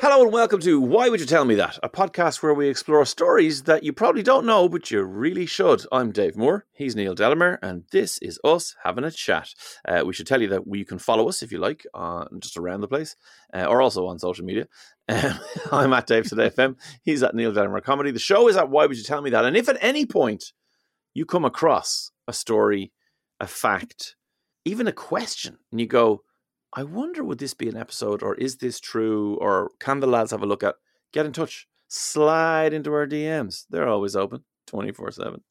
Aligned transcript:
Hello 0.00 0.22
and 0.22 0.32
welcome 0.32 0.60
to 0.60 0.80
Why 0.80 1.10
Would 1.10 1.20
You 1.20 1.26
Tell 1.26 1.44
Me 1.44 1.54
That? 1.56 1.78
A 1.82 1.90
podcast 1.90 2.42
where 2.42 2.54
we 2.54 2.70
explore 2.70 3.04
stories 3.04 3.64
that 3.64 3.82
you 3.82 3.92
probably 3.92 4.22
don't 4.22 4.46
know, 4.46 4.66
but 4.66 4.90
you 4.90 5.02
really 5.02 5.44
should. 5.44 5.84
I'm 5.92 6.10
Dave 6.10 6.38
Moore, 6.38 6.64
he's 6.72 6.96
Neil 6.96 7.14
Delamere, 7.14 7.58
and 7.60 7.84
this 7.92 8.16
is 8.22 8.40
us 8.42 8.74
having 8.82 9.04
a 9.04 9.10
chat. 9.10 9.50
Uh, 9.86 10.02
we 10.06 10.14
should 10.14 10.26
tell 10.26 10.40
you 10.40 10.48
that 10.48 10.62
you 10.66 10.86
can 10.86 10.98
follow 10.98 11.28
us 11.28 11.42
if 11.42 11.52
you 11.52 11.58
like, 11.58 11.84
uh, 11.92 12.24
just 12.38 12.56
around 12.56 12.80
the 12.80 12.88
place, 12.88 13.14
uh, 13.52 13.66
or 13.66 13.82
also 13.82 14.06
on 14.06 14.18
social 14.18 14.44
media. 14.44 14.66
Um, 15.10 15.38
I'm 15.70 15.92
at 15.92 16.06
Dave 16.06 16.26
Today 16.26 16.48
FM, 16.48 16.76
he's 17.02 17.22
at 17.22 17.34
Neil 17.34 17.52
Delamere 17.52 17.82
Comedy. 17.82 18.10
The 18.10 18.18
show 18.18 18.48
is 18.48 18.56
at 18.56 18.70
Why 18.70 18.86
Would 18.86 18.96
You 18.96 19.04
Tell 19.04 19.20
Me 19.20 19.28
That? 19.28 19.44
And 19.44 19.54
if 19.54 19.68
at 19.68 19.76
any 19.82 20.06
point 20.06 20.52
you 21.12 21.26
come 21.26 21.44
across 21.44 22.10
a 22.26 22.32
story, 22.32 22.92
a 23.38 23.46
fact, 23.46 24.16
even 24.64 24.86
a 24.86 24.92
question, 24.92 25.58
and 25.70 25.78
you 25.78 25.86
go, 25.86 26.22
I 26.72 26.84
wonder 26.84 27.24
would 27.24 27.38
this 27.38 27.54
be 27.54 27.68
an 27.68 27.76
episode 27.76 28.22
or 28.22 28.34
is 28.36 28.56
this 28.56 28.78
true 28.78 29.36
or 29.40 29.70
can 29.80 30.00
the 30.00 30.06
lads 30.06 30.30
have 30.30 30.42
a 30.42 30.46
look 30.46 30.62
at? 30.62 30.76
Get 31.12 31.26
in 31.26 31.32
touch. 31.32 31.66
Slide 31.88 32.72
into 32.72 32.92
our 32.92 33.06
DMs. 33.06 33.66
They're 33.68 33.88
always 33.88 34.14
open 34.14 34.44
24 34.68 35.10
7. 35.10 35.42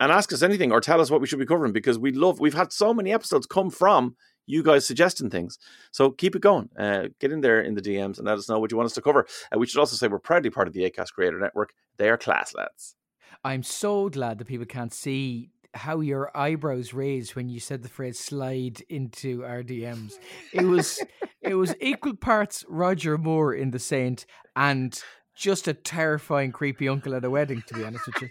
And 0.00 0.12
ask 0.12 0.32
us 0.32 0.42
anything 0.42 0.72
or 0.72 0.80
tell 0.80 1.00
us 1.00 1.10
what 1.10 1.20
we 1.20 1.26
should 1.26 1.38
be 1.38 1.46
covering 1.46 1.72
because 1.72 1.98
we 1.98 2.12
love, 2.12 2.40
we've 2.40 2.54
had 2.54 2.72
so 2.72 2.92
many 2.92 3.12
episodes 3.12 3.46
come 3.46 3.70
from 3.70 4.16
you 4.46 4.62
guys 4.62 4.86
suggesting 4.86 5.30
things. 5.30 5.58
So 5.92 6.10
keep 6.10 6.36
it 6.36 6.42
going. 6.42 6.68
Uh, 6.78 7.08
get 7.20 7.32
in 7.32 7.40
there 7.40 7.60
in 7.60 7.74
the 7.74 7.82
DMs 7.82 8.18
and 8.18 8.26
let 8.26 8.36
us 8.36 8.48
know 8.48 8.58
what 8.58 8.70
you 8.70 8.76
want 8.76 8.86
us 8.86 8.94
to 8.94 9.02
cover. 9.02 9.26
Uh, 9.54 9.58
we 9.58 9.66
should 9.66 9.78
also 9.78 9.96
say 9.96 10.08
we're 10.08 10.18
proudly 10.18 10.50
part 10.50 10.68
of 10.68 10.74
the 10.74 10.90
ACAST 10.90 11.12
Creator 11.12 11.38
Network. 11.38 11.72
They 11.96 12.10
are 12.10 12.18
class 12.18 12.54
lads. 12.54 12.96
I'm 13.44 13.62
so 13.62 14.10
glad 14.10 14.38
that 14.38 14.46
people 14.46 14.66
can't 14.66 14.92
see 14.92 15.50
how 15.74 16.00
your 16.00 16.36
eyebrows 16.36 16.92
raised 16.92 17.34
when 17.36 17.48
you 17.48 17.60
said 17.60 17.82
the 17.82 17.88
phrase 17.88 18.18
slide 18.18 18.82
into 18.88 19.44
our 19.44 19.62
DMs. 19.62 20.14
It 20.52 20.64
was 20.64 21.02
it 21.40 21.54
was 21.54 21.74
equal 21.80 22.16
parts 22.16 22.64
Roger 22.68 23.16
Moore 23.16 23.54
in 23.54 23.70
The 23.70 23.78
Saint 23.78 24.26
and 24.56 25.00
just 25.36 25.68
a 25.68 25.74
terrifying 25.74 26.52
creepy 26.52 26.88
uncle 26.88 27.14
at 27.14 27.24
a 27.24 27.30
wedding, 27.30 27.62
to 27.66 27.74
be 27.74 27.84
honest 27.84 28.06
with 28.06 28.22
you. 28.22 28.28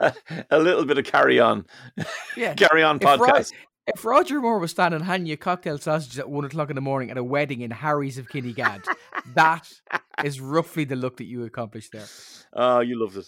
a, 0.00 0.14
a 0.50 0.58
little 0.58 0.84
bit 0.84 0.98
of 0.98 1.04
carry 1.04 1.38
on. 1.38 1.66
Yeah. 2.36 2.54
carry 2.56 2.82
on 2.82 2.96
If 2.96 3.04
Ro- 3.04 3.16
podcast. 3.18 3.52
If 3.86 4.04
Roger 4.04 4.40
Moore 4.40 4.58
was 4.60 4.70
standing 4.70 5.00
handing 5.00 5.26
you 5.26 5.36
cocktail 5.36 5.76
sausages 5.76 6.18
at 6.18 6.30
one 6.30 6.44
o'clock 6.44 6.70
in 6.70 6.76
the 6.76 6.80
morning 6.80 7.10
at 7.10 7.18
a 7.18 7.24
wedding 7.24 7.62
in 7.62 7.70
Harry's 7.72 8.16
of 8.16 8.28
Kinnegad, 8.28 8.84
that 9.34 9.72
is 10.24 10.40
roughly 10.40 10.84
the 10.84 10.94
look 10.94 11.16
that 11.16 11.24
you 11.24 11.44
accomplished 11.44 11.90
there. 11.92 12.06
Oh, 12.52 12.80
you 12.80 13.00
loved 13.00 13.16
it. 13.16 13.26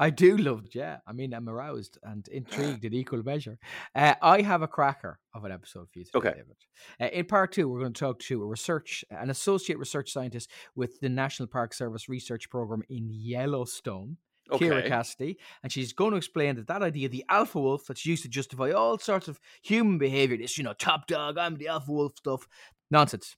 I 0.00 0.10
do 0.10 0.36
love 0.36 0.64
it, 0.66 0.74
yeah. 0.74 0.98
I 1.06 1.12
mean, 1.12 1.32
I'm 1.32 1.48
aroused 1.48 1.98
and 2.02 2.26
intrigued 2.32 2.84
in 2.84 2.92
equal 2.92 3.22
measure. 3.22 3.58
Uh, 3.94 4.14
I 4.20 4.42
have 4.42 4.62
a 4.62 4.66
cracker 4.68 5.20
of 5.34 5.44
an 5.44 5.52
episode 5.52 5.88
for 5.92 5.98
you 6.00 6.04
today, 6.04 6.18
Okay. 6.18 6.30
David. 6.30 6.56
Uh, 7.00 7.16
in 7.16 7.26
part 7.26 7.52
two, 7.52 7.68
we're 7.68 7.80
going 7.80 7.92
to 7.92 8.00
talk 8.00 8.18
to 8.20 8.42
a 8.42 8.46
research, 8.46 9.04
an 9.10 9.30
associate 9.30 9.78
research 9.78 10.12
scientist 10.12 10.50
with 10.74 10.98
the 11.00 11.08
National 11.08 11.46
Park 11.46 11.72
Service 11.74 12.08
Research 12.08 12.50
Program 12.50 12.82
in 12.88 13.08
Yellowstone. 13.10 14.16
Kira 14.52 14.80
Okay. 14.80 14.88
Cassidy, 14.90 15.38
and 15.62 15.72
she's 15.72 15.94
going 15.94 16.10
to 16.10 16.18
explain 16.18 16.56
that 16.56 16.66
that 16.66 16.82
idea, 16.82 17.08
the 17.08 17.24
alpha 17.30 17.58
wolf, 17.58 17.86
that's 17.86 18.04
used 18.04 18.24
to 18.24 18.28
justify 18.28 18.72
all 18.72 18.98
sorts 18.98 19.26
of 19.26 19.40
human 19.62 19.96
behavior, 19.96 20.36
this 20.36 20.58
you 20.58 20.64
know, 20.64 20.74
top 20.74 21.06
dog, 21.06 21.38
I'm 21.38 21.56
the 21.56 21.68
alpha 21.68 21.90
wolf 21.90 22.12
stuff, 22.18 22.46
nonsense. 22.90 23.36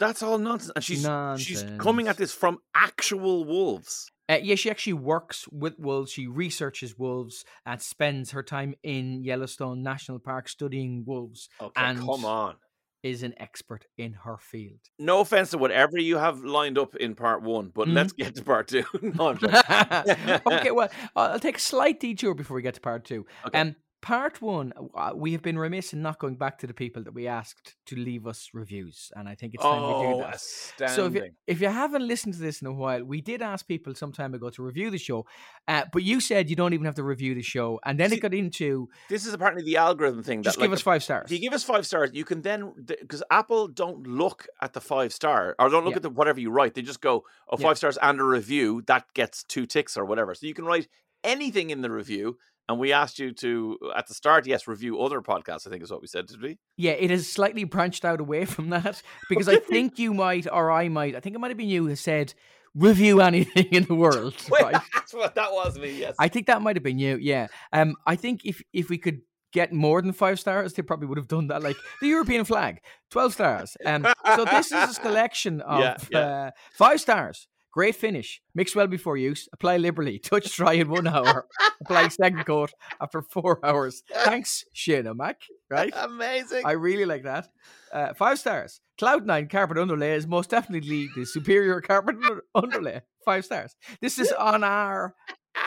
That's 0.00 0.24
all 0.24 0.38
nonsense. 0.38 0.72
And 0.74 0.82
she's 0.84 1.06
she's 1.38 1.62
coming 1.78 2.08
at 2.08 2.16
this 2.16 2.32
from 2.32 2.58
actual 2.74 3.44
wolves. 3.44 4.10
Uh, 4.30 4.38
yeah, 4.42 4.54
she 4.54 4.70
actually 4.70 4.92
works 4.92 5.48
with 5.50 5.76
wolves. 5.78 6.12
She 6.12 6.28
researches 6.28 6.96
wolves 6.96 7.44
and 7.66 7.82
spends 7.82 8.30
her 8.30 8.44
time 8.44 8.74
in 8.84 9.24
Yellowstone 9.24 9.82
National 9.82 10.20
Park 10.20 10.48
studying 10.48 11.04
wolves. 11.04 11.48
Okay, 11.60 11.72
and 11.82 11.98
come 11.98 12.24
on. 12.24 12.56
Is 13.02 13.22
an 13.22 13.34
expert 13.38 13.86
in 13.96 14.12
her 14.12 14.36
field. 14.36 14.78
No 14.98 15.20
offense 15.20 15.50
to 15.52 15.58
whatever 15.58 15.98
you 15.98 16.18
have 16.18 16.44
lined 16.44 16.76
up 16.78 16.94
in 16.96 17.14
part 17.14 17.42
one, 17.42 17.72
but 17.74 17.88
Mhm. 17.88 17.94
let's 17.94 18.12
get 18.12 18.34
to 18.34 18.44
part 18.44 18.68
two. 18.68 18.84
No, 19.02 19.28
okay, 20.52 20.70
well, 20.70 20.90
I'll 21.16 21.40
take 21.40 21.56
a 21.56 21.60
slight 21.60 21.98
detour 21.98 22.34
before 22.34 22.54
we 22.56 22.62
get 22.62 22.74
to 22.74 22.80
part 22.80 23.04
two. 23.06 23.26
Okay. 23.46 23.58
Um, 23.58 23.74
part 24.02 24.40
one, 24.40 24.72
uh, 24.94 25.12
we 25.14 25.32
have 25.32 25.42
been 25.42 25.58
remiss 25.58 25.92
in 25.92 26.02
not 26.02 26.18
going 26.18 26.36
back 26.36 26.58
to 26.58 26.66
the 26.66 26.74
people 26.74 27.02
that 27.04 27.14
we 27.14 27.26
asked 27.26 27.76
to 27.86 27.96
leave 27.96 28.26
us 28.26 28.50
reviews, 28.54 29.12
and 29.16 29.28
I 29.28 29.34
think 29.34 29.54
it's 29.54 29.62
time 29.62 29.82
we 29.82 30.06
do 30.06 30.14
oh, 30.14 30.18
that. 30.20 30.36
astounding. 30.36 30.96
So 30.96 31.06
if 31.06 31.14
you, 31.14 31.30
if 31.46 31.60
you 31.60 31.68
haven't 31.68 32.06
listened 32.06 32.34
to 32.34 32.40
this 32.40 32.62
in 32.62 32.66
a 32.66 32.72
while, 32.72 33.04
we 33.04 33.20
did 33.20 33.42
ask 33.42 33.66
people 33.66 33.94
some 33.94 34.12
time 34.12 34.34
ago 34.34 34.50
to 34.50 34.62
review 34.62 34.90
the 34.90 34.98
show, 34.98 35.26
uh, 35.68 35.84
but 35.92 36.02
you 36.02 36.20
said 36.20 36.48
you 36.48 36.56
don't 36.56 36.72
even 36.72 36.86
have 36.86 36.94
to 36.96 37.02
review 37.02 37.34
the 37.34 37.42
show, 37.42 37.80
and 37.84 37.98
then 37.98 38.10
See, 38.10 38.16
it 38.16 38.20
got 38.20 38.34
into 38.34 38.88
this 39.08 39.26
is 39.26 39.34
apparently 39.34 39.64
the 39.64 39.76
algorithm 39.76 40.22
thing. 40.22 40.42
just 40.42 40.56
that, 40.56 40.62
give 40.62 40.70
like, 40.70 40.78
us 40.78 40.82
five 40.82 41.02
stars. 41.02 41.26
If 41.26 41.32
you 41.32 41.38
give 41.38 41.52
us 41.52 41.64
five 41.64 41.86
stars, 41.86 42.10
you 42.12 42.24
can 42.24 42.42
then 42.42 42.72
because 42.86 43.22
Apple 43.30 43.68
don't 43.68 44.06
look 44.06 44.46
at 44.60 44.72
the 44.72 44.80
five 44.80 45.12
star 45.12 45.54
or 45.58 45.68
don't 45.68 45.84
look 45.84 45.92
Yeah. 45.92 45.96
at 45.96 46.02
the 46.02 46.10
whatever 46.10 46.40
you 46.40 46.50
write. 46.50 46.74
They 46.74 46.82
just 46.82 47.00
go, 47.00 47.24
oh, 47.48 47.56
five 47.56 47.72
Yeah. 47.72 47.74
stars 47.74 47.98
and 48.00 48.20
a 48.20 48.24
review." 48.24 48.82
That 48.86 49.12
gets 49.14 49.44
two 49.44 49.66
ticks 49.66 49.96
or 49.96 50.04
whatever. 50.04 50.34
So 50.34 50.46
you 50.46 50.54
can 50.54 50.64
write 50.64 50.88
anything 51.22 51.70
in 51.70 51.82
the 51.82 51.90
review. 51.90 52.38
And 52.70 52.78
we 52.78 52.92
asked 52.92 53.18
you 53.18 53.32
to 53.32 53.78
at 53.96 54.06
the 54.06 54.14
start, 54.14 54.46
yes, 54.46 54.68
review 54.68 55.00
other 55.00 55.20
podcasts. 55.20 55.66
I 55.66 55.70
think 55.70 55.82
is 55.82 55.90
what 55.90 56.00
we 56.00 56.06
said, 56.06 56.26
did 56.26 56.40
we? 56.40 56.56
Yeah, 56.76 56.92
it 56.92 57.10
has 57.10 57.26
slightly 57.26 57.64
branched 57.64 58.04
out 58.04 58.20
away 58.20 58.44
from 58.44 58.70
that 58.70 59.02
because 59.28 59.48
I 59.48 59.56
think 59.56 59.98
you 59.98 60.14
might, 60.14 60.46
or 60.46 60.70
I 60.70 60.88
might, 60.88 61.16
I 61.16 61.20
think 61.20 61.34
it 61.34 61.40
might 61.40 61.50
have 61.50 61.56
been 61.56 61.68
you 61.68 61.88
who 61.88 61.96
said 61.96 62.32
review 62.76 63.20
anything 63.22 63.66
in 63.72 63.86
the 63.86 63.96
world. 63.96 64.36
Wait, 64.50 64.62
right? 64.62 64.80
that's 64.94 65.12
what 65.12 65.34
that 65.34 65.50
was 65.52 65.80
me. 65.80 65.98
Yes. 65.98 66.14
I 66.20 66.28
think 66.28 66.46
that 66.46 66.62
might 66.62 66.76
have 66.76 66.84
been 66.84 67.00
you. 67.00 67.16
Yeah. 67.20 67.48
Um, 67.72 67.96
I 68.06 68.14
think 68.14 68.42
if 68.44 68.62
if 68.72 68.88
we 68.88 68.98
could 68.98 69.22
get 69.52 69.72
more 69.72 70.00
than 70.00 70.12
five 70.12 70.38
stars, 70.38 70.74
they 70.74 70.82
probably 70.82 71.08
would 71.08 71.18
have 71.18 71.26
done 71.26 71.48
that. 71.48 71.64
Like 71.64 71.76
the 72.00 72.06
European 72.06 72.44
flag, 72.44 72.82
twelve 73.10 73.32
stars. 73.32 73.76
Um, 73.84 74.06
so 74.36 74.44
this 74.44 74.66
is 74.66 74.90
a 74.90 74.94
selection 74.94 75.60
of 75.66 75.80
Yeah, 75.80 75.96
yeah. 76.12 76.18
Uh, 76.20 76.50
five 76.74 77.00
stars. 77.00 77.48
Great 77.72 77.94
finish. 77.94 78.42
Mix 78.54 78.74
well 78.74 78.88
before 78.88 79.16
use. 79.16 79.48
Apply 79.52 79.76
liberally. 79.76 80.18
Touch 80.24 80.54
dry 80.56 80.72
in 80.74 80.88
one 80.88 81.06
hour. 81.06 81.46
Apply 81.80 82.08
second 82.08 82.44
coat 82.44 82.72
after 83.00 83.22
four 83.22 83.60
hours. 83.64 84.02
Thanks, 84.24 84.64
Shane 84.72 85.08
Mac. 85.16 85.40
Right. 85.70 85.92
Amazing. 85.96 86.62
I 86.66 86.72
really 86.72 87.04
like 87.04 87.22
that. 87.24 87.48
Uh, 87.92 88.12
five 88.14 88.38
stars. 88.38 88.80
Cloud9 89.00 89.48
carpet 89.50 89.78
underlay 89.78 90.14
is 90.14 90.26
most 90.26 90.50
definitely 90.50 91.08
the 91.14 91.24
superior 91.24 91.80
carpet 91.80 92.16
under- 92.24 92.42
underlay. 92.54 93.02
Five 93.24 93.44
stars. 93.44 93.76
This 94.00 94.18
is 94.18 94.32
on 94.32 94.64
our 94.64 95.14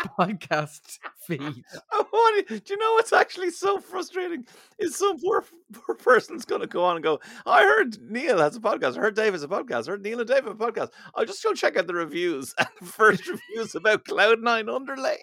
podcast 0.20 1.00
feed. 1.28 1.40
Do 1.40 2.62
you 2.70 2.78
know 2.78 2.94
what's 2.94 3.14
actually 3.14 3.52
so 3.52 3.80
frustrating? 3.80 4.46
Is 4.80 4.96
some 4.96 5.20
poor, 5.20 5.44
poor 5.72 5.96
person's 5.96 6.46
going 6.46 6.62
to 6.62 6.68
go 6.68 6.84
on 6.84 6.96
and 6.96 7.04
go, 7.04 7.20
I 7.46 7.64
heard 7.64 7.98
Neil 8.02 8.38
has 8.40 8.56
a 8.56 8.60
podcast. 8.60 8.98
I 8.98 9.02
heard 9.02 9.16
Dave 9.16 9.34
has 9.34 9.44
a 9.44 9.48
podcast. 9.48 9.88
I 9.88 9.92
heard 9.92 10.04
Neil 10.04 10.20
and 10.20 10.28
Dave 10.28 10.46
have 10.46 10.48
a 10.48 10.56
podcast. 10.56 10.90
I'll 11.16 11.26
just 11.26 11.44
go 11.44 11.54
check 11.54 11.78
out 11.78 11.88
the 11.88 11.94
reviews. 11.94 12.54
And 12.64 12.70
the 12.80 12.86
first 12.86 13.28
reviews 13.28 13.76
about 13.76 14.06
Cloud9 14.06 14.74
Underlay. 14.74 15.18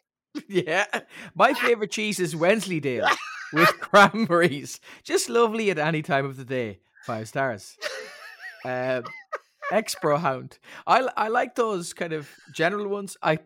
Yeah. 0.48 0.86
My 1.34 1.54
favorite 1.54 1.90
cheese 1.90 2.20
is 2.20 2.36
Wensleydale 2.36 3.08
with 3.52 3.68
cranberries. 3.80 4.80
Just 5.02 5.28
lovely 5.28 5.70
at 5.70 5.78
any 5.78 6.02
time 6.02 6.26
of 6.26 6.36
the 6.36 6.44
day. 6.44 6.80
Five 7.04 7.28
stars. 7.28 7.76
Um, 8.64 9.04
Expro 9.72 10.18
Hound. 10.18 10.58
I, 10.86 11.08
I 11.16 11.28
like 11.28 11.54
those 11.54 11.92
kind 11.92 12.12
of 12.12 12.28
general 12.52 12.88
ones. 12.88 13.16
I 13.22 13.38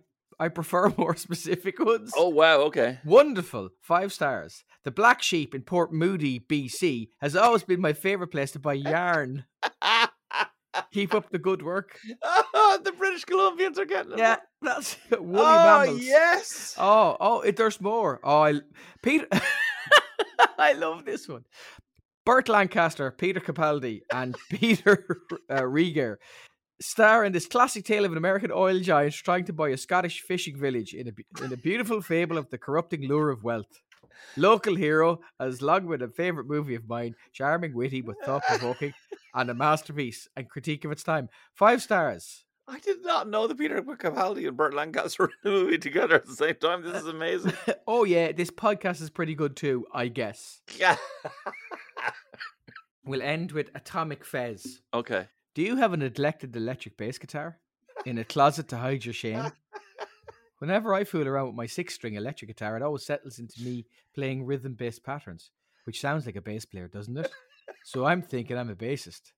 I 0.45 0.49
prefer 0.49 0.93
more 0.99 1.17
specific 1.17 1.79
ones. 1.79 2.13
Oh, 2.15 2.29
wow. 2.29 2.59
Okay. 2.69 2.99
Wonderful. 3.05 3.71
Five 3.81 4.13
stars. 4.13 4.63
The 4.85 4.91
Black 4.91 5.23
Sheep 5.23 5.55
in 5.55 5.63
Port 5.63 5.91
Moody, 5.91 6.39
BC, 6.39 7.09
has 7.23 7.35
always 7.35 7.63
been 7.63 7.81
my 7.81 7.95
favorite 7.95 8.29
place 8.29 8.53
to 8.53 8.59
buy 8.59 8.75
yarn. 8.75 9.47
Keep 10.93 11.15
up 11.15 11.31
the 11.31 11.39
good 11.39 11.63
work. 11.63 11.99
the 12.83 12.93
British 12.99 13.25
Columbians 13.25 13.79
are 13.79 13.87
getting 13.87 14.13
it. 14.13 14.19
Yeah, 14.19 14.37
that's 14.61 14.99
woolly 15.11 15.41
Oh, 15.41 15.81
mammals. 15.85 16.03
yes. 16.05 16.75
Oh, 16.79 17.17
oh, 17.19 17.41
it, 17.41 17.57
there's 17.57 17.81
more. 17.81 18.21
Oh, 18.23 18.43
I, 18.43 18.61
Peter, 19.03 19.27
I 20.59 20.73
love 20.75 21.07
this 21.07 21.27
one. 21.27 21.45
Burt 22.27 22.49
Lancaster, 22.51 23.11
Peter 23.13 23.41
Capaldi, 23.41 24.01
and 24.13 24.37
Peter 24.51 25.07
uh, 25.49 25.61
Riegert 25.63 26.17
star 26.81 27.25
in 27.25 27.33
this 27.33 27.47
classic 27.47 27.85
tale 27.85 28.05
of 28.05 28.13
an 28.13 28.19
American 28.19 28.51
oil 28.53 28.81
giant 28.81 29.15
trying 29.15 29.45
to 29.45 29.53
buy 29.53 29.71
a 29.71 29.77
Scottish 29.77 30.21
fishing 30.23 30.59
village 30.59 30.95
in 30.95 31.09
a 31.09 31.45
in 31.45 31.53
a 31.53 31.57
beautiful 31.57 32.01
fable 32.01 32.39
of 32.39 32.51
the 32.51 32.59
corrupting 32.59 33.03
lure 33.09 33.31
of 33.31 33.45
wealth. 33.45 33.81
Local 34.37 34.75
hero 34.77 35.21
has 35.41 35.61
long 35.61 35.89
been 35.89 36.03
a 36.03 36.09
favourite 36.09 36.49
movie 36.49 36.75
of 36.77 36.89
mine, 36.89 37.15
charming, 37.33 37.75
witty, 37.75 38.01
but 38.01 38.17
thought 38.25 38.43
provoking, 38.45 38.95
and 39.35 39.51
a 39.51 39.55
masterpiece 39.55 40.29
and 40.37 40.49
critique 40.49 40.85
of 40.85 40.93
its 40.93 41.03
time. 41.03 41.29
Five 41.53 41.83
stars. 41.83 42.45
I 42.67 42.79
did 42.79 43.05
not 43.05 43.29
know 43.29 43.47
that 43.47 43.59
Peter 43.59 43.83
Capaldi 43.83 44.49
and 44.49 44.57
Burt 44.57 44.73
Lancaster 44.73 45.25
were 45.45 45.51
in 45.51 45.51
a 45.51 45.55
movie 45.55 45.79
together 45.79 46.15
at 46.15 46.27
the 46.27 46.35
same 46.35 46.55
time. 46.55 46.83
This 46.83 47.03
is 47.03 47.07
amazing. 47.09 47.53
oh 47.87 48.05
yeah, 48.05 48.33
this 48.33 48.51
podcast 48.51 49.03
is 49.03 49.11
pretty 49.11 49.35
good 49.35 49.55
too, 49.57 49.85
I 49.93 50.09
guess. 50.09 50.61
yeah. 50.79 50.97
We'll 53.05 53.21
end 53.23 53.53
with 53.53 53.71
Atomic 53.75 54.25
Fez. 54.25 54.81
okay. 54.95 55.27
Do 55.55 55.63
you 55.63 55.77
have 55.77 55.93
a 55.93 55.97
neglected 55.97 56.57
electric 56.57 56.97
bass 56.97 57.17
guitar 57.17 57.61
in 58.05 58.19
a 58.19 58.25
closet 58.25 58.67
to 58.69 58.77
hide 58.77 59.05
your 59.05 59.15
shame? 59.15 59.53
Whenever 60.59 60.93
I 60.93 61.05
fool 61.05 61.29
around 61.29 61.47
with 61.47 61.55
my 61.55 61.67
six 61.67 61.95
string 61.95 62.15
electric 62.15 62.49
guitar, 62.49 62.77
it 62.77 62.83
always 62.83 63.07
settles 63.07 63.39
into 63.39 63.63
me 63.63 63.87
playing 64.17 64.47
rhythm 64.47 64.75
based 64.75 65.05
patterns, 65.05 65.53
which 65.85 66.01
sounds 66.01 66.27
like 66.27 66.35
a 66.35 66.43
bass 66.43 66.65
player, 66.65 66.89
doesn't 66.89 67.17
it? 67.17 67.31
So 67.85 68.05
I'm 68.05 68.21
thinking 68.21 68.59
I'm 68.59 68.71
a 68.71 68.75
bassist. 68.75 69.31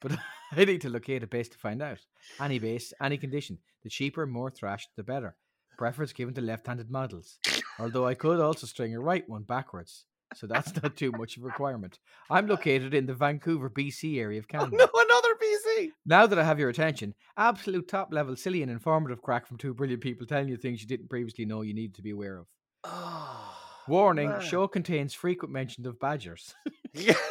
But 0.00 0.12
I 0.52 0.64
need 0.64 0.82
to 0.82 0.88
locate 0.88 1.24
a 1.24 1.26
bass 1.26 1.48
to 1.48 1.58
find 1.58 1.82
out. 1.82 1.98
Any 2.40 2.60
bass, 2.60 2.92
any 3.00 3.16
condition. 3.16 3.58
The 3.82 3.90
cheaper, 3.90 4.26
more 4.26 4.50
thrashed, 4.50 4.90
the 4.96 5.02
better. 5.02 5.34
Preference 5.76 6.12
given 6.12 6.34
to 6.34 6.42
left 6.42 6.68
handed 6.68 6.92
models. 6.92 7.40
Although 7.80 8.06
I 8.06 8.14
could 8.14 8.38
also 8.38 8.68
string 8.68 8.94
a 8.94 9.00
right 9.00 9.28
one 9.28 9.42
backwards. 9.42 10.06
So 10.34 10.46
that's 10.46 10.74
not 10.82 10.96
too 10.96 11.12
much 11.12 11.36
of 11.36 11.44
a 11.44 11.46
requirement. 11.46 11.98
I'm 12.30 12.46
located 12.48 12.94
in 12.94 13.06
the 13.06 13.14
Vancouver, 13.14 13.70
BC 13.70 14.18
area 14.18 14.38
of 14.38 14.46
oh, 14.46 14.58
Canada. 14.58 14.76
No, 14.76 14.88
another 14.94 15.34
PC. 15.34 15.92
Now 16.06 16.26
that 16.26 16.38
I 16.38 16.44
have 16.44 16.58
your 16.58 16.70
attention, 16.70 17.14
absolute 17.36 17.88
top 17.88 18.12
level, 18.12 18.36
silly 18.36 18.62
and 18.62 18.70
informative 18.70 19.22
crack 19.22 19.46
from 19.46 19.58
two 19.58 19.74
brilliant 19.74 20.02
people 20.02 20.26
telling 20.26 20.48
you 20.48 20.56
things 20.56 20.80
you 20.80 20.88
didn't 20.88 21.10
previously 21.10 21.44
know 21.44 21.62
you 21.62 21.74
needed 21.74 21.94
to 21.96 22.02
be 22.02 22.10
aware 22.10 22.38
of. 22.38 22.46
Oh, 22.84 23.56
Warning: 23.86 24.30
man. 24.30 24.40
Show 24.40 24.66
contains 24.66 25.14
frequent 25.14 25.52
mention 25.52 25.86
of 25.86 26.00
badgers. 26.00 26.54
Yeah. 26.94 27.14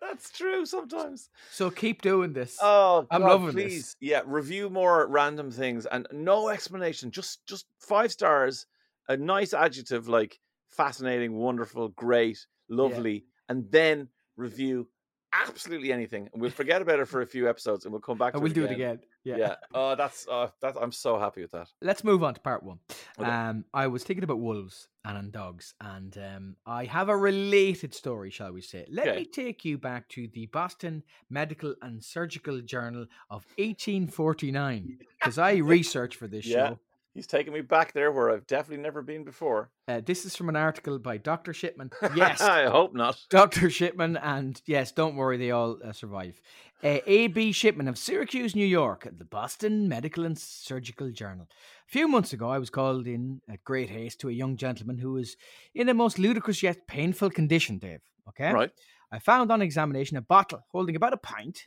That's 0.00 0.30
true 0.30 0.66
sometimes. 0.66 1.28
so 1.52 1.70
keep 1.70 2.02
doing 2.02 2.32
this. 2.32 2.58
Oh, 2.60 3.06
I'm 3.10 3.20
God, 3.20 3.28
loving 3.28 3.54
this. 3.54 3.54
please. 3.54 3.96
Yeah, 4.00 4.22
review 4.24 4.70
more 4.70 5.06
random 5.06 5.50
things 5.50 5.86
and 5.86 6.08
no 6.10 6.48
explanation. 6.48 7.10
Just 7.10 7.46
just 7.46 7.66
five 7.78 8.10
stars, 8.10 8.66
a 9.08 9.16
nice 9.16 9.54
adjective 9.54 10.08
like 10.08 10.38
fascinating, 10.68 11.34
wonderful, 11.34 11.88
great, 11.88 12.46
lovely, 12.68 13.24
and 13.48 13.70
then 13.70 14.08
review 14.36 14.88
absolutely 15.32 15.92
anything. 15.92 16.28
And 16.32 16.40
we'll 16.40 16.50
forget 16.50 16.80
about 16.80 17.00
it 17.00 17.06
for 17.06 17.20
a 17.20 17.26
few 17.26 17.48
episodes 17.48 17.84
and 17.84 17.92
we'll 17.92 18.00
come 18.00 18.16
back 18.18 18.32
to 18.32 18.38
and 18.38 18.44
we'll 18.44 18.52
do 18.52 18.64
it 18.64 18.70
again. 18.70 19.00
Yeah. 19.24 19.36
Yeah. 19.36 19.54
Oh, 19.74 19.94
that's 19.94 20.26
uh, 20.26 20.48
that. 20.62 20.76
I'm 20.80 20.92
so 20.92 21.18
happy 21.18 21.42
with 21.42 21.50
that. 21.50 21.68
Let's 21.82 22.02
move 22.02 22.24
on 22.24 22.34
to 22.34 22.40
part 22.40 22.62
one. 22.62 22.78
Okay. 23.18 23.28
Um, 23.28 23.66
I 23.74 23.86
was 23.88 24.02
thinking 24.04 24.24
about 24.24 24.38
wolves 24.40 24.88
and 25.04 25.30
dogs, 25.32 25.74
and 25.80 26.16
um, 26.18 26.56
I 26.66 26.86
have 26.86 27.08
a 27.10 27.16
related 27.16 27.92
story, 27.94 28.30
shall 28.30 28.52
we 28.52 28.62
say? 28.62 28.86
Let 28.90 29.08
Okay. 29.08 29.16
me 29.18 29.24
take 29.26 29.64
you 29.66 29.76
back 29.76 30.08
to 30.10 30.28
the 30.28 30.46
Boston 30.46 31.02
Medical 31.28 31.74
and 31.82 32.02
Surgical 32.02 32.60
Journal 32.62 33.06
of 33.30 33.44
1849 33.58 34.98
because 35.20 35.38
I 35.38 35.56
researched 35.74 36.16
for 36.16 36.26
this 36.28 36.46
Yeah. 36.46 36.68
show. 36.70 36.78
He's 37.18 37.26
taking 37.26 37.52
me 37.52 37.62
back 37.62 37.94
there 37.94 38.12
where 38.12 38.30
I've 38.30 38.46
definitely 38.46 38.80
never 38.80 39.02
been 39.02 39.24
before. 39.24 39.72
Uh, 39.88 40.00
this 40.06 40.24
is 40.24 40.36
from 40.36 40.48
an 40.48 40.54
article 40.54 41.00
by 41.00 41.16
Dr. 41.16 41.52
Shipman. 41.52 41.90
Yes, 42.14 42.40
I 42.40 42.66
hope 42.66 42.94
not. 42.94 43.18
Dr. 43.28 43.70
Shipman, 43.70 44.16
and 44.18 44.62
yes, 44.66 44.92
don't 44.92 45.16
worry, 45.16 45.36
they 45.36 45.50
all 45.50 45.80
uh, 45.84 45.90
survive. 45.90 46.40
Uh, 46.80 46.98
A.B. 47.08 47.50
Shipman 47.50 47.88
of 47.88 47.98
Syracuse, 47.98 48.54
New 48.54 48.64
York, 48.64 49.04
at 49.04 49.18
the 49.18 49.24
Boston 49.24 49.88
Medical 49.88 50.26
and 50.26 50.38
Surgical 50.38 51.10
Journal. 51.10 51.48
A 51.88 51.90
few 51.90 52.06
months 52.06 52.32
ago, 52.32 52.50
I 52.50 52.60
was 52.60 52.70
called 52.70 53.08
in 53.08 53.40
at 53.50 53.64
great 53.64 53.90
haste 53.90 54.20
to 54.20 54.28
a 54.28 54.32
young 54.32 54.56
gentleman 54.56 54.98
who 54.98 55.14
was 55.14 55.36
in 55.74 55.88
a 55.88 55.94
most 55.94 56.20
ludicrous 56.20 56.62
yet 56.62 56.86
painful 56.86 57.30
condition, 57.30 57.78
Dave. 57.78 58.02
Okay? 58.28 58.52
Right. 58.52 58.70
I 59.10 59.18
found 59.18 59.50
on 59.50 59.60
examination 59.60 60.16
a 60.16 60.22
bottle 60.22 60.64
holding 60.70 60.94
about 60.94 61.14
a 61.14 61.16
pint 61.16 61.66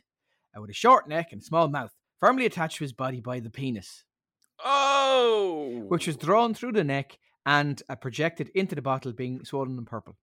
uh, 0.56 0.62
with 0.62 0.70
a 0.70 0.72
short 0.72 1.10
neck 1.10 1.28
and 1.30 1.44
small 1.44 1.68
mouth, 1.68 1.92
firmly 2.18 2.46
attached 2.46 2.78
to 2.78 2.84
his 2.84 2.94
body 2.94 3.20
by 3.20 3.38
the 3.38 3.50
penis, 3.50 4.04
Oh. 4.64 5.84
which 5.88 6.06
was 6.06 6.16
drawn 6.16 6.54
through 6.54 6.72
the 6.72 6.84
neck 6.84 7.18
and 7.44 7.82
uh, 7.88 7.96
projected 7.96 8.50
into 8.54 8.74
the 8.74 8.82
bottle, 8.82 9.12
being 9.12 9.44
swollen 9.44 9.76
and 9.78 9.86
purple. 9.86 10.16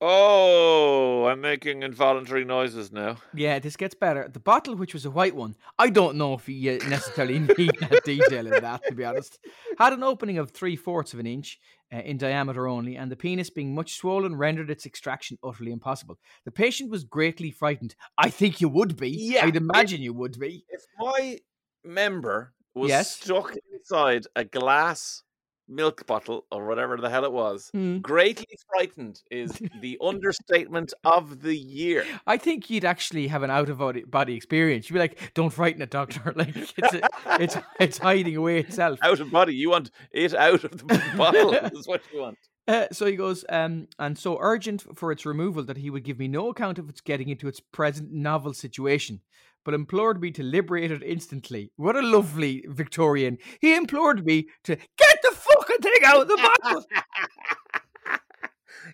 Oh, 0.00 1.24
I'm 1.26 1.40
making 1.40 1.82
involuntary 1.82 2.44
noises 2.44 2.92
now. 2.92 3.16
Yeah, 3.34 3.58
this 3.58 3.76
gets 3.76 3.94
better. 3.94 4.28
The 4.30 4.40
bottle, 4.40 4.76
which 4.76 4.92
was 4.92 5.04
a 5.04 5.10
white 5.10 5.34
one, 5.34 5.54
I 5.78 5.88
don't 5.88 6.16
know 6.16 6.34
if 6.34 6.48
you 6.48 6.78
necessarily 6.88 7.38
need 7.58 7.72
that 7.80 8.02
detail 8.04 8.46
in 8.46 8.60
that, 8.62 8.82
to 8.88 8.94
be 8.94 9.04
honest, 9.04 9.38
had 9.78 9.92
an 9.92 10.02
opening 10.02 10.38
of 10.38 10.50
three 10.50 10.76
fourths 10.76 11.14
of 11.14 11.20
an 11.20 11.26
inch 11.26 11.58
uh, 11.92 11.98
in 11.98 12.18
diameter 12.18 12.66
only, 12.68 12.96
and 12.96 13.10
the 13.10 13.16
penis 13.16 13.50
being 13.50 13.74
much 13.74 13.94
swollen 13.96 14.36
rendered 14.36 14.70
its 14.70 14.84
extraction 14.86 15.38
utterly 15.44 15.72
impossible. 15.72 16.18
The 16.44 16.50
patient 16.52 16.90
was 16.90 17.04
greatly 17.04 17.50
frightened. 17.50 17.94
I 18.18 18.30
think 18.30 18.60
you 18.60 18.68
would 18.68 18.96
be. 18.96 19.10
Yeah, 19.10 19.44
I'd 19.46 19.56
it- 19.56 19.62
imagine 19.62 20.00
you 20.02 20.12
would 20.14 20.38
be. 20.38 20.64
If 20.68 20.82
my 20.98 21.38
member 21.84 22.53
was 22.74 22.88
Yes. 22.90 23.16
stuck 23.16 23.54
inside 23.72 24.26
a 24.36 24.44
glass 24.44 25.22
milk 25.66 26.06
bottle 26.06 26.44
or 26.52 26.66
whatever 26.66 26.98
the 26.98 27.08
hell 27.08 27.24
it 27.24 27.32
was, 27.32 27.70
Hmm. 27.72 27.98
greatly 27.98 28.46
frightened 28.68 29.22
is 29.30 29.50
the 29.80 29.96
understatement 30.02 30.92
of 31.04 31.40
the 31.40 31.56
year. 31.56 32.04
I 32.26 32.36
think 32.36 32.68
you'd 32.68 32.84
actually 32.84 33.28
have 33.28 33.42
an 33.42 33.50
out 33.50 33.70
of 33.70 33.78
body, 33.78 34.04
body 34.04 34.34
experience. 34.34 34.90
You'd 34.90 34.94
be 34.94 35.00
like, 35.00 35.32
"Don't 35.32 35.48
frighten 35.50 35.80
it, 35.80 35.90
doctor. 35.90 36.32
Like 36.36 36.54
it's 36.54 36.94
a, 36.94 37.00
it's 37.40 37.56
it's 37.80 37.98
hiding 37.98 38.36
away 38.36 38.58
itself." 38.60 38.98
Out 39.02 39.20
of 39.20 39.30
body, 39.30 39.54
you 39.54 39.70
want 39.70 39.90
it 40.12 40.34
out 40.34 40.64
of 40.64 40.72
the 40.86 41.02
bottle. 41.16 41.54
is 41.54 41.86
what 41.88 42.02
you 42.12 42.20
want. 42.20 42.38
Uh, 42.68 42.86
so 42.92 43.04
he 43.06 43.14
goes, 43.16 43.44
um, 43.50 43.86
and 43.98 44.18
so 44.18 44.38
urgent 44.40 44.84
for 44.98 45.12
its 45.12 45.26
removal 45.26 45.62
that 45.64 45.76
he 45.76 45.90
would 45.90 46.02
give 46.02 46.18
me 46.18 46.28
no 46.28 46.48
account 46.48 46.78
of 46.78 46.88
its 46.88 47.00
getting 47.02 47.28
into 47.28 47.46
its 47.46 47.60
present 47.60 48.10
novel 48.10 48.54
situation, 48.54 49.20
but 49.64 49.74
implored 49.74 50.20
me 50.20 50.30
to 50.32 50.42
liberate 50.42 50.90
it 50.90 51.02
instantly. 51.02 51.70
What 51.76 51.96
a 51.96 52.02
lovely 52.02 52.64
Victorian. 52.68 53.38
He 53.60 53.74
implored 53.74 54.24
me 54.24 54.48
to 54.64 54.76
get 54.76 55.18
the 55.22 55.34
fucking 55.34 55.78
thing 55.78 56.04
out 56.04 56.22
of 56.22 56.28
the 56.28 56.36
bottle. 56.36 56.84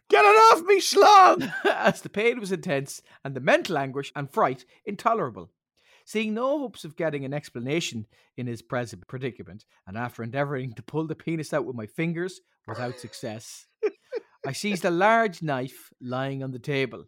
Get 0.09 0.25
it 0.25 0.29
off 0.29 0.63
me, 0.65 0.81
schlong! 0.81 1.53
as 1.65 2.01
the 2.03 2.09
pain 2.09 2.41
was 2.41 2.53
intense 2.53 3.03
and 3.25 3.35
the 3.35 3.41
mental 3.41 3.79
anguish 3.79 4.13
and 4.15 4.31
fright 4.31 4.65
intolerable. 4.85 5.51
Seeing 6.05 6.35
no 6.35 6.59
hopes 6.59 6.85
of 6.85 6.97
getting 6.97 7.25
an 7.25 7.33
explanation 7.33 8.07
in 8.37 8.47
his 8.49 8.63
present 8.63 9.07
predicament, 9.07 9.65
and 9.87 9.97
after 9.97 10.23
endeavouring 10.23 10.73
to 10.75 10.83
pull 10.83 11.07
the 11.07 11.15
penis 11.15 11.53
out 11.53 11.65
with 11.65 11.77
my 11.77 11.87
fingers 11.87 12.41
without 12.67 12.99
success, 12.99 13.67
I 14.45 14.53
seized 14.53 14.85
a 14.85 14.91
large 14.91 15.43
knife 15.43 15.93
lying 16.01 16.43
on 16.43 16.51
the 16.51 16.59
table. 16.59 17.05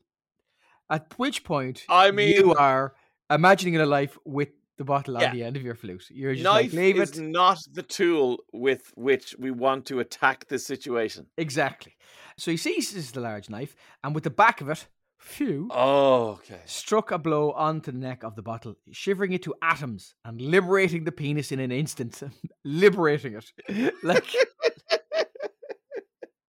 At 0.88 1.18
which 1.18 1.42
point, 1.42 1.84
I 1.88 2.10
mean, 2.10 2.28
you 2.28 2.54
are 2.54 2.94
imagining 3.34 3.76
a 3.76 3.86
life 3.86 4.16
with 4.24 4.48
the 4.78 4.84
bottle 4.84 5.20
Yeah. 5.20 5.30
on 5.30 5.36
the 5.36 5.44
end 5.44 5.56
of 5.56 5.62
your 5.62 5.74
flute. 5.74 6.06
You're 6.10 6.32
just 6.34 6.44
knife 6.44 6.72
like, 6.72 6.72
leave 6.72 7.00
is 7.00 7.18
it. 7.18 7.22
not 7.22 7.58
the 7.72 7.82
tool 7.82 8.38
with 8.52 8.92
which 8.96 9.34
we 9.38 9.50
want 9.50 9.86
to 9.86 10.00
attack 10.00 10.48
this 10.48 10.64
situation. 10.66 11.26
Exactly. 11.36 11.94
So 12.36 12.50
he 12.50 12.56
seizes 12.56 13.12
the 13.12 13.20
large 13.20 13.50
knife, 13.50 13.76
and 14.02 14.14
with 14.14 14.24
the 14.24 14.30
back 14.30 14.60
of 14.62 14.68
it, 14.70 14.86
phew, 15.18 15.68
Oh, 15.70 16.30
okay. 16.40 16.62
struck 16.64 17.10
a 17.12 17.18
blow 17.18 17.52
onto 17.52 17.92
the 17.92 17.98
neck 17.98 18.24
of 18.24 18.34
the 18.34 18.42
bottle, 18.42 18.74
shivering 18.90 19.32
it 19.32 19.42
to 19.42 19.54
atoms 19.62 20.14
and 20.24 20.40
liberating 20.40 21.04
the 21.04 21.12
penis 21.12 21.52
in 21.52 21.60
an 21.60 21.70
instant. 21.70 22.22
liberating 22.64 23.34
it. 23.68 23.94
Like 24.02 24.24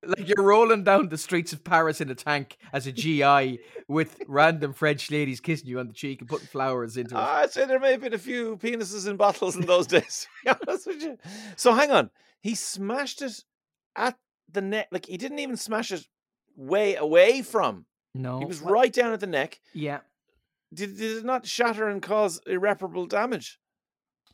like 0.06 0.28
you're 0.28 0.46
rolling 0.46 0.84
down 0.84 1.10
the 1.10 1.18
streets 1.18 1.54
of 1.54 1.64
Paris 1.64 2.02
in 2.02 2.10
a 2.10 2.16
tank 2.16 2.58
as 2.72 2.88
a 2.88 2.92
GI 2.92 3.60
with 3.88 4.20
random 4.28 4.74
French 4.74 5.10
ladies 5.12 5.40
kissing 5.40 5.68
you 5.68 5.80
on 5.80 5.88
the 5.88 5.94
cheek 5.94 6.20
and 6.22 6.30
putting 6.30 6.48
flowers 6.48 6.98
into 6.98 7.16
it. 7.16 7.20
I'd 7.20 7.52
say 7.52 7.66
there 7.66 7.80
may 7.80 7.92
have 7.92 8.02
been 8.02 8.14
a 8.14 8.18
few 8.20 8.58
penises 8.58 9.08
in 9.08 9.18
bottles 9.18 9.56
in 9.56 9.66
those 9.66 9.88
days. 9.96 10.28
To 10.46 10.54
be 10.56 10.60
honest 10.68 10.88
with 10.88 11.02
you. 11.02 11.18
So 11.56 11.74
hang 11.74 11.92
on, 11.92 12.10
he 12.42 12.56
smashed 12.56 13.22
it 13.22 13.44
at 13.96 14.18
the 14.52 14.62
neck. 14.62 14.88
Like 14.92 15.06
he 15.06 15.18
didn't 15.18 15.40
even 15.40 15.58
smash 15.58 15.92
it 15.92 16.06
way 16.56 16.96
away 16.96 17.42
from. 17.42 17.86
no. 18.14 18.40
He 18.40 18.46
was 18.46 18.62
right 18.62 18.92
down 18.94 19.14
at 19.14 19.20
the 19.20 19.28
neck. 19.28 19.60
Yeah. 19.74 20.00
Did, 20.74 20.98
did 20.98 21.18
it 21.18 21.26
not 21.26 21.46
shatter 21.46 21.88
and 21.88 22.02
cause 22.02 22.40
irreparable 22.48 23.06
damage? 23.06 23.60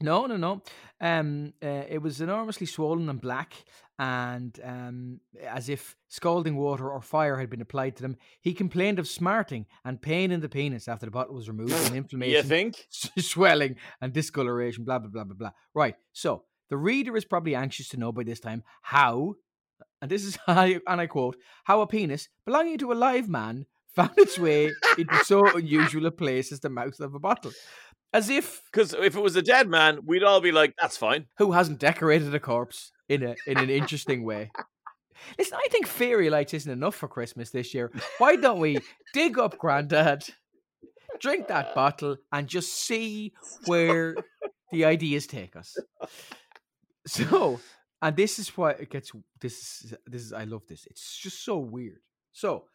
No, 0.01 0.25
no, 0.25 0.37
no. 0.37 0.61
Um, 1.01 1.53
uh, 1.61 1.83
it 1.89 2.01
was 2.01 2.21
enormously 2.21 2.65
swollen 2.65 3.09
and 3.09 3.19
black, 3.19 3.53
and 3.99 4.57
um, 4.63 5.19
as 5.45 5.67
if 5.67 5.97
scalding 6.07 6.55
water 6.55 6.89
or 6.89 7.01
fire 7.01 7.37
had 7.37 7.49
been 7.49 7.61
applied 7.61 7.97
to 7.97 8.01
them. 8.01 8.15
He 8.39 8.53
complained 8.53 8.97
of 8.97 9.09
smarting 9.09 9.65
and 9.83 10.01
pain 10.01 10.31
in 10.31 10.39
the 10.39 10.47
penis 10.47 10.87
after 10.87 11.05
the 11.05 11.11
bottle 11.11 11.35
was 11.35 11.49
removed, 11.49 11.73
and 11.73 11.95
inflammation, 12.03 12.35
You 12.37 12.43
think? 12.43 12.87
swelling, 13.19 13.75
and 14.01 14.13
discoloration. 14.13 14.85
Blah 14.85 14.99
blah 14.99 15.09
blah 15.09 15.25
blah 15.25 15.35
blah. 15.35 15.51
Right. 15.73 15.95
So 16.13 16.45
the 16.69 16.77
reader 16.77 17.17
is 17.17 17.25
probably 17.25 17.55
anxious 17.55 17.89
to 17.89 17.97
know 17.97 18.13
by 18.13 18.23
this 18.23 18.39
time 18.39 18.63
how, 18.81 19.35
and 20.01 20.09
this 20.09 20.23
is 20.23 20.37
how, 20.47 20.63
and 20.63 21.01
I 21.01 21.07
quote, 21.07 21.35
how 21.65 21.81
a 21.81 21.87
penis 21.87 22.29
belonging 22.45 22.77
to 22.77 22.93
a 22.93 22.95
live 22.95 23.27
man 23.27 23.65
found 23.93 24.11
its 24.17 24.39
way 24.39 24.71
into 24.97 25.25
so 25.25 25.45
unusual 25.57 26.05
a 26.05 26.11
place 26.11 26.53
as 26.53 26.61
the 26.61 26.69
mouth 26.69 26.99
of 27.01 27.15
a 27.15 27.19
bottle. 27.19 27.51
As 28.13 28.29
if 28.29 28.63
Because 28.71 28.93
if 28.93 29.15
it 29.15 29.21
was 29.21 29.35
a 29.35 29.41
dead 29.41 29.67
man, 29.67 29.99
we'd 30.05 30.23
all 30.23 30.39
be 30.41 30.53
like, 30.53 30.73
"That's 30.79 30.95
fine." 30.95 31.25
who 31.37 31.51
hasn't 31.51 31.79
decorated 31.79 32.33
a 32.33 32.39
corpse 32.39 32.91
in 33.09 33.23
a 33.23 33.35
in 33.45 33.57
an 33.57 33.69
interesting 33.69 34.23
way. 34.23 34.51
Listen, 35.37 35.57
I 35.61 35.67
think 35.69 35.87
fairy 35.87 36.29
lights 36.29 36.53
isn't 36.53 36.71
enough 36.71 36.95
for 36.95 37.07
Christmas 37.07 37.49
this 37.49 37.73
year. 37.73 37.91
Why 38.19 38.35
don't 38.37 38.59
we 38.59 38.79
dig 39.13 39.37
up 39.37 39.57
Grandad, 39.57 40.23
drink 41.19 41.47
that 41.47 41.75
bottle, 41.75 42.17
and 42.31 42.47
just 42.47 42.73
see 42.73 43.33
where 43.65 44.15
the 44.71 44.85
ideas 44.85 45.27
take 45.27 45.55
us? 45.55 45.75
So, 47.05 47.59
and 48.01 48.15
this 48.15 48.39
is 48.39 48.49
why 48.55 48.71
it 48.71 48.89
gets. 48.89 49.11
This 49.41 49.83
is 49.83 49.93
this 50.05 50.21
is. 50.21 50.33
I 50.33 50.43
love 50.43 50.67
this. 50.67 50.85
It's 50.89 51.17
just 51.17 51.43
so 51.43 51.57
weird. 51.57 51.99
So, 52.31 52.65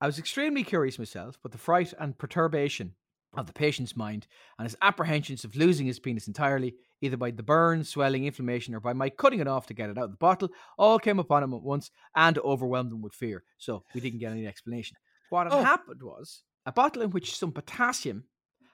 I 0.00 0.06
was 0.06 0.18
extremely 0.18 0.64
curious 0.64 0.98
myself, 0.98 1.38
but 1.42 1.52
the 1.52 1.58
fright 1.58 1.94
and 1.98 2.18
perturbation 2.18 2.94
of 3.34 3.46
the 3.46 3.52
patient's 3.52 3.96
mind 3.96 4.26
and 4.58 4.66
his 4.66 4.76
apprehensions 4.82 5.44
of 5.44 5.54
losing 5.54 5.86
his 5.86 6.00
penis 6.00 6.26
entirely, 6.26 6.74
either 7.00 7.16
by 7.16 7.30
the 7.30 7.42
burn, 7.42 7.84
swelling, 7.84 8.24
inflammation, 8.26 8.74
or 8.74 8.80
by 8.80 8.92
my 8.92 9.08
cutting 9.08 9.40
it 9.40 9.46
off 9.46 9.66
to 9.66 9.74
get 9.74 9.88
it 9.90 9.96
out 9.98 10.04
of 10.04 10.10
the 10.10 10.16
bottle, 10.16 10.48
all 10.78 10.98
came 10.98 11.18
upon 11.18 11.42
him 11.42 11.54
at 11.54 11.62
once 11.62 11.90
and 12.16 12.38
overwhelmed 12.38 12.92
him 12.92 13.02
with 13.02 13.14
fear. 13.14 13.44
So 13.58 13.84
we 13.94 14.00
didn't 14.00 14.18
get 14.18 14.32
any 14.32 14.46
explanation. 14.46 14.96
What 15.30 15.44
had 15.46 15.52
Oh. 15.60 15.62
happened 15.64 16.02
was 16.02 16.42
a 16.66 16.72
bottle 16.72 17.02
in 17.02 17.10
which 17.10 17.36
some 17.36 17.52
potassium 17.52 18.24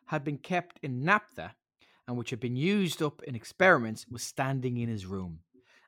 had 0.06 0.25
been 0.25 0.38
kept 0.38 0.78
in 0.82 1.02
naphtha 1.04 1.54
and 2.08 2.16
which 2.16 2.30
had 2.30 2.40
been 2.40 2.56
used 2.56 3.02
up 3.02 3.22
in 3.25 3.34
experiments 3.34 4.06
was 4.08 4.22
standing 4.22 4.78
in 4.78 4.88
his 4.88 5.04
room. 5.06 5.40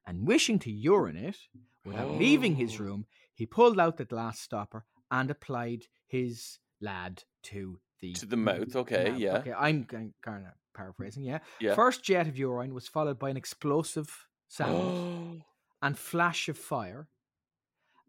And 0.07 0.27
wishing 0.27 0.59
to 0.61 0.71
urinate 0.71 1.39
without 1.85 2.19
leaving 2.19 2.57
his 2.57 2.81
Oh. 2.81 2.85
room, 2.85 3.07
he 3.35 3.47
pulled 3.47 3.79
out 3.79 3.97
the 3.99 4.05
glass 4.05 4.41
stopper 4.41 4.85
and 5.11 5.31
applied 5.31 5.87
his 6.07 6.59
lad 6.81 7.25
to 7.45 7.81
the 8.01 8.13
To 8.15 8.27
the 8.27 8.37
mouth, 8.37 8.75
okay, 8.77 9.11
mouth. 9.11 9.19
yeah. 9.19 9.37
Okay, 9.39 9.53
I'm 9.53 9.85
kind 9.85 10.13
of 10.47 10.53
paraphrasing. 10.75 11.25
Yeah. 11.25 11.39
Yeah. 11.61 11.75
First 11.75 12.03
jet 12.05 12.27
of 12.29 12.37
urine 12.39 12.75
was 12.75 12.87
followed 12.89 13.19
by 13.19 13.31
an 13.31 13.37
explosive 13.37 14.27
sound 14.49 15.43
and 15.83 15.99
flash 15.99 16.49
of 16.49 16.57
fire, 16.59 17.09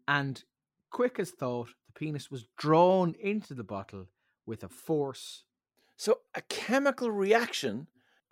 and 0.08 0.44
quick 0.90 1.18
as 1.18 1.30
thought, 1.30 1.68
the 1.86 1.92
penis 1.92 2.30
was 2.30 2.46
drawn 2.56 3.14
into 3.20 3.54
the 3.54 3.64
bottle 3.64 4.06
with 4.46 4.62
a 4.64 4.68
force. 4.68 5.44
so 5.96 6.20
a 6.34 6.40
chemical 6.42 7.10
reaction 7.10 7.86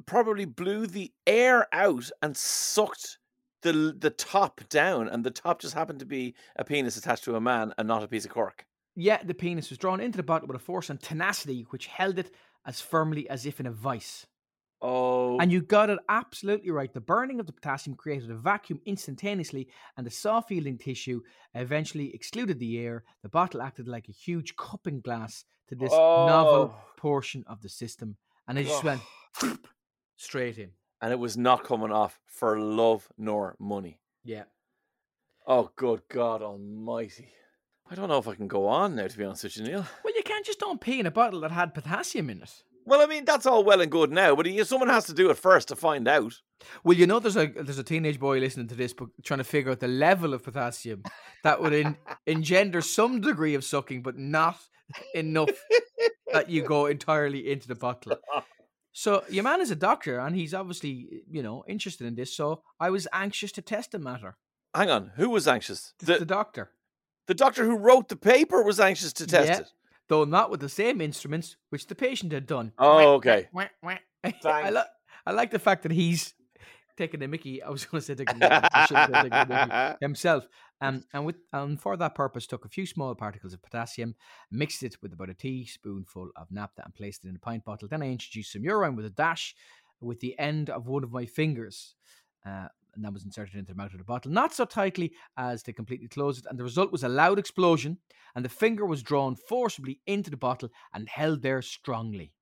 probably 0.07 0.45
blew 0.45 0.87
the 0.87 1.13
air 1.27 1.67
out 1.73 2.11
and 2.23 2.37
sucked 2.37 3.19
the 3.63 3.73
the 3.99 4.11
top 4.11 4.61
down, 4.69 5.09
and 5.09 5.25
the 5.25 5.31
top 5.33 5.61
just 5.61 5.75
happened 5.75 5.99
to 5.99 6.07
be 6.07 6.35
a 6.57 6.65
penis 6.65 6.97
attached 6.97 7.25
to 7.25 7.35
a 7.35 7.41
man 7.41 7.75
and 7.77 7.89
not 7.89 8.05
a 8.05 8.09
piece 8.09 8.25
of 8.25 8.31
cork. 8.31 8.65
Yeah, 9.01 9.23
the 9.23 9.35
penis 9.35 9.71
was 9.71 9.79
drawn 9.79 10.01
into 10.01 10.17
the 10.17 10.25
bottle 10.25 10.49
with 10.49 10.57
a 10.57 10.59
force 10.59 10.91
and 10.91 11.01
tenacity 11.01 11.65
which 11.71 11.87
held 11.87 12.19
it 12.19 12.33
as 12.67 12.81
firmly 12.81 13.31
as 13.31 13.47
if 13.47 13.61
in 13.61 13.67
a 13.67 13.71
vice. 13.71 14.27
Oh, 14.83 15.39
And 15.39 15.53
you 15.53 15.61
got 15.61 15.89
it 15.91 15.99
absolutely 16.09 16.71
right. 16.73 16.93
The 16.93 17.01
burning 17.01 17.39
of 17.41 17.47
the 17.47 17.53
potassium 17.53 17.97
created 17.97 18.31
a 18.31 18.35
vacuum 18.37 18.81
instantaneously, 18.87 19.69
and 19.97 20.05
the 20.07 20.11
soft 20.11 20.51
yielding 20.51 20.79
tissue 20.79 21.21
eventually 21.55 22.13
excluded 22.15 22.59
the 22.59 22.79
air. 22.79 23.05
The 23.23 23.29
bottle 23.29 23.63
acted 23.63 23.87
like 23.89 24.09
a 24.09 24.13
huge 24.13 24.57
cupping 24.57 25.01
glass 25.01 25.45
to 25.69 25.75
this 25.77 25.93
novel 25.93 26.75
Oh. 26.75 26.85
portion 26.97 27.45
of 27.47 27.61
the 27.63 27.69
system, 27.69 28.17
and 28.49 28.59
it 28.59 28.67
just 28.67 28.85
went 28.85 29.01
straight 30.17 30.59
in. 30.59 30.71
and 31.03 31.13
it 31.13 31.19
was 31.19 31.37
not 31.37 31.63
coming 31.65 31.93
off 31.93 32.19
for 32.27 32.59
love 32.61 33.09
nor 33.17 33.55
money. 33.61 34.01
Yeah. 34.25 34.45
Oh, 35.47 35.71
good 35.77 36.03
God 36.09 36.43
Almighty! 36.43 37.33
I 37.91 37.95
don't 37.95 38.09
know 38.09 38.19
if 38.19 38.29
I 38.29 38.35
can 38.35 38.49
go 38.49 38.67
on 38.67 38.97
now. 38.97 39.07
To 39.07 39.19
be 39.19 39.25
honest 39.25 39.45
with 39.45 39.57
you, 39.57 39.65
Neil. 39.65 39.87
Well, 40.05 40.15
you 40.15 40.23
can't 40.23 40.45
just 40.45 40.61
don't 40.61 40.81
pee 40.81 41.01
in 41.01 41.07
a 41.07 41.11
bottle 41.11 41.41
that 41.41 41.51
had 41.51 41.75
potassium 41.75 42.31
in 42.31 42.43
it. 42.43 42.63
Well, 42.89 43.03
I 43.03 43.07
mean 43.07 43.27
that's 43.27 43.45
all 43.45 43.65
well 43.65 43.83
and 43.83 43.91
good 43.91 44.11
now, 44.11 44.35
but 44.35 44.47
you, 44.47 44.65
someone 44.65 44.89
has 44.89 45.05
to 45.07 45.13
do 45.13 45.29
it 45.29 45.37
first 45.37 45.69
to 45.69 45.77
find 45.77 46.09
out. 46.09 46.35
Well, 46.85 46.97
you 46.97 47.07
know, 47.07 47.19
there's 47.19 47.37
a 47.37 47.47
there's 47.47 47.79
a 47.79 47.85
teenage 47.85 48.19
boy 48.19 48.39
listening 48.39 48.69
to 48.69 48.75
this, 48.75 48.95
but 48.95 49.09
trying 49.23 49.39
to 49.39 49.45
figure 49.45 49.71
out 49.71 49.81
the 49.81 49.89
level 49.89 50.33
of 50.33 50.43
potassium 50.43 51.03
that 51.45 51.61
would 51.61 51.75
en- 51.75 51.99
engender 52.27 52.81
some 52.81 53.21
degree 53.21 53.55
of 53.55 53.63
sucking, 53.63 54.03
but 54.03 54.17
not 54.17 54.57
enough 55.15 55.51
that 56.33 56.49
you 56.49 56.63
go 56.63 56.87
entirely 56.87 57.51
into 57.51 57.69
the 57.69 57.75
bottle. 57.75 58.17
So 58.93 59.23
your 59.29 59.45
man 59.45 59.61
is 59.61 59.71
a 59.71 59.77
doctor, 59.77 60.19
and 60.19 60.35
he's 60.35 60.55
obviously 60.55 61.25
you 61.31 61.43
know 61.43 61.65
interested 61.69 62.07
in 62.07 62.15
this. 62.15 62.35
So 62.35 62.63
I 62.81 62.89
was 62.89 63.07
anxious 63.13 63.53
to 63.53 63.63
test 63.63 63.93
the 63.93 63.99
matter. 63.99 64.39
Hang 64.75 64.89
on, 64.89 65.13
who 65.17 65.29
was 65.29 65.47
anxious? 65.47 65.93
The, 65.99 66.21
the 66.21 66.25
doctor, 66.25 66.71
the 67.29 67.35
doctor 67.35 67.65
who 67.65 67.77
wrote 67.77 68.09
the 68.09 68.17
paper 68.17 68.63
was 68.65 68.81
anxious 68.81 69.13
to 69.15 69.27
test 69.27 69.49
Yeah. 69.49 69.59
it. 69.61 69.73
though 70.09 70.25
not 70.25 70.51
with 70.51 70.61
the 70.61 70.69
same 70.69 71.01
instruments 71.01 71.57
which 71.71 71.87
the 71.87 71.95
patient 71.95 72.33
had 72.33 72.47
done. 72.47 72.73
Oh, 72.79 73.15
okay. 73.15 73.49
Wah, 73.53 73.67
wah. 73.83 73.97
I, 74.25 74.31
Thanks. 74.33 74.75
li- 74.75 74.83
I 75.27 75.31
like 75.33 75.51
the 75.53 75.59
fact 75.61 75.83
that 75.85 75.93
he's 75.93 76.35
taking 76.97 77.21
the 77.21 77.29
Mickey. 77.29 77.63
I 77.63 77.71
was 77.71 77.85
going 77.85 78.01
to 78.01 78.05
say 78.07 78.15
taking 78.23 78.39
the 78.41 78.49
Mickey. 78.49 78.69
I 78.75 78.87
shouldn't 78.87 79.15
say 79.15 79.23
taking 79.23 79.49
the 79.49 79.67
Mickey. 79.67 79.97
himself. 80.01 80.49
Um, 80.81 81.05
and 81.13 81.25
with 81.27 81.37
um, 81.53 81.77
for 81.77 81.97
that 81.97 82.15
purpose, 82.15 82.47
took 82.47 82.65
a 82.65 82.69
few 82.69 82.87
small 82.87 83.15
particles 83.15 83.53
of 83.53 83.63
potassium, 83.63 84.15
mixed 84.51 84.83
it 84.83 84.97
with 85.03 85.13
about 85.13 85.29
a 85.31 85.35
teaspoonful 85.35 86.31
of 86.37 86.51
naphtha, 86.51 86.83
and 86.85 86.95
placed 86.95 87.25
it 87.25 87.29
in 87.29 87.37
a 87.37 87.41
pint 87.41 87.65
bottle. 87.65 87.89
Then 87.89 88.03
I 88.03 88.11
introduced 88.11 88.53
some 88.53 88.65
urine 88.65 88.97
with 88.97 89.05
a 89.05 89.11
dash 89.11 89.55
with 90.01 90.21
the 90.21 90.39
end 90.39 90.71
of 90.71 90.87
one 90.87 91.05
of 91.05 91.13
my 91.13 91.27
fingers. 91.27 91.95
Uh, 92.47 92.69
and 92.95 93.05
that 93.05 93.13
was 93.13 93.25
inserted 93.25 93.55
into 93.55 93.73
the 93.73 93.77
mouth 93.77 93.93
of 93.93 93.99
the 93.99 94.05
bottle, 94.05 94.31
not 94.33 94.53
so 94.55 94.65
tightly 94.65 95.13
as 95.37 95.63
to 95.65 95.73
completely 95.73 96.09
close 96.09 96.39
it. 96.39 96.47
And 96.49 96.59
the 96.59 96.65
result 96.65 96.91
was 96.93 97.05
a 97.05 97.09
loud 97.09 97.39
explosion, 97.39 97.99
and 98.35 98.45
the 98.45 98.49
finger 98.49 98.85
was 98.87 99.03
drawn 99.03 99.37
forcibly 99.37 100.01
into 100.07 100.31
the 100.31 100.37
bottle 100.37 100.69
and 100.93 101.09
held 101.09 101.43
there 101.43 101.63
strongly. 101.63 102.33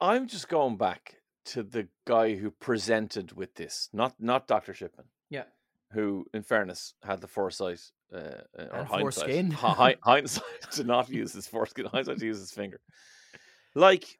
I'm 0.00 0.26
just 0.26 0.48
going 0.48 0.76
back 0.76 1.16
to 1.46 1.62
the 1.62 1.88
guy 2.06 2.34
who 2.36 2.50
presented 2.50 3.32
with 3.32 3.54
this, 3.54 3.88
not 3.92 4.14
not 4.18 4.46
Doctor 4.46 4.74
Shipman, 4.74 5.06
Yeah. 5.30 5.44
who, 5.92 6.26
in 6.34 6.42
fairness, 6.42 6.94
had 7.02 7.20
the 7.20 7.28
foresight 7.28 7.80
uh, 8.12 8.16
uh, 8.16 8.22
or 8.56 8.78
And 8.80 8.88
hindsight, 8.88 9.00
foreskin. 9.00 9.50
hi- 9.52 9.72
hi- 9.72 9.96
hindsight 10.02 10.70
to 10.72 10.84
not 10.84 11.08
use 11.08 11.32
his 11.32 11.46
foreskin, 11.46 11.86
hindsight 11.86 12.18
to 12.18 12.26
use 12.26 12.38
his 12.40 12.52
finger. 12.52 12.80
Like, 13.74 14.18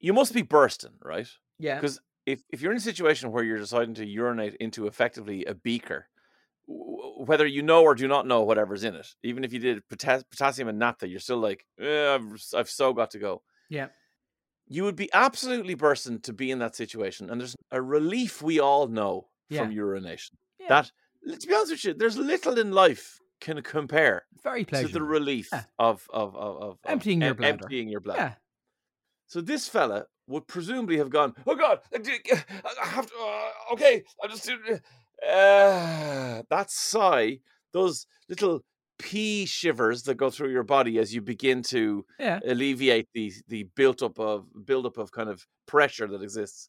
you 0.00 0.12
must 0.12 0.34
be 0.34 0.42
bursting, 0.42 0.94
right? 1.02 1.28
Yeah. 1.58 1.76
Because 1.80 2.00
if, 2.26 2.42
if 2.50 2.60
you're 2.62 2.72
in 2.72 2.78
a 2.78 2.80
situation 2.80 3.32
where 3.32 3.44
you're 3.44 3.58
deciding 3.58 3.94
to 3.94 4.06
urinate 4.06 4.56
into 4.56 4.86
effectively 4.86 5.44
a 5.44 5.54
beaker, 5.54 6.08
w- 6.68 7.24
whether 7.24 7.46
you 7.46 7.62
know 7.62 7.82
or 7.82 7.94
do 7.94 8.06
not 8.08 8.26
know 8.26 8.42
whatever's 8.42 8.84
in 8.84 8.94
it, 8.94 9.08
even 9.22 9.44
if 9.44 9.52
you 9.52 9.58
did 9.58 9.82
potas- 9.88 10.24
potassium 10.30 10.68
and 10.68 10.78
naphtha, 10.78 11.08
you're 11.08 11.20
still 11.20 11.38
like, 11.38 11.66
eh, 11.80 12.14
I've, 12.14 12.42
I've 12.56 12.70
so 12.70 12.92
got 12.92 13.10
to 13.12 13.18
go. 13.18 13.42
Yeah. 13.68 13.88
You 14.68 14.84
would 14.84 14.96
be 14.96 15.10
absolutely 15.12 15.74
bursting 15.74 16.20
to 16.20 16.32
be 16.32 16.50
in 16.50 16.60
that 16.60 16.76
situation. 16.76 17.28
And 17.30 17.40
there's 17.40 17.56
a 17.70 17.82
relief 17.82 18.40
we 18.40 18.60
all 18.60 18.86
know 18.86 19.28
from 19.50 19.72
urination. 19.72 20.38
Yeah. 20.58 20.68
That, 20.68 20.90
to 21.40 21.46
be 21.46 21.54
honest 21.54 21.72
with 21.72 21.84
you, 21.84 21.94
there's 21.94 22.16
little 22.16 22.58
in 22.58 22.72
life 22.72 23.18
can 23.40 23.60
compare 23.62 24.24
Very 24.42 24.64
to 24.64 24.86
the 24.88 25.02
relief 25.02 25.48
Yeah. 25.52 25.64
of, 25.78 26.06
of, 26.12 26.34
of, 26.36 26.62
of, 26.62 26.78
Emptying 26.86 27.20
your 27.20 27.34
bladder. 27.34 27.64
Emptying 27.64 27.88
your 27.88 28.00
bladder. 28.00 28.20
Yeah. 28.20 28.34
So 29.26 29.40
this 29.40 29.68
fella 29.68 30.06
would 30.26 30.46
presumably 30.46 30.98
have 30.98 31.10
gone, 31.10 31.34
oh 31.46 31.54
God, 31.54 31.80
I 31.92 31.98
have 32.84 33.06
to, 33.06 33.14
uh, 33.18 33.72
okay, 33.72 34.04
I'm 34.22 34.30
just 34.30 34.48
uh, 34.50 36.42
that 36.48 36.66
sigh, 36.70 37.40
those 37.72 38.06
little 38.28 38.64
pee 38.98 39.46
shivers 39.46 40.04
that 40.04 40.14
go 40.14 40.30
through 40.30 40.50
your 40.50 40.62
body 40.62 40.98
as 40.98 41.14
you 41.14 41.20
begin 41.20 41.62
to 41.62 42.04
Yeah. 42.18 42.40
alleviate 42.44 43.08
the 43.14 43.32
the 43.48 43.64
built 43.74 44.02
up 44.02 44.18
of 44.18 44.46
build 44.64 44.86
up 44.86 44.98
of 44.98 45.10
kind 45.12 45.28
of 45.28 45.46
pressure 45.66 46.06
that 46.06 46.22
exists, 46.22 46.68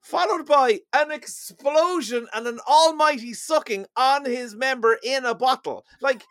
followed 0.00 0.46
by 0.46 0.80
an 0.92 1.10
explosion 1.10 2.26
and 2.34 2.46
an 2.46 2.58
almighty 2.68 3.34
sucking 3.34 3.86
on 3.96 4.24
his 4.24 4.54
member 4.54 4.98
in 5.02 5.24
a 5.24 5.34
bottle. 5.34 5.84
Like, 6.00 6.24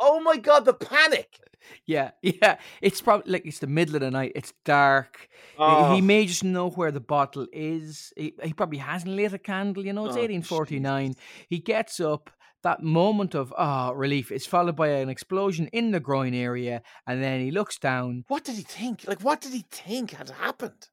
oh 0.00 0.20
my 0.20 0.36
God, 0.36 0.64
the 0.64 0.74
panic! 0.74 1.38
Yeah, 1.86 2.10
yeah. 2.22 2.56
It's 2.80 3.00
probably 3.00 3.32
like 3.32 3.46
it's 3.46 3.60
the 3.60 3.66
middle 3.66 3.94
of 3.94 4.00
the 4.00 4.10
night. 4.10 4.32
It's 4.34 4.52
dark. 4.64 5.28
He- 5.30 5.58
Oh. 5.58 5.94
He 5.94 6.00
may 6.00 6.24
just 6.26 6.42
know 6.44 6.70
where 6.70 6.90
the 6.90 7.00
bottle 7.00 7.46
is. 7.52 8.12
He, 8.16 8.34
he 8.42 8.52
probably 8.54 8.78
hasn't 8.78 9.12
lit 9.14 9.32
a 9.34 9.38
candle. 9.38 9.84
You 9.84 9.92
know, 9.92 10.06
it's 10.06 10.16
Oh, 10.16 10.20
1849. 10.20 11.14
He 11.48 11.58
gets 11.58 12.00
up. 12.00 12.30
That 12.64 12.80
moment 12.80 13.34
of 13.34 13.52
ah 13.58 13.90
relief 13.90 14.30
is 14.30 14.46
followed 14.46 14.76
by 14.76 14.88
an 14.88 15.08
explosion 15.08 15.66
in 15.72 15.90
the 15.90 15.98
groin 15.98 16.32
area, 16.32 16.82
and 17.08 17.20
then 17.20 17.40
he 17.40 17.50
looks 17.50 17.76
down. 17.76 18.24
What 18.28 18.44
did 18.44 18.54
he 18.54 18.62
think? 18.62 19.04
Like, 19.06 19.20
what 19.20 19.40
did 19.40 19.52
he 19.52 19.64
think 19.68 20.12
had 20.12 20.30
happened? 20.30 20.88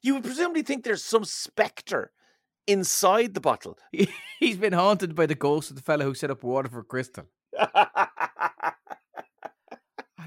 You 0.00 0.14
would 0.14 0.22
presumably 0.24 0.62
think 0.62 0.84
there's 0.84 1.02
some 1.04 1.24
spectre 1.24 2.12
inside 2.68 3.34
the 3.34 3.40
bottle. 3.40 3.76
He's 4.38 4.56
been 4.58 4.72
haunted 4.74 5.16
by 5.16 5.26
the 5.26 5.34
ghost 5.34 5.70
of 5.70 5.76
the 5.76 5.82
fellow 5.82 6.04
who 6.04 6.14
set 6.14 6.30
up 6.30 6.44
Waterford 6.44 6.86
Crystal. 6.86 7.24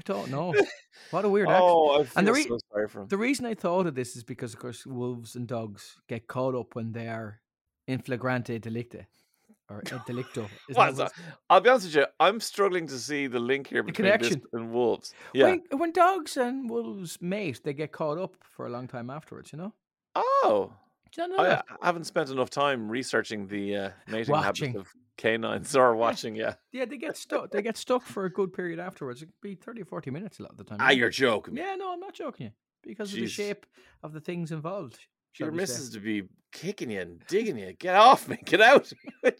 I 0.08 0.12
don't 0.12 0.30
know. 0.30 0.54
What 1.10 1.24
a 1.24 1.28
weird 1.28 1.48
act. 1.48 1.60
oh, 1.62 2.00
I 2.00 2.04
feel 2.04 2.12
And 2.16 2.26
the 2.26 2.32
re- 2.32 2.46
so 2.48 2.58
sorry 2.72 2.88
for 2.88 3.02
him. 3.02 3.08
The 3.08 3.16
reason 3.18 3.46
I 3.46 3.54
thought 3.54 3.86
of 3.86 3.94
this 3.94 4.16
is 4.16 4.24
because, 4.24 4.54
of 4.54 4.60
course, 4.60 4.86
wolves 4.86 5.36
and 5.36 5.46
dogs 5.46 5.96
get 6.08 6.26
caught 6.26 6.54
up 6.54 6.74
when 6.74 6.92
they 6.92 7.08
are 7.08 7.40
in 7.86 8.00
flagrante 8.00 8.58
delicte 8.58 9.06
or 9.68 9.82
delicto. 9.82 10.48
Isn't 10.70 10.96
that 10.96 10.96
that? 10.96 11.12
I'll 11.50 11.60
be 11.60 11.70
honest 11.70 11.86
with 11.86 11.94
you. 11.96 12.06
I'm 12.20 12.40
struggling 12.40 12.86
to 12.88 12.98
see 12.98 13.26
the 13.26 13.38
link 13.40 13.66
here 13.68 13.82
The 13.82 13.92
between 13.92 14.06
this 14.18 14.28
connection. 14.28 14.42
and 14.52 14.72
wolves. 14.72 15.12
Yeah. 15.34 15.46
When, 15.46 15.62
when 15.78 15.92
dogs 15.92 16.36
and 16.36 16.68
wolves 16.70 17.18
mate, 17.20 17.60
they 17.64 17.72
get 17.74 17.92
caught 17.92 18.18
up 18.18 18.36
for 18.42 18.66
a 18.66 18.70
long 18.70 18.86
time 18.88 19.10
afterwards. 19.10 19.52
You 19.52 19.58
know? 19.58 19.72
Oh, 20.14 20.72
Do 21.12 21.22
you 21.22 21.28
know 21.28 21.38
I, 21.38 21.48
that? 21.48 21.64
I 21.82 21.86
haven't 21.86 22.04
spent 22.04 22.30
enough 22.30 22.50
time 22.50 22.88
researching 22.88 23.46
the 23.48 23.76
uh, 23.76 23.90
mating 24.08 24.32
Watching. 24.32 24.68
habits 24.74 24.88
of 24.88 24.94
canines 25.16 25.74
or 25.76 25.94
watching. 25.96 26.36
Yeah. 26.36 26.54
Yeah, 26.72 26.84
they 26.84 26.98
get 26.98 27.16
stuck. 27.16 27.50
They 27.50 27.62
get 27.62 27.78
stuck 27.78 28.02
for 28.02 28.26
a 28.26 28.32
good 28.32 28.52
period 28.52 28.78
afterwards. 28.78 29.22
It 29.22 29.26
could 29.26 29.40
be 29.40 29.54
thirty 29.54 29.80
or 29.80 29.86
forty 29.86 30.10
minutes 30.10 30.38
a 30.38 30.42
lot 30.42 30.52
of 30.52 30.58
the 30.58 30.64
time. 30.64 30.76
Ah, 30.80 30.90
you 30.90 30.96
know? 30.96 31.00
you're 31.00 31.10
joking. 31.10 31.56
Yeah, 31.56 31.74
no, 31.76 31.92
I'm 31.92 32.00
not 32.00 32.12
joking 32.12 32.46
you. 32.46 32.52
Because 32.82 33.12
of 33.14 33.20
the 33.20 33.26
shape 33.26 33.64
of 34.02 34.12
the 34.12 34.20
things 34.20 34.52
involved. 34.52 34.98
Your 35.38 35.50
we 35.50 35.56
missus 35.56 35.90
to 35.90 36.00
be 36.00 36.24
kicking 36.52 36.90
you 36.90 37.00
and 37.00 37.22
digging 37.28 37.58
you. 37.58 37.72
Get 37.72 37.94
off 37.94 38.28
me. 38.28 38.38
Get 38.44 38.60
out. 38.60 38.92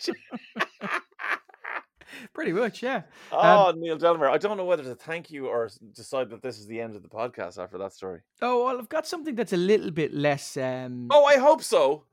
Pretty 2.32 2.52
much, 2.52 2.82
yeah. 2.82 3.02
oh, 3.32 3.74
Neil 3.76 3.98
Delamere. 3.98 4.30
I 4.30 4.38
don't 4.38 4.56
know 4.56 4.64
whether 4.64 4.84
to 4.84 4.94
thank 4.94 5.30
you 5.30 5.48
or 5.48 5.68
decide 5.94 6.30
that 6.30 6.40
this 6.42 6.58
is 6.58 6.66
the 6.66 6.80
end 6.80 6.96
of 6.96 7.02
the 7.02 7.08
podcast 7.08 7.62
after 7.62 7.76
that 7.78 7.92
story. 7.92 8.20
Oh 8.40 8.64
well, 8.64 8.78
I've 8.78 8.88
got 8.88 9.06
something 9.06 9.34
that's 9.34 9.52
a 9.52 9.56
little 9.58 9.90
bit 9.90 10.14
less. 10.14 10.56
Um, 10.56 11.08
Oh, 11.10 11.24
I 11.24 11.36
hope 11.36 11.62
so. 11.62 12.04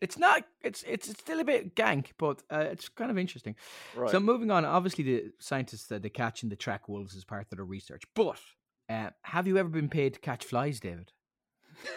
It's 0.00 0.18
not. 0.18 0.44
It's 0.62 0.82
it's 0.84 1.10
still 1.10 1.40
a 1.40 1.44
bit 1.44 1.74
gank, 1.76 2.06
but 2.18 2.42
uh, 2.50 2.60
it's 2.70 2.88
kind 2.88 3.10
of 3.10 3.18
interesting. 3.18 3.54
Right. 3.94 4.10
So 4.10 4.18
moving 4.20 4.50
on. 4.50 4.64
Obviously, 4.64 5.04
the 5.04 5.24
scientists 5.38 5.86
that 5.88 6.02
they 6.02 6.08
catch 6.08 6.42
and 6.42 6.50
they 6.50 6.56
track 6.56 6.88
wolves 6.88 7.14
as 7.16 7.24
part 7.24 7.46
of 7.50 7.56
their 7.56 7.64
research. 7.64 8.02
But 8.14 8.40
uh, 8.88 9.10
have 9.22 9.46
you 9.46 9.58
ever 9.58 9.68
been 9.68 9.88
paid 9.90 10.14
to 10.14 10.20
catch 10.20 10.44
flies, 10.44 10.80
David? 10.80 11.12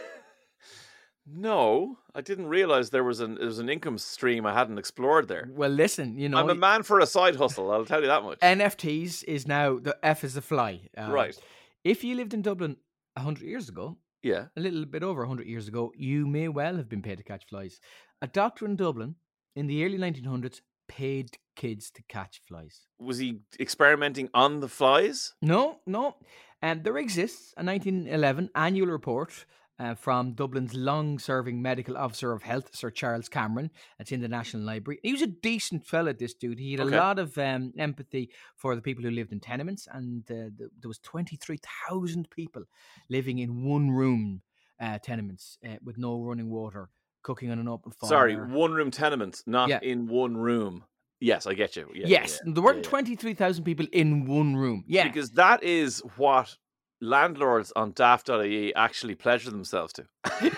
No, 1.25 1.99
I 2.13 2.19
didn't 2.19 2.47
realize 2.47 2.89
there 2.89 3.03
was 3.03 3.21
an 3.21 3.35
there 3.35 3.45
was 3.45 3.59
an 3.59 3.69
income 3.69 3.97
stream 3.97 4.45
I 4.45 4.53
hadn't 4.53 4.77
explored 4.77 5.29
there. 5.29 5.49
Well, 5.53 5.69
listen. 5.69 6.17
You 6.17 6.27
know, 6.27 6.37
I'm 6.37 6.49
a 6.49 6.55
man 6.55 6.83
for 6.83 6.99
a 6.99 7.05
side 7.05 7.37
hustle. 7.37 7.71
I'll 7.71 7.85
tell 7.85 8.01
you 8.01 8.07
that 8.07 8.23
much. 8.23 8.39
NFTs 8.39 9.23
is 9.23 9.47
now 9.47 9.79
the 9.79 9.97
F 10.03 10.25
is 10.25 10.33
the 10.33 10.41
fly. 10.41 10.81
Uh, 10.97 11.09
Right. 11.11 11.37
If 11.85 12.03
you 12.03 12.15
lived 12.15 12.33
in 12.33 12.41
Dublin 12.41 12.75
hundred 13.17 13.45
years 13.47 13.69
ago, 13.69 13.97
Yeah. 14.23 14.45
a 14.55 14.61
little 14.61 14.85
bit 14.85 15.03
over 15.03 15.21
100 15.21 15.45
years 15.47 15.67
ago, 15.67 15.91
you 15.95 16.25
may 16.25 16.47
well 16.47 16.77
have 16.77 16.89
been 16.89 17.01
paid 17.01 17.17
to 17.17 17.23
catch 17.23 17.45
flies. 17.45 17.79
A 18.21 18.27
doctor 18.27 18.65
in 18.65 18.75
Dublin 18.75 19.15
in 19.55 19.67
the 19.67 19.85
early 19.85 19.97
1900s 19.97 20.61
paid 20.87 21.37
kids 21.55 21.91
to 21.91 22.03
catch 22.07 22.41
flies. 22.47 22.87
Was 22.99 23.17
he 23.17 23.39
experimenting 23.59 24.29
on 24.33 24.59
the 24.61 24.67
flies? 24.69 25.33
No, 25.41 25.79
no. 25.85 26.15
And 26.61 26.83
there 26.83 26.97
exists 26.97 27.53
a 27.57 27.63
1911 27.63 28.49
annual 28.55 28.87
report 28.87 29.45
uh, 29.79 29.95
from 29.95 30.33
Dublin's 30.33 30.73
long 30.73 31.17
serving 31.19 31.61
medical 31.61 31.97
officer 31.97 32.31
of 32.31 32.43
health, 32.43 32.75
Sir 32.75 32.89
Charles 32.91 33.27
Cameron. 33.27 33.71
It's 33.99 34.11
in 34.11 34.21
the 34.21 34.27
National 34.27 34.63
Library. 34.63 34.99
He 35.03 35.11
was 35.11 35.21
a 35.21 35.27
decent 35.27 35.85
fella, 35.85 36.13
this 36.13 36.33
dude. 36.33 36.59
He 36.59 36.71
had 36.73 36.81
Okay. 36.81 36.95
a 36.95 36.99
lot 36.99 37.17
of 37.19 37.37
um, 37.37 37.73
empathy 37.77 38.29
for 38.55 38.75
the 38.75 38.81
people 38.81 39.03
who 39.03 39.09
lived 39.11 39.31
in 39.31 39.39
tenements, 39.39 39.87
and 39.91 40.23
uh, 40.29 40.49
th- 40.57 40.71
there 40.79 40.87
was 40.87 40.99
23,000 40.99 42.29
people 42.29 42.63
living 43.09 43.39
in 43.39 43.63
one 43.63 43.91
room 43.91 44.41
uh, 44.79 44.97
tenements 44.99 45.57
uh, 45.65 45.75
with 45.83 45.97
no 45.97 46.21
running 46.21 46.49
water, 46.49 46.89
cooking 47.21 47.51
on 47.51 47.59
an 47.59 47.67
open 47.67 47.91
fire. 47.91 48.09
Sorry, 48.09 48.35
one 48.35 48.73
room 48.73 48.91
tenements, 48.91 49.43
not 49.45 49.69
Yeah. 49.69 49.79
in 49.81 50.07
one 50.07 50.37
room. 50.37 50.83
Yes, 51.19 51.47
I 51.47 51.53
get 51.53 51.75
you. 51.77 51.89
Yeah, 51.93 52.07
yes, 52.07 52.41
yeah, 52.45 52.51
there 52.53 52.61
weren't 52.63 52.77
yeah, 52.79 52.83
yeah. 52.83 52.89
23,000 52.89 53.63
people 53.63 53.85
in 53.93 54.25
one 54.25 54.55
room. 54.57 54.83
Yeah. 54.87 55.07
Because 55.07 55.31
that 55.31 55.63
is 55.63 55.99
what 56.17 56.57
landlords 57.03 57.71
on 57.75 57.91
daft.ie 57.91 58.73
actually 58.75 59.15
pleasure 59.15 59.51
themselves 59.51 59.93
to. 59.93 60.05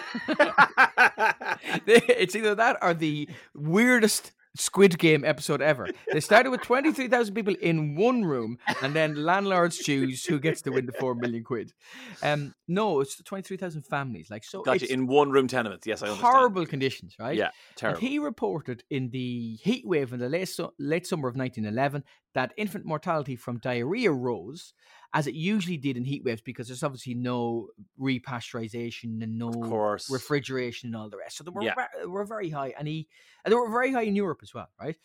it's 1.88 2.36
either 2.36 2.56
that 2.56 2.78
or 2.82 2.94
the 2.94 3.30
weirdest 3.54 4.32
Squid 4.58 4.98
Game 4.98 5.26
episode 5.26 5.62
ever. 5.62 5.90
They 6.14 6.22
started 6.22 6.50
with 6.50 6.62
23,000 6.62 7.36
people 7.36 7.56
in 7.62 7.96
one 7.96 8.24
room, 8.24 8.58
and 8.82 8.94
then 8.94 9.16
landlords 9.16 9.78
choose 9.78 10.24
who 10.24 10.40
gets 10.40 10.62
to 10.62 10.70
win 10.70 10.86
the 10.86 10.94
4 10.94 11.14
million 11.16 11.44
quid. 11.44 11.74
Um, 12.24 12.54
no, 12.66 13.02
it's 13.02 13.22
23,000 13.22 13.84
families. 13.84 14.30
Like, 14.30 14.46
so 14.46 14.62
gotcha. 14.62 14.90
In 14.92 15.08
one 15.08 15.32
room 15.32 15.50
tenements. 15.50 15.86
Yes, 15.86 16.02
I 16.02 16.08
understand. 16.08 16.34
horrible 16.34 16.66
conditions, 16.66 17.16
right? 17.20 17.36
Yeah, 17.36 17.48
And 17.48 17.76
terrible. 17.76 18.00
he 18.00 18.18
reported 18.18 18.84
in 18.90 19.10
the 19.10 19.56
heat 19.62 19.86
wave 19.86 20.14
in 20.14 20.20
the 20.20 20.30
late, 20.30 20.48
su- 20.48 20.72
late 20.80 21.06
summer 21.06 21.28
of 21.28 21.36
1911 21.36 22.06
that 22.34 22.54
infant 22.56 22.86
mortality 22.86 23.36
from 23.36 23.58
diarrhea 23.60 24.12
rose, 24.12 24.74
as 25.16 25.26
it 25.28 25.34
usually 25.34 25.78
did 25.78 25.96
in 25.98 26.04
heat 26.04 26.24
waves, 26.24 26.42
because 26.42 26.68
there's 26.68 26.84
obviously 26.84 27.14
no 27.16 27.70
repasteurization 28.00 29.24
and 29.24 29.40
no 29.40 29.50
refrigeration 30.12 30.90
and 30.90 30.96
all 30.96 31.10
the 31.10 31.18
rest. 31.18 31.38
So 31.38 31.44
they 31.46 31.52
were, 31.52 31.64
Yeah. 31.64 31.74
ve- 31.76 32.06
were 32.06 32.26
very 32.26 32.50
high, 32.50 32.74
and 32.78 32.88
he 32.88 33.08
and 33.44 33.52
they 33.52 33.56
were 33.56 33.70
very 33.72 33.92
high 33.94 34.04
in 34.04 34.16
Europe 34.16 34.40
as 34.44 34.54
well, 34.54 34.70
right? 34.80 34.98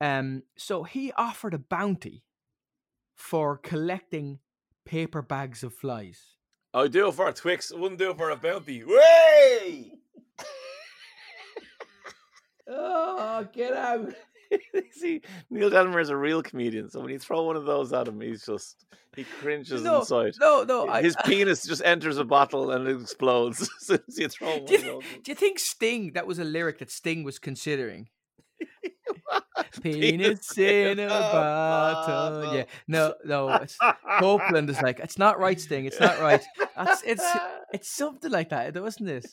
Um, 0.00 0.42
so 0.56 0.82
he 0.82 1.12
offered 1.12 1.54
a 1.54 1.58
bounty 1.58 2.24
for 3.14 3.58
collecting 3.58 4.40
paper 4.84 5.22
bags 5.22 5.62
of 5.62 5.72
flies. 5.74 6.36
I'd 6.74 6.92
do 6.92 7.08
it 7.08 7.14
for 7.14 7.28
a 7.28 7.32
Twix. 7.32 7.72
I 7.72 7.76
wouldn't 7.76 7.98
do 7.98 8.10
it 8.10 8.16
for 8.16 8.30
a 8.30 8.36
bounty. 8.36 8.84
Way! 8.84 9.92
Oh, 12.70 13.48
get 13.52 13.72
out! 13.72 14.14
See, 14.92 15.20
Neil 15.50 15.70
Delamere 15.70 16.00
is 16.00 16.10
a 16.10 16.16
real 16.16 16.42
comedian, 16.42 16.90
so 16.90 17.00
when 17.00 17.10
you 17.10 17.18
throw 17.18 17.42
one 17.44 17.56
of 17.56 17.64
those 17.64 17.92
at 17.92 18.08
him, 18.08 18.20
he's 18.20 18.44
just 18.44 18.84
he 19.16 19.24
cringes 19.40 19.82
No, 19.82 20.00
inside. 20.00 20.34
no, 20.40 20.64
no. 20.64 20.88
I, 20.88 21.02
His 21.02 21.16
penis 21.24 21.66
just 21.66 21.82
enters 21.84 22.18
a 22.18 22.24
bottle 22.24 22.70
and 22.70 22.86
it 22.86 23.00
explodes 23.00 23.62
as 23.80 23.86
soon 23.86 24.00
as 24.08 24.18
you 24.18 24.28
throw 24.28 24.56
one 24.56 24.64
do, 24.64 24.74
of 24.76 24.84
you, 24.84 25.02
do 25.22 25.30
you 25.30 25.34
think 25.34 25.58
Sting? 25.58 26.12
That 26.12 26.26
was 26.26 26.38
a 26.38 26.44
lyric 26.44 26.78
that 26.78 26.90
Sting 26.90 27.24
was 27.24 27.38
considering. 27.38 28.08
Penis 29.82 30.56
in 30.58 30.98
a 30.98 31.08
bottle. 31.08 32.54
Yeah, 32.54 32.64
no, 32.86 33.14
no. 33.24 33.48
It's, 33.48 33.76
Copeland 34.18 34.68
is 34.70 34.80
like, 34.82 35.00
it's 35.00 35.18
not 35.18 35.38
right, 35.38 35.60
Sting. 35.60 35.84
It's 35.84 36.00
not 36.00 36.20
right. 36.20 36.42
That's, 36.76 37.02
it's 37.02 37.24
it's 37.72 37.88
something 37.88 38.30
like 38.30 38.50
that, 38.50 38.76
It 38.76 38.82
wasn't 38.82 39.10
it? 39.10 39.26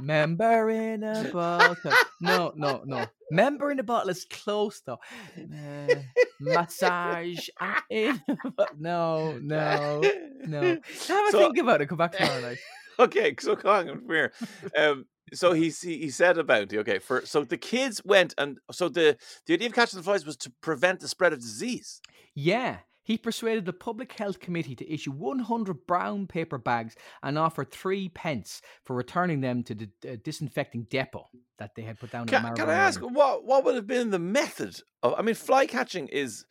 Member 0.00 0.70
in 0.70 1.02
a 1.02 1.30
bottle. 1.32 1.92
No, 2.20 2.52
no, 2.56 2.82
no. 2.84 3.06
Member 3.30 3.70
in 3.70 3.78
a 3.78 3.82
bottle 3.82 4.10
is 4.10 4.24
close 4.24 4.80
though. 4.84 4.98
Uh, 5.36 5.94
massage 6.40 7.48
in. 7.90 8.20
A 8.28 8.66
no, 8.78 9.38
no, 9.40 10.02
no. 10.46 10.60
Have 10.62 11.28
a 11.28 11.30
So- 11.30 11.38
think 11.38 11.58
about 11.58 11.80
it. 11.80 11.86
Come 11.86 11.98
back 11.98 12.12
tomorrow 12.16 12.40
night. 12.40 12.58
okay, 12.98 13.34
so 13.38 13.56
come 13.56 13.70
on, 13.70 13.86
come 13.88 14.06
here. 14.08 14.32
Um, 14.76 15.06
so 15.34 15.52
he 15.52 15.68
he 15.70 15.98
he 15.98 16.10
said 16.10 16.38
a 16.38 16.44
bounty. 16.44 16.78
Okay, 16.78 16.98
for 16.98 17.24
so 17.26 17.44
the 17.44 17.58
kids 17.58 18.02
went 18.04 18.34
and 18.38 18.58
so 18.72 18.88
the 18.88 19.16
the 19.46 19.54
idea 19.54 19.68
of 19.68 19.74
catching 19.74 19.98
the 19.98 20.02
flies 20.04 20.24
was 20.24 20.36
to 20.38 20.52
prevent 20.62 21.00
the 21.00 21.08
spread 21.08 21.32
of 21.32 21.40
disease. 21.40 22.00
Yeah. 22.34 22.78
He 23.08 23.16
persuaded 23.16 23.64
the 23.64 23.72
Public 23.72 24.12
Health 24.12 24.38
Committee 24.38 24.76
to 24.76 24.92
issue 24.92 25.10
100 25.12 25.86
brown 25.86 26.26
paper 26.26 26.58
bags 26.58 26.94
and 27.22 27.38
offered 27.38 27.70
three 27.70 28.10
pence 28.10 28.60
for 28.84 28.94
returning 28.94 29.40
them 29.40 29.62
to 29.62 29.74
the 29.74 29.88
uh, 30.06 30.16
disinfecting 30.22 30.82
depot 30.90 31.26
that 31.58 31.74
they 31.74 31.80
had 31.80 31.98
put 31.98 32.10
down 32.12 32.26
Can, 32.26 32.54
can 32.54 32.68
I 32.68 32.74
ask 32.74 33.00
what 33.00 33.46
what 33.46 33.64
would 33.64 33.76
have 33.76 33.86
been 33.86 34.10
the 34.10 34.18
method 34.18 34.78
of? 35.02 35.14
I 35.16 35.22
mean, 35.22 35.34
fly 35.36 35.64
catching 35.64 36.06
is 36.08 36.44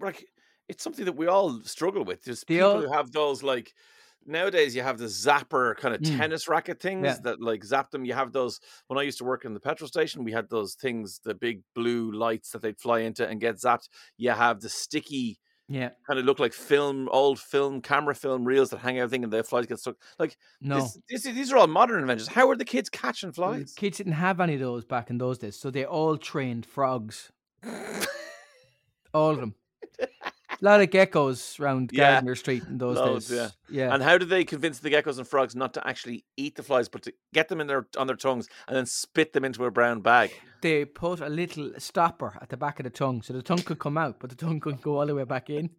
like 0.00 0.24
it's 0.66 0.82
something 0.82 1.04
that 1.04 1.12
we 1.16 1.26
all 1.26 1.60
struggle 1.60 2.04
with. 2.06 2.22
There's 2.24 2.40
The 2.40 2.46
people 2.46 2.68
old- 2.70 2.84
who 2.86 2.92
have 2.92 3.12
those 3.12 3.42
like 3.42 3.74
nowadays 4.24 4.74
you 4.74 4.80
have 4.82 4.96
the 4.96 5.04
zapper 5.26 5.76
kind 5.76 5.94
of 5.94 6.00
Mm. 6.00 6.16
tennis 6.16 6.48
racket 6.48 6.80
things 6.80 7.04
Yeah. 7.04 7.18
that 7.24 7.42
like 7.42 7.62
zap 7.64 7.90
them. 7.90 8.06
You 8.06 8.14
have 8.14 8.32
those 8.32 8.60
when 8.86 8.98
I 8.98 9.02
used 9.02 9.18
to 9.18 9.24
work 9.24 9.44
in 9.44 9.52
the 9.52 9.60
petrol 9.60 9.88
station, 9.88 10.24
we 10.24 10.32
had 10.32 10.48
those 10.48 10.74
things, 10.74 11.20
the 11.22 11.34
big 11.34 11.60
blue 11.74 12.12
lights 12.12 12.50
that 12.52 12.62
they'd 12.62 12.80
fly 12.80 13.00
into 13.00 13.28
and 13.28 13.42
get 13.42 13.56
zapped. 13.56 13.90
You 14.16 14.30
have 14.30 14.62
the 14.62 14.70
sticky 14.70 15.38
Yeah. 15.68 15.90
kind 16.06 16.18
of 16.18 16.24
look 16.24 16.38
like 16.38 16.54
film, 16.54 17.08
old 17.12 17.38
film, 17.38 17.82
camera 17.82 18.14
film 18.14 18.44
reels 18.44 18.70
that 18.70 18.78
hang 18.78 18.98
out 19.00 19.10
thing 19.10 19.22
and 19.22 19.32
the 19.32 19.44
flies 19.44 19.66
get 19.66 19.78
stuck. 19.78 19.96
Like 20.18 20.36
No. 20.62 20.76
this, 20.80 20.98
this, 21.08 21.22
these 21.24 21.52
are 21.52 21.58
all 21.58 21.66
modern 21.66 22.00
inventions. 22.00 22.28
How 22.28 22.48
are 22.48 22.56
the 22.56 22.64
kids 22.64 22.88
catching 22.88 23.32
flies? 23.32 23.74
Kids 23.74 23.98
didn't 23.98 24.14
have 24.14 24.40
any 24.40 24.54
of 24.54 24.60
those 24.60 24.84
back 24.86 25.10
in 25.10 25.18
those 25.18 25.38
days, 25.38 25.56
so 25.56 25.70
they 25.70 25.84
all 25.84 26.16
trained 26.16 26.64
frogs. 26.64 27.30
all 29.14 29.30
of 29.30 29.36
them. 29.40 29.54
A 30.60 30.64
lot 30.64 30.80
of 30.80 30.88
geckos 30.90 31.60
around 31.60 31.90
Yeah. 31.92 32.12
Gardiner 32.14 32.34
Street 32.34 32.64
in 32.64 32.78
those 32.78 32.96
Loads, 32.96 33.28
days. 33.28 33.36
Yeah. 33.38 33.48
yeah. 33.86 33.94
And 33.94 34.02
how 34.02 34.18
do 34.18 34.24
they 34.26 34.44
convince 34.44 34.80
the 34.80 34.90
geckos 34.90 35.18
and 35.18 35.26
frogs 35.28 35.54
not 35.54 35.72
to 35.74 35.86
actually 35.86 36.24
eat 36.36 36.56
the 36.56 36.62
flies, 36.64 36.88
but 36.88 37.02
to 37.02 37.12
get 37.32 37.48
them 37.48 37.60
in 37.60 37.66
their 37.68 37.86
on 37.96 38.06
their 38.08 38.16
tongues 38.16 38.48
and 38.66 38.76
then 38.76 38.86
spit 38.86 39.32
them 39.32 39.44
into 39.44 39.64
a 39.64 39.70
brown 39.70 40.00
bag? 40.00 40.30
they 40.60 40.84
put 40.84 41.20
a 41.20 41.28
little 41.28 41.70
stopper 41.78 42.36
at 42.42 42.48
the 42.48 42.56
back 42.56 42.80
of 42.80 42.84
the 42.84 42.90
tongue 42.90 43.22
so 43.22 43.32
the 43.32 43.42
tongue 43.42 43.62
could 43.62 43.78
come 43.78 43.96
out, 43.96 44.18
but 44.18 44.28
the 44.30 44.36
tongue 44.36 44.58
couldn't 44.58 44.82
go 44.82 44.98
all 44.98 45.06
the 45.06 45.14
way 45.14 45.22
back 45.24 45.48
in. 45.50 45.70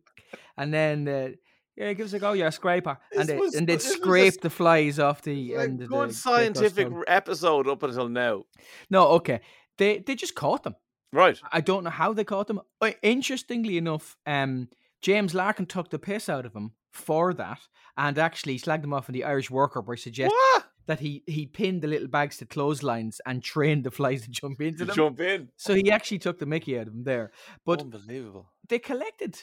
And 0.58 0.74
then 0.74 1.08
uh, 1.08 1.30
Yeah, 1.76 1.92
give 1.94 2.06
us 2.08 2.14
a 2.14 2.20
go. 2.20 2.32
Yeah, 2.34 2.50
scraper, 2.50 2.98
This 3.12 3.20
and 3.20 3.30
they 3.30 3.38
was- 3.38 3.56
and 3.56 3.68
they'd 3.68 3.82
scrape 3.82 4.40
the 4.42 4.50
flies 4.50 4.98
off 5.00 5.22
the 5.24 5.56
Like, 5.56 5.70
end 5.70 5.82
of 5.82 5.90
the 5.90 5.96
good 5.96 6.10
the 6.12 6.14
scientific 6.14 6.88
episode 7.08 7.68
up 7.68 7.84
until 7.84 8.08
now. 8.08 8.44
No, 8.90 9.08
okay. 9.20 9.42
They 9.78 10.00
they 10.00 10.16
just 10.16 10.36
caught 10.36 10.64
them. 10.64 10.76
Right. 11.12 11.40
I 11.52 11.62
don't 11.62 11.84
know 11.84 11.90
how 11.90 12.14
they 12.14 12.24
caught 12.24 12.48
them. 12.48 12.62
Uh, 12.82 12.92
Interestingly 13.02 13.78
enough, 13.78 14.16
um, 14.26 14.70
James 15.02 15.34
Larkin 15.34 15.66
took 15.66 15.90
the 15.90 16.00
piss 16.00 16.30
out 16.30 16.46
of 16.46 16.54
him 16.54 16.74
for 16.92 17.34
that, 17.34 17.60
and 17.98 18.18
actually 18.18 18.60
slagged 18.60 18.84
him 18.84 18.94
off 18.94 19.10
in 19.10 19.14
the 19.14 19.24
Irish 19.24 19.50
Worker 19.50 19.82
by 19.82 19.96
suggesting 19.96 20.36
What? 20.54 20.66
that 20.88 21.00
he 21.00 21.24
he 21.28 21.46
pinned 21.46 21.82
the 21.82 21.88
little 21.88 22.08
bags 22.08 22.38
to 22.38 22.46
clotheslines 22.46 23.22
and 23.26 23.44
trained 23.44 23.84
the 23.84 23.92
flies 23.92 24.24
to 24.24 24.30
jump 24.30 24.60
into 24.62 24.80
To 24.80 24.86
them. 24.86 24.96
jump 24.96 25.20
in. 25.20 25.50
So 25.56 25.74
he 25.76 25.92
actually 25.92 26.20
took 26.20 26.40
the 26.40 26.46
Mickey 26.46 26.78
out 26.80 26.88
of 26.88 26.94
him 26.94 27.04
there. 27.04 27.32
But 27.66 27.82
Unbelievable. 27.82 28.52
they 28.68 28.80
collected 28.80 29.40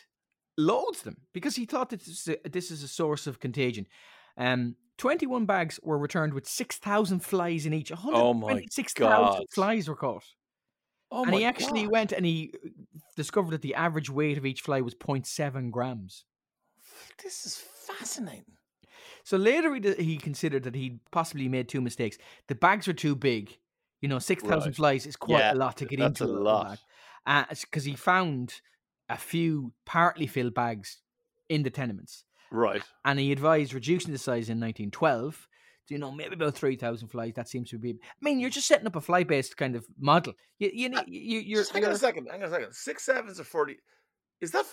loads 0.59 0.99
of 0.99 1.05
them 1.05 1.17
because 1.33 1.55
he 1.57 1.65
thought 1.67 1.91
that 1.91 2.01
this 2.01 2.09
is 2.27 2.29
a, 2.45 2.49
this 2.49 2.71
is 2.71 2.83
a 2.83 2.89
source 2.89 3.27
of 3.27 3.39
contagion. 3.41 3.87
Um, 4.37 4.77
21 4.99 5.47
bags 5.47 5.79
were 5.83 5.99
returned 5.99 6.33
with 6.35 6.47
6,000 6.49 7.21
flies 7.21 7.67
in 7.67 7.73
each. 7.75 7.93
Oh 7.93 8.33
my 8.35 8.47
126,000 8.55 9.09
God. 9.39 9.45
flies 9.53 9.89
were 9.89 9.97
caught. 9.97 10.25
Oh 11.11 11.25
and 11.25 11.35
he 11.35 11.45
actually 11.45 11.83
God. 11.83 11.93
went 11.93 12.13
and 12.13 12.27
he 12.27 12.53
uh, 12.65 12.69
discovered 13.17 13.53
that 13.53 13.63
the 13.63 13.75
average 13.75 14.11
weight 14.11 14.39
of 14.39 14.45
each 14.47 14.61
fly 14.61 14.81
was 14.81 14.95
0.7 14.95 15.71
grams. 15.71 16.25
This 17.23 17.47
is 17.47 17.57
fascinating. 17.57 18.57
So 19.25 19.37
later 19.37 19.75
he, 19.75 19.81
d- 19.81 20.03
he 20.03 20.17
considered 20.19 20.65
that 20.65 20.75
he'd 20.75 21.01
possibly 21.11 21.49
made 21.49 21.69
two 21.69 21.81
mistakes. 21.81 22.19
The 22.49 22.55
bags 22.55 22.87
were 22.87 22.93
too 22.93 23.15
big. 23.17 23.57
You 24.01 24.09
know, 24.09 24.19
6,000 24.19 24.69
Right. 24.69 24.77
flies 24.77 25.07
is 25.07 25.17
quite 25.17 25.39
Yeah, 25.41 25.53
a 25.53 25.55
lot 25.55 25.77
to 25.79 25.85
get 25.87 25.99
that's 25.99 26.21
into 26.21 26.33
a 26.33 26.37
lot. 26.39 26.79
Because 27.27 27.85
he 27.85 27.95
found 27.95 28.61
a 29.09 29.17
few 29.17 29.73
partly 29.85 30.27
filled 30.27 30.55
bags 30.55 30.99
in 31.49 31.63
the 31.63 31.71
tenements. 31.71 32.25
Right. 32.51 32.83
And 33.05 33.19
he 33.19 33.33
advised 33.33 33.75
reducing 33.75 34.13
the 34.13 34.19
size 34.19 34.49
in 34.49 34.61
1912 34.61 35.35
to, 35.35 35.49
you 35.89 35.99
know, 35.99 36.11
maybe 36.11 36.35
about 36.35 36.55
3,000 36.55 37.09
flies. 37.09 37.35
That 37.35 37.49
seems 37.49 37.71
to 37.71 37.79
be. 37.79 37.91
I 37.91 37.95
mean, 38.21 38.39
you're 38.41 38.51
just 38.51 38.67
setting 38.67 38.87
up 38.87 38.97
a 38.97 39.01
fly 39.01 39.25
based 39.25 39.57
kind 39.57 39.77
of 39.77 39.87
model. 39.99 40.35
You, 40.59 40.71
you, 40.73 40.87
uh, 40.87 41.03
need- 41.03 41.09
you, 41.15 41.39
you're, 41.41 41.61
Just 41.61 41.73
hang 41.73 41.85
on 41.85 41.93
a 41.93 41.99
second. 41.99 42.29
Hang 42.31 42.43
on 42.43 42.49
a 42.49 42.53
second. 42.53 42.73
Six 42.75 43.05
sevens 43.05 43.39
are 43.41 43.45
forty. 43.45 43.77
Is 44.41 44.51
that. 44.53 44.65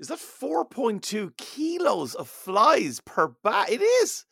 Is 0.00 0.08
that 0.08 0.18
four 0.20 0.64
point 0.64 1.02
two 1.02 1.32
kilos 1.36 2.14
of 2.14 2.28
flies 2.28 3.00
per 3.04 3.28
bag? 3.42 3.70
It 3.72 3.80
is. 3.82 4.24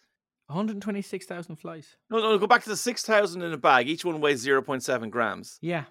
126,000 0.61 1.57
flies. 1.57 1.96
No, 2.11 2.18
no. 2.20 2.38
Go 2.38 2.46
back 2.46 2.62
to 2.62 2.68
the 2.68 2.77
six 2.77 3.03
thousand 3.03 3.42
in 3.42 3.53
a 3.53 3.57
bag. 3.59 3.88
Each 3.88 4.05
one 4.05 4.20
weighs 4.20 4.38
zero 4.40 4.62
point 4.62 4.83
seven 4.83 5.11
grams. 5.11 5.59
Yeah. 5.61 5.85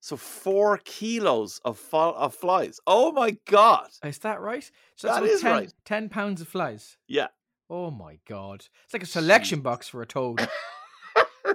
So 0.00 0.16
four 0.18 0.78
kilos 0.84 1.60
of 1.64 1.78
fo- 1.78 2.12
of 2.12 2.34
flies. 2.34 2.78
Oh 2.86 3.12
my 3.12 3.36
god. 3.46 3.88
Is 4.04 4.18
that 4.18 4.40
right? 4.42 4.70
So 4.96 5.08
That 5.08 5.22
about 5.22 5.40
10, 5.40 5.52
right. 5.52 5.74
10 5.86 6.08
pounds 6.10 6.40
of 6.42 6.48
flies. 6.48 6.98
Yeah. 7.08 7.28
Oh 7.68 7.90
my 7.90 8.20
god! 8.26 8.68
It's 8.84 8.94
like 8.94 9.02
a 9.02 9.06
selection 9.06 9.60
box 9.60 9.86
for 9.88 10.00
a 10.00 10.06
toad. 10.06 10.48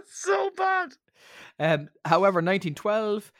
So 0.05 0.49
bad. 0.51 0.95
um, 1.59 1.89
however, 2.05 2.41
1912 2.41 3.31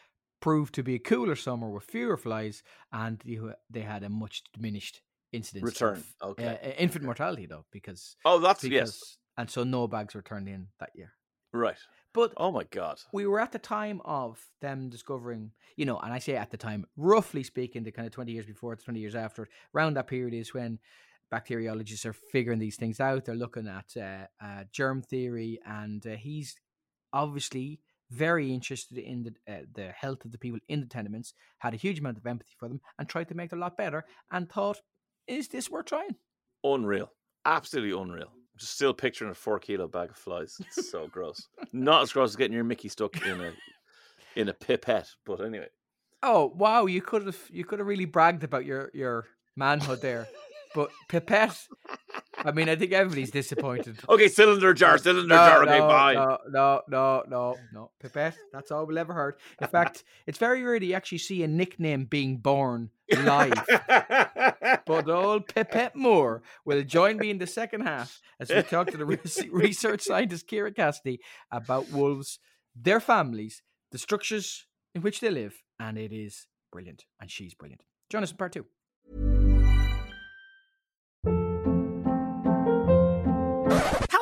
proved 0.42 0.74
to 0.76 0.84
be 0.84 0.96
a 0.96 1.00
cooler 1.00 1.36
summer 1.36 1.70
with 1.70 1.84
fewer 1.84 2.18
flies, 2.18 2.64
and 2.92 3.22
they 3.70 3.82
had 3.82 4.04
a 4.04 4.10
much 4.10 4.44
diminished 4.54 5.02
incidence 5.32 5.72
Return, 5.72 5.82
of 5.82 6.16
okay. 6.22 6.58
uh, 6.64 6.68
uh, 6.68 6.74
infant 6.78 7.06
mortality, 7.06 7.46
though, 7.46 7.66
because 7.72 8.16
Oh, 8.24 8.40
that's 8.40 8.64
because 8.64 8.72
yes. 8.72 9.18
and 9.38 9.50
so 9.50 9.64
no 9.64 9.88
bags 9.88 10.16
were 10.16 10.22
turned 10.22 10.48
in 10.50 10.70
that 10.80 10.92
year. 10.96 11.14
Right. 11.54 11.78
But 12.14 12.38
Oh 12.38 12.52
my 12.52 12.64
god. 12.64 13.02
we 13.12 13.26
were 13.26 13.40
at 13.40 13.52
the 13.52 13.60
time 13.60 14.02
of 14.06 14.46
them 14.62 14.90
discovering, 14.90 15.54
you 15.76 15.86
know, 15.86 16.00
and 16.00 16.14
I 16.14 16.20
say 16.20 16.36
at 16.36 16.52
the 16.52 16.58
time, 16.58 16.86
roughly 16.96 17.44
speaking, 17.44 17.84
the 17.84 17.92
kind 17.92 18.06
of 18.06 18.14
20 18.14 18.32
years 18.32 18.46
before 18.46 18.76
20 18.76 19.00
years 19.00 19.16
after, 19.16 19.48
around 19.76 19.96
that 19.96 20.08
period 20.08 20.34
is 20.34 20.54
when 20.54 20.80
bacteriologists 21.32 22.06
are 22.06 22.14
figuring 22.14 22.60
these 22.60 22.76
things 22.76 23.00
out. 23.00 23.26
They're 23.26 23.36
looking 23.36 23.68
at 23.68 23.96
uh, 23.98 24.26
uh, 24.44 24.64
germ 24.72 25.02
theory, 25.02 25.60
and 25.66 26.06
uh, 26.06 26.12
he's 26.12 26.56
obviously 27.14 27.80
very 28.12 28.52
interested 28.52 28.98
in 28.98 29.24
the, 29.24 29.54
uh, 29.54 29.62
the 29.74 29.92
health 29.92 30.26
of 30.26 30.32
the 30.32 30.38
people 30.38 30.60
in 30.68 30.82
the 30.82 30.88
tenements, 30.88 31.34
had 31.60 31.74
a 31.74 31.78
huge 31.78 32.00
amount 32.00 32.18
of 32.18 32.26
empathy 32.26 32.56
for 32.58 32.68
them, 32.68 32.82
and 32.98 33.08
tried 33.08 33.28
to 33.28 33.36
make 33.36 33.52
them 33.52 33.60
a 33.60 33.62
lot 33.62 33.78
better, 33.78 34.06
and 34.32 34.50
thought, 34.50 34.80
is 35.28 35.48
this 35.48 35.70
worth 35.70 35.86
trying? 35.86 36.16
Unreal. 36.64 37.12
Absolutely 37.46 38.00
unreal. 38.00 38.32
Just 38.58 38.74
still 38.74 38.94
picturing 38.94 39.32
a 39.32 39.36
four 39.36 39.60
kilo 39.60 39.88
bag 39.88 40.10
of 40.10 40.18
flies. 40.18 40.58
It's 40.60 40.92
so 40.92 41.08
gross. 41.08 41.48
Not 41.72 42.02
as 42.02 42.12
gross 42.12 42.32
as 42.32 42.36
getting 42.36 42.54
your 42.54 42.66
Mickey 42.66 42.90
stuck 42.90 43.26
in 43.26 43.40
a 43.40 43.54
in 44.36 44.50
a 44.50 44.54
pipette, 44.54 45.10
but 45.26 45.40
anyway. 45.40 45.68
Oh 46.22 46.52
wow, 46.56 46.86
you 46.86 47.02
could 47.02 47.26
have 47.26 47.40
you 47.50 47.64
could 47.64 47.80
have 47.80 47.88
really 47.88 48.06
bragged 48.06 48.44
about 48.44 48.66
your 48.66 48.92
your 48.94 49.28
manhood 49.56 50.02
there, 50.02 50.28
but 50.76 50.92
pipette. 51.08 51.68
I 52.38 52.52
mean, 52.52 52.70
I 52.70 52.76
think 52.76 52.92
everybody's 52.92 53.32
disappointed. 53.32 54.00
Okay, 54.08 54.28
cylinder 54.28 54.74
jar, 54.74 54.98
cylinder 54.98 55.36
jar. 55.36 55.64
Okay, 55.64 55.80
no, 55.80 55.88
bye. 55.88 56.14
no, 56.14 56.38
no, 56.50 56.82
no, 56.88 57.24
no, 57.28 57.56
no. 57.74 57.92
Pipette. 58.00 58.38
That's 58.54 58.72
all 58.72 58.86
we'll 58.86 58.98
ever 58.98 59.14
heard. 59.14 59.36
In 59.62 59.68
fact, 59.78 60.04
it's 60.26 60.38
very 60.38 60.64
rare 60.64 60.80
to 60.80 60.94
actually 60.94 61.18
see 61.18 61.44
a 61.44 61.48
nickname 61.48 62.06
being 62.06 62.38
born 62.38 62.92
live. 63.12 63.54
But 64.86 65.10
old 65.10 65.48
Pipette 65.54 65.96
Moore 65.96 66.42
will 66.66 66.84
join 66.84 67.18
me 67.18 67.30
in 67.30 67.38
the 67.38 67.48
second 67.48 67.82
half 67.82 68.22
as 68.40 68.50
we 68.50 68.62
talk 68.64 68.90
to 68.92 68.98
the 68.98 69.06
research 69.52 70.02
scientist 70.02 70.48
Kira 70.48 70.76
Cassidy 70.76 71.20
about 71.52 71.90
wolves, 71.92 72.40
their 72.76 73.00
families, 73.00 73.62
the 73.92 73.98
structures 73.98 74.66
in 74.96 75.02
which 75.02 75.20
they 75.20 75.30
live, 75.30 75.62
and 75.80 75.98
it 75.98 76.12
is 76.12 76.48
brilliant. 76.72 77.06
And 77.20 77.30
she's 77.30 77.54
brilliant. 77.54 77.84
Join 78.10 78.24
us 78.24 78.32
in 78.32 78.38
part 78.38 78.54
two. 78.54 78.66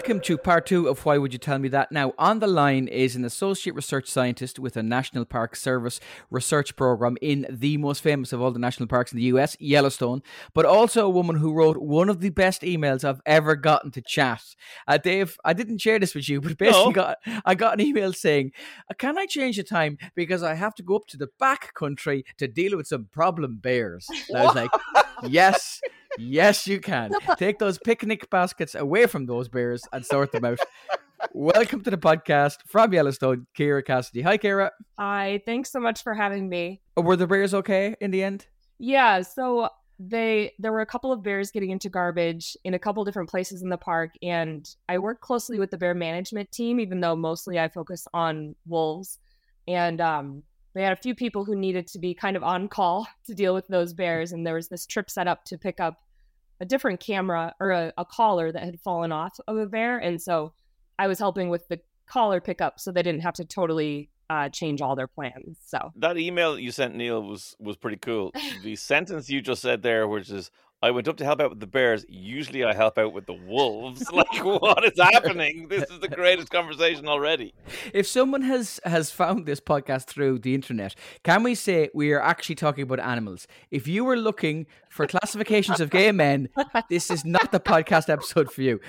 Welcome 0.00 0.20
to 0.20 0.38
part 0.38 0.64
two 0.64 0.88
of 0.88 1.04
Why 1.04 1.18
Would 1.18 1.34
You 1.34 1.38
Tell 1.38 1.58
Me 1.58 1.68
That? 1.68 1.92
Now, 1.92 2.14
on 2.16 2.38
the 2.38 2.46
line 2.46 2.88
is 2.88 3.16
an 3.16 3.24
associate 3.26 3.74
research 3.74 4.08
scientist 4.08 4.58
with 4.58 4.74
a 4.78 4.82
National 4.82 5.26
Park 5.26 5.54
Service 5.54 6.00
research 6.30 6.74
program 6.74 7.18
in 7.20 7.46
the 7.50 7.76
most 7.76 8.02
famous 8.02 8.32
of 8.32 8.40
all 8.40 8.50
the 8.50 8.58
national 8.58 8.86
parks 8.86 9.12
in 9.12 9.18
the 9.18 9.24
US, 9.24 9.58
Yellowstone, 9.60 10.22
but 10.54 10.64
also 10.64 11.04
a 11.04 11.10
woman 11.10 11.36
who 11.36 11.52
wrote 11.52 11.76
one 11.76 12.08
of 12.08 12.20
the 12.20 12.30
best 12.30 12.62
emails 12.62 13.04
I've 13.04 13.20
ever 13.26 13.54
gotten 13.54 13.90
to 13.90 14.00
chat. 14.00 14.42
Uh, 14.88 14.96
Dave, 14.96 15.36
I 15.44 15.52
didn't 15.52 15.82
share 15.82 15.98
this 15.98 16.14
with 16.14 16.30
you, 16.30 16.40
but 16.40 16.56
basically 16.56 16.84
No. 16.86 16.92
got 16.92 17.18
I 17.44 17.54
got 17.54 17.74
an 17.74 17.86
email 17.86 18.14
saying, 18.14 18.52
"Uh, 18.90 18.94
"Can 18.94 19.18
I 19.18 19.26
change 19.26 19.58
the 19.58 19.64
time 19.64 19.98
because 20.14 20.42
I 20.42 20.54
have 20.54 20.74
to 20.76 20.82
go 20.82 20.96
up 20.96 21.08
to 21.08 21.18
the 21.18 21.28
back 21.38 21.74
country 21.74 22.24
to 22.38 22.48
deal 22.48 22.74
with 22.74 22.86
some 22.86 23.04
problem 23.12 23.58
bears?" 23.58 24.08
And 24.30 24.38
I 24.38 24.46
was 24.46 24.54
like, 24.54 24.70
"Yes." 25.24 25.82
Yes, 26.18 26.66
you 26.66 26.80
can. 26.80 27.12
Take 27.36 27.58
those 27.58 27.78
picnic 27.78 28.28
baskets 28.30 28.74
away 28.74 29.06
from 29.06 29.26
those 29.26 29.48
bears 29.48 29.82
and 29.92 30.04
sort 30.04 30.32
them 30.32 30.44
out. 30.44 30.58
Welcome 31.32 31.82
to 31.82 31.90
the 31.90 31.98
podcast 31.98 32.58
from 32.66 32.92
Yellowstone, 32.92 33.46
Kira 33.56 33.84
Cassidy. 33.84 34.22
Hi, 34.22 34.38
Kira. 34.38 34.70
Hi, 34.98 35.42
thanks 35.46 35.70
so 35.70 35.80
much 35.80 36.02
for 36.02 36.14
having 36.14 36.48
me. 36.48 36.80
Oh, 36.96 37.02
Were 37.02 37.16
the 37.16 37.26
bears 37.26 37.54
okay 37.54 37.94
in 38.00 38.10
the 38.10 38.22
end? 38.22 38.46
Yeah, 38.78 39.22
so 39.22 39.68
they 40.00 40.52
there 40.58 40.72
were 40.72 40.80
a 40.80 40.86
couple 40.86 41.12
of 41.12 41.22
bears 41.22 41.50
getting 41.50 41.70
into 41.70 41.90
garbage 41.90 42.56
in 42.64 42.72
a 42.72 42.78
couple 42.78 43.04
different 43.04 43.28
places 43.28 43.62
in 43.62 43.68
the 43.68 43.76
park 43.76 44.12
and 44.22 44.66
I 44.88 44.96
work 44.96 45.20
closely 45.20 45.58
with 45.58 45.70
the 45.70 45.76
bear 45.76 45.92
management 45.92 46.50
team 46.50 46.80
even 46.80 47.00
though 47.00 47.14
mostly 47.14 47.60
I 47.60 47.68
focus 47.68 48.08
on 48.14 48.54
wolves 48.66 49.18
and 49.68 50.00
um 50.00 50.42
they 50.74 50.82
had 50.82 50.92
a 50.92 51.00
few 51.00 51.14
people 51.14 51.44
who 51.44 51.56
needed 51.56 51.86
to 51.88 51.98
be 51.98 52.14
kind 52.14 52.36
of 52.36 52.42
on 52.42 52.68
call 52.68 53.06
to 53.26 53.34
deal 53.34 53.54
with 53.54 53.66
those 53.68 53.92
bears 53.92 54.32
and 54.32 54.46
there 54.46 54.54
was 54.54 54.68
this 54.68 54.86
trip 54.86 55.10
set 55.10 55.28
up 55.28 55.44
to 55.44 55.58
pick 55.58 55.80
up 55.80 55.98
a 56.60 56.64
different 56.64 57.00
camera 57.00 57.54
or 57.58 57.70
a, 57.70 57.92
a 57.96 58.04
collar 58.04 58.52
that 58.52 58.62
had 58.62 58.78
fallen 58.80 59.12
off 59.12 59.38
of 59.48 59.56
a 59.56 59.66
bear 59.66 59.98
and 59.98 60.20
so 60.20 60.52
I 60.98 61.06
was 61.06 61.18
helping 61.18 61.48
with 61.48 61.66
the 61.68 61.80
collar 62.06 62.40
pickup 62.40 62.78
so 62.80 62.92
they 62.92 63.02
didn't 63.02 63.22
have 63.22 63.34
to 63.34 63.44
totally 63.44 64.10
uh, 64.28 64.48
change 64.48 64.80
all 64.80 64.94
their 64.94 65.08
plans 65.08 65.58
so 65.64 65.90
That 65.96 66.16
email 66.16 66.58
you 66.58 66.70
sent 66.70 66.94
Neil 66.94 67.20
was 67.22 67.56
was 67.58 67.76
pretty 67.76 67.96
cool. 67.96 68.32
The 68.62 68.76
sentence 68.76 69.30
you 69.30 69.40
just 69.40 69.62
said 69.62 69.82
there, 69.82 70.06
which 70.06 70.30
is, 70.30 70.50
"I 70.82 70.90
went 70.90 71.08
up 71.08 71.16
to 71.18 71.24
help 71.24 71.40
out 71.40 71.50
with 71.50 71.60
the 71.60 71.66
bears. 71.66 72.04
Usually, 72.08 72.64
I 72.64 72.74
help 72.74 72.98
out 72.98 73.12
with 73.12 73.26
the 73.26 73.34
wolves." 73.34 74.04
like, 74.12 74.44
what 74.44 74.84
is 74.84 74.98
happening? 74.98 75.68
This 75.68 75.90
is 75.90 76.00
the 76.00 76.08
greatest 76.08 76.50
conversation 76.50 77.08
already. 77.08 77.54
If 77.92 78.06
someone 78.06 78.42
has 78.42 78.80
has 78.84 79.10
found 79.10 79.46
this 79.46 79.60
podcast 79.60 80.06
through 80.06 80.40
the 80.40 80.54
internet, 80.54 80.94
can 81.22 81.42
we 81.42 81.54
say 81.54 81.90
we 81.94 82.12
are 82.12 82.22
actually 82.22 82.56
talking 82.56 82.82
about 82.82 83.00
animals? 83.00 83.46
If 83.70 83.86
you 83.86 84.04
were 84.04 84.16
looking 84.16 84.66
for 84.88 85.06
classifications 85.06 85.80
of 85.80 85.90
gay 85.90 86.12
men, 86.12 86.48
this 86.88 87.10
is 87.10 87.24
not 87.24 87.52
the 87.52 87.60
podcast 87.60 88.08
episode 88.08 88.52
for 88.52 88.62
you. 88.62 88.80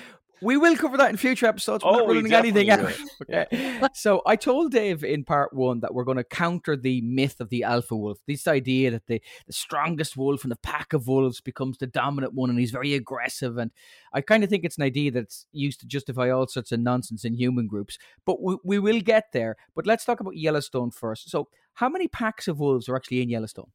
We 0.41 0.57
will 0.57 0.75
cover 0.75 0.97
that 0.97 1.09
in 1.11 1.17
future 1.17 1.45
episodes. 1.45 1.83
We're 1.83 1.91
Oh, 1.91 1.95
not 1.97 2.07
we 2.07 2.15
ruling 2.15 2.33
anything 2.33 2.69
out. 2.69 2.91
Okay. 3.21 3.79
so 3.93 4.21
I 4.25 4.35
told 4.35 4.71
Dave 4.71 5.03
in 5.03 5.23
part 5.23 5.53
one 5.53 5.81
that 5.81 5.93
we're 5.93 6.03
going 6.03 6.17
to 6.17 6.23
counter 6.23 6.75
the 6.75 7.01
myth 7.01 7.39
of 7.39 7.49
the 7.49 7.63
alpha 7.63 7.95
wolf. 7.95 8.17
This 8.27 8.47
idea 8.47 8.91
that 8.91 9.05
the, 9.07 9.21
the 9.45 9.53
strongest 9.53 10.17
wolf 10.17 10.43
in 10.43 10.49
the 10.49 10.55
pack 10.55 10.93
of 10.93 11.07
wolves 11.07 11.41
becomes 11.41 11.77
the 11.77 11.87
dominant 11.87 12.33
one 12.33 12.49
and 12.49 12.59
he's 12.59 12.71
very 12.71 12.93
aggressive. 12.95 13.57
And 13.57 13.71
I 14.13 14.21
kind 14.21 14.43
of 14.43 14.49
think 14.49 14.65
it's 14.65 14.77
an 14.77 14.83
idea 14.83 15.11
that's 15.11 15.45
used 15.51 15.79
to 15.81 15.85
justify 15.85 16.29
all 16.31 16.47
sorts 16.47 16.71
of 16.71 16.79
nonsense 16.79 17.23
in 17.23 17.35
human 17.35 17.67
groups. 17.67 17.97
But 18.25 18.41
we, 18.41 18.57
we 18.63 18.79
will 18.79 19.01
get 19.01 19.25
there. 19.33 19.57
But 19.75 19.85
let's 19.85 20.05
talk 20.05 20.19
about 20.19 20.35
Yellowstone 20.37 20.89
first. 20.91 21.29
So 21.29 21.49
how 21.75 21.87
many 21.89 22.07
packs 22.07 22.47
of 22.47 22.59
wolves 22.59 22.89
are 22.89 22.95
actually 22.95 23.21
in 23.21 23.29
Yellowstone? 23.29 23.69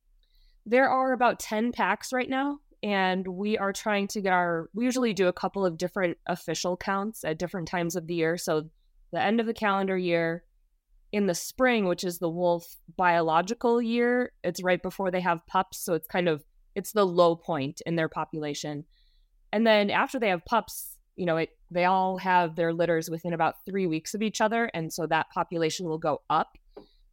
There 0.68 0.88
are 0.88 1.12
about 1.12 1.38
10 1.38 1.70
packs 1.70 2.12
right 2.12 2.28
now, 2.28 2.58
and 2.82 3.26
we 3.26 3.56
are 3.58 3.72
trying 3.72 4.08
to 4.08 4.20
get 4.20 4.32
our. 4.32 4.68
We 4.74 4.84
usually 4.84 5.12
do 5.12 5.28
a 5.28 5.32
couple 5.32 5.64
of 5.64 5.78
different 5.78 6.18
official 6.26 6.76
counts 6.76 7.24
at 7.24 7.38
different 7.38 7.68
times 7.68 7.96
of 7.96 8.06
the 8.06 8.14
year. 8.14 8.36
So, 8.36 8.68
the 9.12 9.20
end 9.20 9.40
of 9.40 9.46
the 9.46 9.54
calendar 9.54 9.96
year, 9.96 10.44
in 11.12 11.26
the 11.26 11.34
spring, 11.34 11.86
which 11.86 12.04
is 12.04 12.18
the 12.18 12.28
wolf 12.28 12.76
biological 12.96 13.80
year, 13.80 14.32
it's 14.44 14.62
right 14.62 14.82
before 14.82 15.10
they 15.10 15.20
have 15.20 15.46
pups. 15.46 15.78
So, 15.78 15.94
it's 15.94 16.08
kind 16.08 16.28
of. 16.28 16.44
It's 16.74 16.92
the 16.92 17.06
low 17.06 17.36
point 17.36 17.80
in 17.86 17.96
their 17.96 18.10
population. 18.10 18.84
And 19.50 19.66
then 19.66 19.88
after 19.88 20.18
they 20.18 20.28
have 20.28 20.44
pups, 20.44 20.98
you 21.16 21.24
know, 21.24 21.38
it 21.38 21.50
they 21.70 21.86
all 21.86 22.18
have 22.18 22.54
their 22.54 22.72
litters 22.74 23.08
within 23.08 23.32
about 23.32 23.64
three 23.64 23.86
weeks 23.86 24.12
of 24.12 24.22
each 24.22 24.42
other. 24.42 24.70
And 24.74 24.92
so 24.92 25.06
that 25.06 25.30
population 25.30 25.88
will 25.88 25.98
go 25.98 26.20
up. 26.28 26.58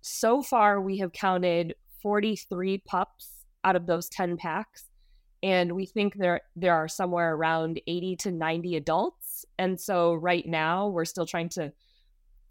So 0.01 0.41
far, 0.41 0.81
we 0.81 0.97
have 0.97 1.13
counted 1.13 1.75
43 2.01 2.79
pups 2.79 3.29
out 3.63 3.77
of 3.77 3.87
those 3.87 4.09
10 4.09 4.35
packs 4.35 4.89
and 5.43 5.73
we 5.73 5.85
think 5.85 6.15
there 6.15 6.41
there 6.55 6.73
are 6.73 6.87
somewhere 6.87 7.35
around 7.35 7.79
80 7.85 8.15
to 8.15 8.31
90 8.31 8.77
adults. 8.77 9.45
And 9.59 9.79
so 9.79 10.13
right 10.13 10.45
now 10.47 10.87
we're 10.87 11.05
still 11.05 11.25
trying 11.25 11.49
to 11.49 11.73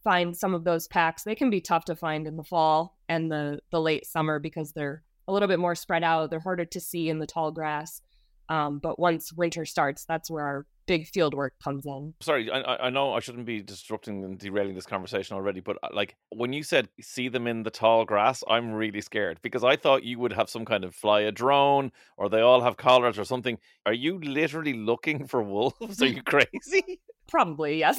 find 0.04 0.36
some 0.36 0.54
of 0.54 0.64
those 0.64 0.86
packs. 0.86 1.22
They 1.22 1.34
can 1.34 1.48
be 1.48 1.62
tough 1.62 1.86
to 1.86 1.96
find 1.96 2.26
in 2.26 2.36
the 2.36 2.44
fall 2.44 2.98
and 3.08 3.32
the 3.32 3.60
the 3.70 3.80
late 3.80 4.06
summer 4.06 4.38
because 4.38 4.72
they're 4.72 5.02
a 5.26 5.32
little 5.32 5.48
bit 5.48 5.58
more 5.58 5.74
spread 5.74 6.04
out. 6.04 6.30
They're 6.30 6.40
harder 6.40 6.66
to 6.66 6.80
see 6.80 7.08
in 7.08 7.18
the 7.18 7.26
tall 7.26 7.50
grass. 7.50 8.02
Um, 8.50 8.78
but 8.78 8.98
once 8.98 9.32
winter 9.32 9.64
starts 9.64 10.04
that's 10.04 10.30
where 10.30 10.44
our 10.44 10.66
big 10.92 11.04
field 11.14 11.32
work 11.34 11.54
comes 11.64 11.84
in 11.86 12.12
Sorry, 12.20 12.50
I, 12.50 12.86
I- 12.86 12.90
know 12.90 13.06
I 13.14 13.20
shouldn't 13.20 13.46
be 13.46 13.58
disrupting 13.62 14.16
and 14.24 14.38
derailing 14.38 14.74
this 14.74 14.86
conversation 14.94 15.36
already, 15.38 15.60
but 15.60 15.76
uh, 15.82 15.88
like 16.00 16.10
when 16.40 16.52
you 16.52 16.62
said 16.62 16.88
see 17.00 17.28
them 17.34 17.46
in 17.46 17.62
the 17.62 17.70
tall 17.70 18.04
grass, 18.04 18.44
I'm 18.54 18.72
really 18.82 19.00
scared 19.00 19.36
because 19.42 19.64
I 19.64 19.76
thought 19.76 20.04
you 20.10 20.18
would 20.18 20.34
have 20.40 20.48
some 20.50 20.64
kind 20.72 20.84
of 20.84 20.94
fly 20.94 21.20
a 21.30 21.32
drone 21.32 21.92
or 22.18 22.28
they 22.28 22.40
all 22.48 22.60
have 22.60 22.76
collars 22.76 23.18
or 23.18 23.24
something. 23.24 23.56
Are 23.86 23.94
you 24.04 24.18
literally 24.20 24.74
looking 24.74 25.26
for 25.26 25.40
wolves? 25.42 26.02
Are 26.02 26.06
you 26.06 26.22
crazy? 26.34 27.00
probably 27.28 27.78
yes 27.78 27.98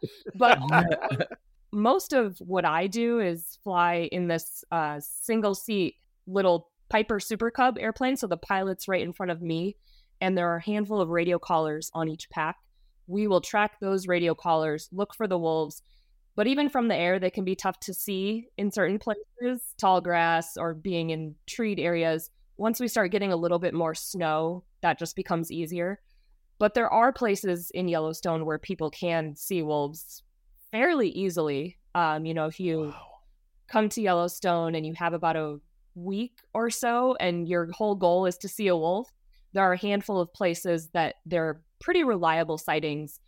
but 0.34 0.58
most 1.72 2.12
of 2.12 2.38
what 2.38 2.64
I 2.64 2.86
do 2.86 3.20
is 3.20 3.58
fly 3.62 4.08
in 4.10 4.28
this 4.28 4.64
uh, 4.72 4.98
single 5.00 5.54
seat 5.54 5.96
little 6.26 6.68
Piper 6.88 7.20
Super 7.20 7.50
Cub 7.50 7.76
airplane. 7.78 8.16
So 8.16 8.26
the 8.26 8.36
pilot's 8.36 8.88
right 8.88 9.02
in 9.02 9.12
front 9.12 9.30
of 9.30 9.40
me, 9.42 9.76
and 10.20 10.36
there 10.36 10.48
are 10.48 10.56
a 10.56 10.64
handful 10.64 11.00
of 11.00 11.08
radio 11.08 11.38
collars 11.38 11.90
on 11.94 12.08
each 12.08 12.28
pack. 12.30 12.56
We 13.06 13.26
will 13.26 13.40
track 13.40 13.80
those 13.80 14.06
radio 14.06 14.34
collars, 14.34 14.88
look 14.92 15.14
for 15.14 15.26
the 15.26 15.38
wolves. 15.38 15.82
But 16.36 16.46
even 16.46 16.68
from 16.68 16.88
the 16.88 16.96
air, 16.96 17.18
they 17.18 17.30
can 17.30 17.44
be 17.44 17.56
tough 17.56 17.80
to 17.80 17.94
see 17.94 18.46
in 18.56 18.70
certain 18.70 18.98
places, 18.98 19.74
tall 19.78 20.00
grass 20.00 20.56
or 20.56 20.74
being 20.74 21.10
in 21.10 21.34
treed 21.46 21.80
areas. 21.80 22.30
Once 22.56 22.78
we 22.78 22.88
start 22.88 23.10
getting 23.10 23.32
a 23.32 23.36
little 23.36 23.58
bit 23.58 23.74
more 23.74 23.94
snow, 23.94 24.64
that 24.80 24.98
just 24.98 25.16
becomes 25.16 25.50
easier. 25.50 26.00
But 26.58 26.74
there 26.74 26.90
are 26.92 27.12
places 27.12 27.70
in 27.72 27.88
Yellowstone 27.88 28.44
where 28.44 28.58
people 28.58 28.90
can 28.90 29.34
see 29.34 29.62
wolves 29.62 30.22
fairly 30.70 31.08
easily. 31.08 31.78
Um, 31.94 32.24
you 32.24 32.34
know, 32.34 32.46
if 32.46 32.60
you 32.60 32.94
come 33.66 33.88
to 33.88 34.02
Yellowstone 34.02 34.74
and 34.74 34.86
you 34.86 34.94
have 34.94 35.14
about 35.14 35.36
a 35.36 35.58
week 35.94 36.34
or 36.54 36.70
so 36.70 37.16
and 37.18 37.48
your 37.48 37.70
whole 37.72 37.94
goal 37.94 38.26
is 38.26 38.36
to 38.38 38.48
see 38.48 38.68
a 38.68 38.76
wolf, 38.76 39.10
there 39.52 39.64
are 39.64 39.72
a 39.72 39.78
handful 39.78 40.20
of 40.20 40.32
places 40.32 40.88
that 40.92 41.16
they're 41.26 41.60
pretty 41.80 42.04
reliable 42.04 42.58
sightings, 42.58 43.20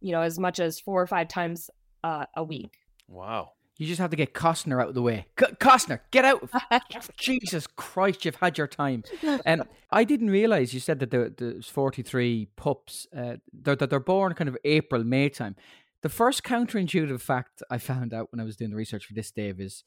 you 0.00 0.12
know, 0.12 0.22
as 0.22 0.38
much 0.38 0.60
as 0.60 0.80
four 0.80 1.00
or 1.00 1.06
five 1.06 1.28
times 1.28 1.70
uh, 2.04 2.26
a 2.36 2.44
week. 2.44 2.78
Wow. 3.08 3.52
You 3.78 3.86
just 3.86 4.00
have 4.00 4.10
to 4.10 4.16
get 4.16 4.32
Costner 4.32 4.80
out 4.80 4.88
of 4.88 4.94
the 4.94 5.02
way. 5.02 5.26
C- 5.38 5.52
Costner, 5.60 6.00
get 6.10 6.24
out! 6.24 6.48
Jesus 7.18 7.66
Christ, 7.66 8.24
you've 8.24 8.36
had 8.36 8.56
your 8.56 8.66
time. 8.66 9.04
Um, 9.44 9.64
I 9.90 10.04
didn't 10.04 10.30
realize 10.30 10.72
you 10.72 10.80
said 10.80 10.98
that 11.00 11.10
there, 11.10 11.28
there's 11.28 11.68
43 11.68 12.48
pups. 12.56 13.06
Uh, 13.14 13.36
they're, 13.52 13.76
that 13.76 13.90
they're 13.90 14.00
born 14.00 14.32
kind 14.32 14.48
of 14.48 14.56
April, 14.64 15.04
May 15.04 15.28
time. 15.28 15.56
The 16.02 16.08
first 16.08 16.42
counterintuitive 16.42 17.20
fact 17.20 17.62
I 17.70 17.76
found 17.76 18.14
out 18.14 18.32
when 18.32 18.40
I 18.40 18.44
was 18.44 18.56
doing 18.56 18.70
the 18.70 18.76
research 18.76 19.04
for 19.04 19.12
this, 19.12 19.30
Dave, 19.30 19.60
is 19.60 19.84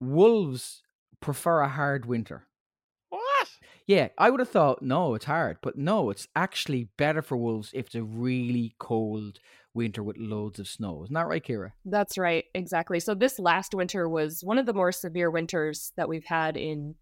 wolves 0.00 0.82
prefer 1.20 1.60
a 1.60 1.68
hard 1.68 2.06
winter. 2.06 2.45
Yeah, 3.86 4.08
I 4.18 4.30
would 4.30 4.40
have 4.40 4.48
thought 4.48 4.82
no, 4.82 5.14
it's 5.14 5.26
hard, 5.26 5.58
but 5.62 5.78
no, 5.78 6.10
it's 6.10 6.26
actually 6.34 6.88
better 6.96 7.22
for 7.22 7.36
wolves 7.36 7.70
if 7.72 7.86
it's 7.86 7.94
a 7.94 8.02
really 8.02 8.74
cold 8.78 9.38
winter 9.74 10.02
with 10.02 10.16
loads 10.18 10.58
of 10.58 10.66
snow. 10.66 11.04
Isn't 11.04 11.14
that 11.14 11.28
right, 11.28 11.44
Kira? 11.44 11.72
That's 11.84 12.18
right, 12.18 12.44
exactly. 12.54 12.98
So 12.98 13.14
this 13.14 13.38
last 13.38 13.74
winter 13.74 14.08
was 14.08 14.40
one 14.42 14.58
of 14.58 14.66
the 14.66 14.74
more 14.74 14.90
severe 14.90 15.30
winters 15.30 15.92
that 15.96 16.08
we've 16.08 16.24
had 16.24 16.56
in 16.56 16.96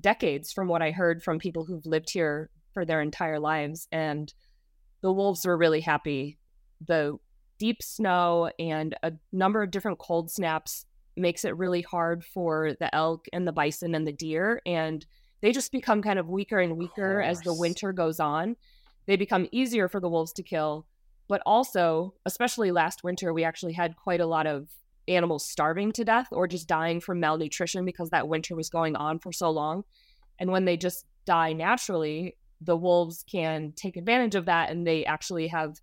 decades, 0.00 0.52
from 0.52 0.66
what 0.66 0.82
I 0.82 0.90
heard 0.90 1.22
from 1.22 1.38
people 1.38 1.64
who've 1.66 1.86
lived 1.86 2.10
here 2.10 2.50
for 2.72 2.84
their 2.84 3.00
entire 3.00 3.38
lives, 3.38 3.86
and 3.92 4.32
the 5.02 5.12
wolves 5.12 5.46
were 5.46 5.56
really 5.56 5.82
happy. 5.82 6.38
The 6.84 7.16
deep 7.60 7.80
snow 7.80 8.50
and 8.58 8.96
a 9.04 9.12
number 9.32 9.62
of 9.62 9.70
different 9.70 9.98
cold 9.98 10.32
snaps 10.32 10.84
makes 11.16 11.44
it 11.44 11.56
really 11.56 11.82
hard 11.82 12.24
for 12.24 12.72
the 12.80 12.92
elk 12.92 13.26
and 13.32 13.46
the 13.46 13.52
bison 13.52 13.94
and 13.94 14.04
the 14.04 14.12
deer 14.12 14.60
and 14.66 15.06
they 15.44 15.52
just 15.52 15.72
become 15.72 16.00
kind 16.00 16.18
of 16.18 16.30
weaker 16.30 16.58
and 16.58 16.78
weaker 16.78 17.20
as 17.20 17.42
the 17.42 17.52
winter 17.52 17.92
goes 17.92 18.18
on. 18.18 18.56
They 19.04 19.16
become 19.16 19.46
easier 19.52 19.88
for 19.88 20.00
the 20.00 20.08
wolves 20.08 20.32
to 20.32 20.42
kill, 20.42 20.86
but 21.28 21.42
also, 21.44 22.14
especially 22.24 22.70
last 22.70 23.04
winter, 23.04 23.30
we 23.30 23.44
actually 23.44 23.74
had 23.74 23.94
quite 23.94 24.22
a 24.22 24.26
lot 24.26 24.46
of 24.46 24.70
animals 25.06 25.44
starving 25.44 25.92
to 25.92 26.02
death 26.02 26.28
or 26.32 26.48
just 26.48 26.66
dying 26.66 26.98
from 26.98 27.20
malnutrition 27.20 27.84
because 27.84 28.08
that 28.08 28.26
winter 28.26 28.56
was 28.56 28.70
going 28.70 28.96
on 28.96 29.18
for 29.18 29.32
so 29.32 29.50
long. 29.50 29.84
And 30.38 30.50
when 30.50 30.64
they 30.64 30.78
just 30.78 31.04
die 31.26 31.52
naturally, 31.52 32.38
the 32.62 32.78
wolves 32.78 33.22
can 33.30 33.74
take 33.76 33.98
advantage 33.98 34.36
of 34.36 34.46
that 34.46 34.70
and 34.70 34.86
they 34.86 35.04
actually 35.04 35.48
have 35.48 35.76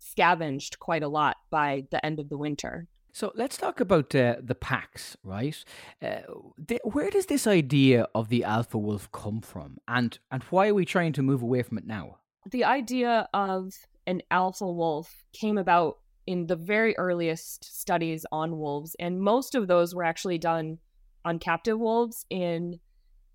scavenged 0.00 0.80
quite 0.80 1.04
a 1.04 1.08
lot 1.08 1.36
by 1.50 1.84
the 1.92 2.04
end 2.04 2.18
of 2.18 2.28
the 2.30 2.36
winter. 2.36 2.88
So 3.14 3.30
let's 3.36 3.56
talk 3.56 3.78
about 3.78 4.12
uh, 4.12 4.34
the 4.42 4.56
packs, 4.56 5.16
right? 5.22 5.64
Uh, 6.02 6.22
th- 6.66 6.80
where 6.82 7.10
does 7.10 7.26
this 7.26 7.46
idea 7.46 8.08
of 8.12 8.28
the 8.28 8.42
alpha 8.42 8.76
wolf 8.76 9.10
come 9.12 9.40
from, 9.40 9.78
and 9.86 10.18
and 10.32 10.42
why 10.50 10.66
are 10.66 10.74
we 10.74 10.84
trying 10.84 11.12
to 11.12 11.22
move 11.22 11.40
away 11.40 11.62
from 11.62 11.78
it 11.78 11.86
now? 11.86 12.18
The 12.50 12.64
idea 12.64 13.28
of 13.32 13.72
an 14.08 14.22
alpha 14.32 14.66
wolf 14.66 15.24
came 15.32 15.58
about 15.58 15.98
in 16.26 16.48
the 16.48 16.56
very 16.56 16.98
earliest 16.98 17.80
studies 17.80 18.26
on 18.32 18.58
wolves, 18.58 18.96
and 18.98 19.20
most 19.20 19.54
of 19.54 19.68
those 19.68 19.94
were 19.94 20.02
actually 20.02 20.38
done 20.38 20.78
on 21.24 21.38
captive 21.38 21.78
wolves 21.78 22.26
in 22.30 22.80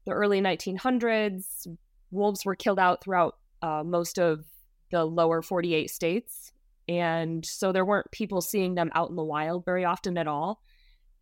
the 0.06 0.12
early 0.12 0.42
1900s. 0.42 1.68
Wolves 2.12 2.44
were 2.44 2.56
killed 2.56 2.80
out 2.80 3.02
throughout 3.02 3.38
uh, 3.62 3.84
most 3.86 4.20
of 4.20 4.44
the 4.92 5.06
lower 5.06 5.42
48 5.42 5.90
states 5.90 6.52
and 6.90 7.46
so 7.46 7.72
there 7.72 7.86
weren't 7.86 8.12
people 8.12 8.42
seeing 8.42 8.74
them 8.74 8.90
out 8.96 9.12
in 9.12 9.16
the 9.16 9.24
wild 9.24 9.64
very 9.64 9.86
often 9.86 10.18
at 10.18 10.28
all. 10.28 10.60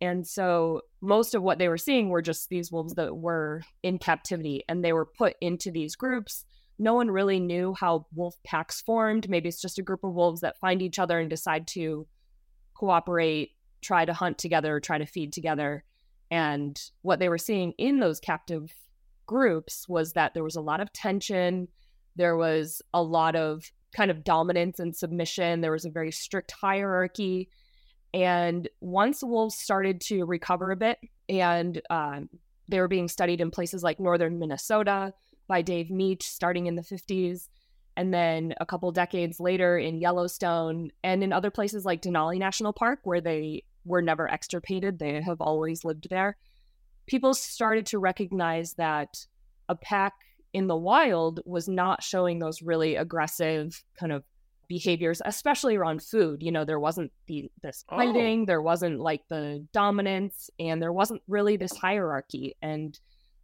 And 0.00 0.26
so 0.26 0.80
most 1.02 1.34
of 1.34 1.42
what 1.42 1.58
they 1.58 1.68
were 1.68 1.76
seeing 1.76 2.08
were 2.08 2.22
just 2.22 2.48
these 2.48 2.72
wolves 2.72 2.94
that 2.94 3.14
were 3.14 3.60
in 3.82 3.98
captivity 3.98 4.64
and 4.66 4.82
they 4.82 4.94
were 4.94 5.04
put 5.04 5.34
into 5.42 5.70
these 5.70 5.94
groups. 5.94 6.46
No 6.78 6.94
one 6.94 7.10
really 7.10 7.38
knew 7.38 7.74
how 7.78 8.06
wolf 8.14 8.36
packs 8.46 8.80
formed. 8.80 9.28
Maybe 9.28 9.50
it's 9.50 9.60
just 9.60 9.78
a 9.78 9.82
group 9.82 10.04
of 10.04 10.14
wolves 10.14 10.40
that 10.40 10.58
find 10.58 10.80
each 10.80 10.98
other 10.98 11.20
and 11.20 11.28
decide 11.28 11.66
to 11.68 12.06
cooperate, 12.74 13.50
try 13.82 14.06
to 14.06 14.14
hunt 14.14 14.38
together, 14.38 14.80
try 14.80 14.96
to 14.96 15.04
feed 15.04 15.34
together. 15.34 15.84
And 16.30 16.80
what 17.02 17.18
they 17.18 17.28
were 17.28 17.36
seeing 17.36 17.72
in 17.72 18.00
those 18.00 18.20
captive 18.20 18.72
groups 19.26 19.86
was 19.86 20.14
that 20.14 20.32
there 20.32 20.44
was 20.44 20.56
a 20.56 20.62
lot 20.62 20.80
of 20.80 20.94
tension. 20.94 21.68
There 22.16 22.38
was 22.38 22.80
a 22.94 23.02
lot 23.02 23.36
of 23.36 23.70
kind 23.94 24.10
of 24.10 24.24
dominance 24.24 24.78
and 24.78 24.94
submission. 24.94 25.60
There 25.60 25.72
was 25.72 25.84
a 25.84 25.90
very 25.90 26.12
strict 26.12 26.52
hierarchy. 26.52 27.48
And 28.14 28.68
once 28.80 29.22
wolves 29.22 29.56
started 29.56 30.00
to 30.02 30.24
recover 30.24 30.70
a 30.70 30.76
bit, 30.76 30.98
and 31.28 31.80
um, 31.90 32.28
they 32.68 32.80
were 32.80 32.88
being 32.88 33.08
studied 33.08 33.40
in 33.40 33.50
places 33.50 33.82
like 33.82 34.00
northern 34.00 34.38
Minnesota 34.38 35.12
by 35.46 35.62
Dave 35.62 35.90
Mech 35.90 36.22
starting 36.22 36.66
in 36.66 36.74
the 36.74 36.82
50s, 36.82 37.48
and 37.96 38.14
then 38.14 38.54
a 38.60 38.66
couple 38.66 38.90
decades 38.92 39.40
later 39.40 39.76
in 39.76 39.98
Yellowstone 39.98 40.90
and 41.02 41.22
in 41.22 41.32
other 41.32 41.50
places 41.50 41.84
like 41.84 42.00
Denali 42.00 42.38
National 42.38 42.72
Park, 42.72 43.00
where 43.02 43.20
they 43.20 43.64
were 43.84 44.02
never 44.02 44.30
extirpated, 44.30 44.98
they 44.98 45.20
have 45.20 45.40
always 45.40 45.84
lived 45.84 46.08
there. 46.08 46.36
People 47.06 47.34
started 47.34 47.86
to 47.86 47.98
recognize 47.98 48.74
that 48.74 49.26
a 49.68 49.74
pack 49.74 50.14
in 50.52 50.66
the 50.66 50.76
wild 50.76 51.40
was 51.44 51.68
not 51.68 52.02
showing 52.02 52.38
those 52.38 52.62
really 52.62 52.96
aggressive 52.96 53.82
kind 53.98 54.12
of 54.12 54.24
behaviors, 54.68 55.22
especially 55.24 55.76
around 55.76 56.02
food. 56.02 56.42
You 56.42 56.52
know, 56.52 56.64
there 56.64 56.80
wasn't 56.80 57.12
the 57.26 57.50
this 57.62 57.84
fighting, 57.88 58.42
oh. 58.42 58.46
there 58.46 58.62
wasn't 58.62 59.00
like 59.00 59.22
the 59.28 59.66
dominance, 59.72 60.50
and 60.58 60.80
there 60.80 60.92
wasn't 60.92 61.22
really 61.26 61.56
this 61.56 61.76
hierarchy. 61.76 62.56
And 62.62 62.98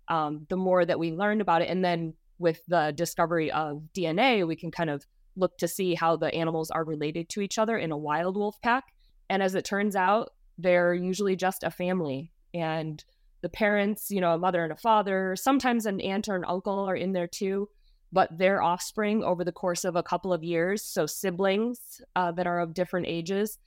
um, 0.08 0.46
the 0.48 0.56
more 0.56 0.84
that 0.84 0.98
we 0.98 1.12
learned 1.12 1.40
about 1.40 1.62
it, 1.62 1.70
and 1.70 1.84
then 1.84 2.14
with 2.38 2.60
the 2.68 2.92
discovery 2.94 3.50
of 3.50 3.82
DNA, 3.94 4.46
we 4.46 4.56
can 4.56 4.70
kind 4.70 4.90
of 4.90 5.04
look 5.36 5.56
to 5.58 5.68
see 5.68 5.94
how 5.94 6.16
the 6.16 6.32
animals 6.34 6.70
are 6.70 6.84
related 6.84 7.28
to 7.28 7.40
each 7.40 7.58
other 7.58 7.76
in 7.76 7.90
a 7.90 7.98
wild 7.98 8.36
wolf 8.36 8.60
pack. 8.62 8.84
And 9.28 9.42
as 9.42 9.54
it 9.54 9.64
turns 9.64 9.96
out, 9.96 10.30
they're 10.58 10.94
usually 10.94 11.36
just 11.36 11.64
a 11.64 11.70
family. 11.70 12.32
And 12.52 13.02
the 13.44 13.48
parents, 13.50 14.10
you 14.10 14.22
know, 14.22 14.32
a 14.32 14.38
mother 14.38 14.62
and 14.64 14.72
a 14.72 14.76
father, 14.76 15.36
sometimes 15.36 15.84
an 15.84 16.00
aunt 16.00 16.30
or 16.30 16.34
an 16.34 16.46
uncle 16.48 16.88
are 16.88 16.96
in 16.96 17.12
there 17.12 17.26
too, 17.26 17.68
but 18.10 18.38
their 18.38 18.62
offspring 18.62 19.22
over 19.22 19.44
the 19.44 19.52
course 19.52 19.84
of 19.84 19.96
a 19.96 20.02
couple 20.02 20.32
of 20.32 20.42
years. 20.42 20.82
So 20.82 21.04
siblings 21.04 22.00
uh, 22.16 22.32
that 22.32 22.46
are 22.46 22.58
of 22.60 22.72
different 22.72 23.06
ages. 23.06 23.58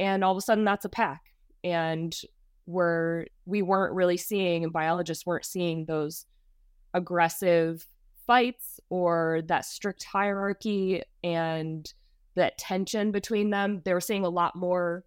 And 0.00 0.24
all 0.24 0.32
of 0.32 0.38
a 0.38 0.40
sudden 0.40 0.64
that's 0.64 0.84
a 0.84 0.88
pack. 0.88 1.22
And 1.62 2.12
we're, 2.66 3.26
we 3.46 3.62
weren't 3.62 3.94
really 3.94 4.16
seeing, 4.16 4.64
and 4.64 4.72
biologists 4.72 5.24
weren't 5.24 5.44
seeing 5.44 5.84
those 5.84 6.26
aggressive 6.92 7.86
fights 8.26 8.80
or 8.90 9.42
that 9.46 9.64
strict 9.64 10.02
hierarchy 10.02 11.04
and 11.22 11.94
that 12.34 12.58
tension 12.58 13.12
between 13.12 13.50
them. 13.50 13.80
They 13.84 13.94
were 13.94 14.00
seeing 14.00 14.24
a 14.24 14.28
lot 14.28 14.56
more 14.56 15.04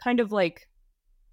kind 0.00 0.20
of 0.20 0.30
like 0.30 0.68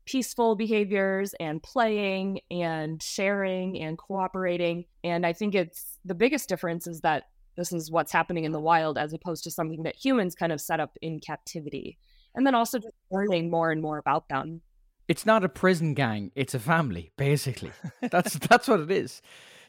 peaceful 0.10 0.56
behaviors 0.56 1.36
and 1.40 1.62
playing 1.62 2.40
and 2.50 3.02
sharing 3.02 3.80
and 3.80 3.96
cooperating. 3.98 4.86
And 5.04 5.24
I 5.24 5.34
think 5.34 5.54
it's 5.54 6.00
the 6.04 6.16
biggest 6.16 6.50
difference 6.50 6.88
is 6.88 7.02
that 7.02 7.26
this 7.56 7.72
is 7.72 7.92
what's 7.92 8.12
happening 8.12 8.44
in 8.44 8.52
the 8.52 8.60
wild 8.60 8.98
as 8.98 9.14
opposed 9.14 9.44
to 9.44 9.52
something 9.52 9.84
that 9.84 9.96
humans 9.96 10.34
kind 10.34 10.52
of 10.52 10.60
set 10.60 10.80
up 10.80 10.98
in 11.02 11.20
captivity. 11.20 12.00
And 12.34 12.46
then 12.46 12.56
also 12.56 12.80
just 12.80 12.96
learning 13.12 13.52
more 13.52 13.72
and 13.72 13.82
more 13.82 14.00
about 14.00 14.30
them. 14.30 14.62
It's 15.08 15.26
not 15.26 15.44
a 15.44 15.50
prison 15.50 15.94
gang, 15.94 16.32
it's 16.36 16.56
a 16.56 16.60
family, 16.60 17.12
basically. 17.18 17.72
That's 18.02 18.36
that's 18.36 18.68
what 18.68 18.80
it 18.80 18.92
is. 18.92 19.24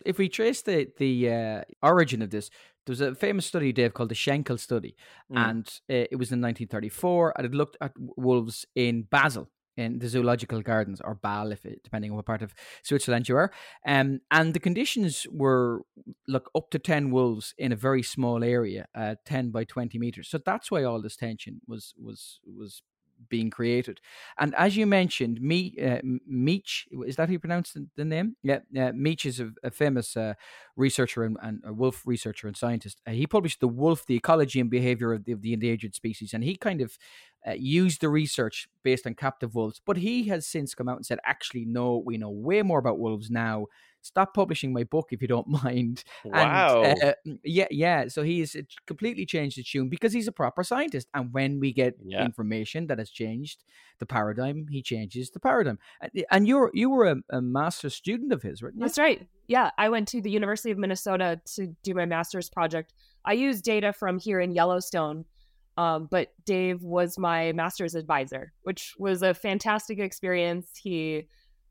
If 0.04 0.18
we 0.18 0.28
trace 0.28 0.60
the 0.62 0.88
the 0.98 1.30
uh, 1.30 1.62
origin 1.82 2.20
of 2.20 2.30
this, 2.30 2.50
there 2.84 2.92
was 2.92 3.00
a 3.00 3.14
famous 3.14 3.46
study, 3.46 3.72
Dave, 3.72 3.94
called 3.94 4.10
the 4.10 4.14
Schenkel 4.14 4.58
study, 4.58 4.96
mm. 5.32 5.38
and 5.38 5.66
uh, 5.66 6.12
it 6.12 6.18
was 6.18 6.30
in 6.30 6.42
1934, 6.42 7.34
and 7.36 7.46
it 7.46 7.54
looked 7.54 7.78
at 7.80 7.92
wolves 7.96 8.66
in 8.74 9.02
Basel, 9.02 9.48
in 9.76 9.98
the 9.98 10.08
zoological 10.08 10.62
gardens 10.62 11.00
or 11.00 11.14
Basel, 11.14 11.52
if 11.52 11.64
it, 11.64 11.82
depending 11.82 12.10
on 12.10 12.16
what 12.16 12.26
part 12.26 12.42
of 12.42 12.54
Switzerland 12.82 13.28
you 13.28 13.36
are. 13.36 13.52
Um, 13.86 14.20
and 14.30 14.54
the 14.54 14.60
conditions 14.60 15.26
were 15.30 15.82
look 16.28 16.50
up 16.54 16.70
to 16.70 16.78
ten 16.78 17.10
wolves 17.10 17.54
in 17.58 17.72
a 17.72 17.76
very 17.76 18.02
small 18.02 18.44
area, 18.44 18.86
uh, 18.94 19.16
ten 19.24 19.50
by 19.50 19.64
twenty 19.64 19.98
meters. 19.98 20.28
So 20.28 20.38
that's 20.38 20.70
why 20.70 20.84
all 20.84 21.00
this 21.00 21.16
tension 21.16 21.60
was 21.66 21.94
was 21.98 22.40
was 22.44 22.82
being 23.28 23.50
created. 23.50 24.00
And 24.38 24.54
as 24.54 24.76
you 24.76 24.86
mentioned, 24.86 25.40
Me, 25.40 25.74
uh, 25.82 25.98
Mech, 26.26 26.64
is 27.06 27.16
that 27.16 27.28
how 27.28 27.32
you 27.32 27.38
pronounce 27.38 27.72
the, 27.72 27.86
the 27.96 28.04
name? 28.04 28.36
Yeah, 28.42 28.60
uh, 28.78 28.92
Mech 28.94 29.26
is 29.26 29.40
a, 29.40 29.50
a 29.62 29.70
famous 29.70 30.16
uh, 30.16 30.34
researcher 30.76 31.24
and, 31.24 31.36
and, 31.42 31.60
a 31.64 31.72
wolf 31.72 32.02
researcher 32.06 32.46
and 32.46 32.56
scientist. 32.56 33.00
Uh, 33.06 33.12
he 33.12 33.26
published 33.26 33.60
The 33.60 33.68
Wolf, 33.68 34.06
the 34.06 34.16
Ecology 34.16 34.60
and 34.60 34.70
Behavior 34.70 35.12
of 35.12 35.24
the, 35.24 35.32
of 35.32 35.42
the 35.42 35.52
Endangered 35.52 35.94
Species. 35.94 36.32
And 36.32 36.44
he 36.44 36.56
kind 36.56 36.80
of 36.80 36.96
uh, 37.46 37.52
used 37.52 38.00
the 38.00 38.08
research 38.08 38.68
based 38.82 39.06
on 39.06 39.14
captive 39.14 39.54
wolves. 39.54 39.80
But 39.84 39.96
he 39.96 40.24
has 40.28 40.46
since 40.46 40.74
come 40.74 40.88
out 40.88 40.96
and 40.96 41.06
said, 41.06 41.18
actually, 41.24 41.64
no, 41.64 42.02
we 42.04 42.18
know 42.18 42.30
way 42.30 42.62
more 42.62 42.78
about 42.78 42.98
wolves 42.98 43.30
now 43.30 43.66
stop 44.02 44.34
publishing 44.34 44.72
my 44.72 44.84
book 44.84 45.08
if 45.10 45.20
you 45.22 45.28
don't 45.28 45.48
mind. 45.64 46.04
Wow. 46.24 46.82
And, 46.82 47.02
uh, 47.02 47.14
yeah, 47.44 47.66
yeah. 47.70 48.08
So 48.08 48.22
he's 48.22 48.56
completely 48.86 49.26
changed 49.26 49.58
the 49.58 49.62
tune 49.62 49.88
because 49.88 50.12
he's 50.12 50.28
a 50.28 50.32
proper 50.32 50.62
scientist. 50.62 51.08
And 51.14 51.32
when 51.32 51.60
we 51.60 51.72
get 51.72 51.94
yeah. 52.02 52.24
information 52.24 52.86
that 52.88 52.98
has 52.98 53.10
changed 53.10 53.62
the 53.98 54.06
paradigm, 54.06 54.66
he 54.70 54.82
changes 54.82 55.30
the 55.30 55.40
paradigm. 55.40 55.78
And 56.30 56.46
you're 56.46 56.70
you 56.74 56.90
were 56.90 57.06
a, 57.06 57.16
a 57.30 57.40
master's 57.40 57.94
student 57.94 58.32
of 58.32 58.42
his, 58.42 58.62
right? 58.62 58.72
That's 58.76 58.98
right. 58.98 59.26
Yeah, 59.46 59.70
I 59.76 59.88
went 59.88 60.08
to 60.08 60.20
the 60.20 60.30
University 60.30 60.70
of 60.70 60.78
Minnesota 60.78 61.40
to 61.56 61.74
do 61.82 61.94
my 61.94 62.06
master's 62.06 62.48
project. 62.48 62.94
I 63.24 63.32
used 63.32 63.64
data 63.64 63.92
from 63.92 64.18
here 64.18 64.40
in 64.40 64.52
Yellowstone. 64.52 65.24
Um, 65.76 66.08
but 66.10 66.28
Dave 66.44 66.82
was 66.82 67.18
my 67.18 67.52
master's 67.52 67.94
advisor, 67.94 68.52
which 68.62 68.94
was 68.98 69.22
a 69.22 69.34
fantastic 69.34 69.98
experience. 69.98 70.70
He 70.74 71.28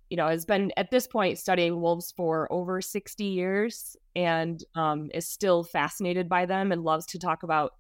you 0.10 0.18
know, 0.18 0.28
has 0.28 0.46
been 0.46 0.72
at 0.76 0.90
this 0.90 1.08
point 1.08 1.38
studying 1.38 1.82
wolves 1.82 2.12
for 2.12 2.52
over 2.52 2.82
60 2.82 3.24
years 3.24 3.96
and 4.16 4.64
um, 4.76 5.10
is 5.14 5.28
still 5.28 5.64
fascinated 5.64 6.28
by 6.28 6.46
them 6.46 6.72
and 6.72 6.84
loves 6.84 7.06
to 7.08 7.20
talk 7.20 7.44
about 7.44 7.74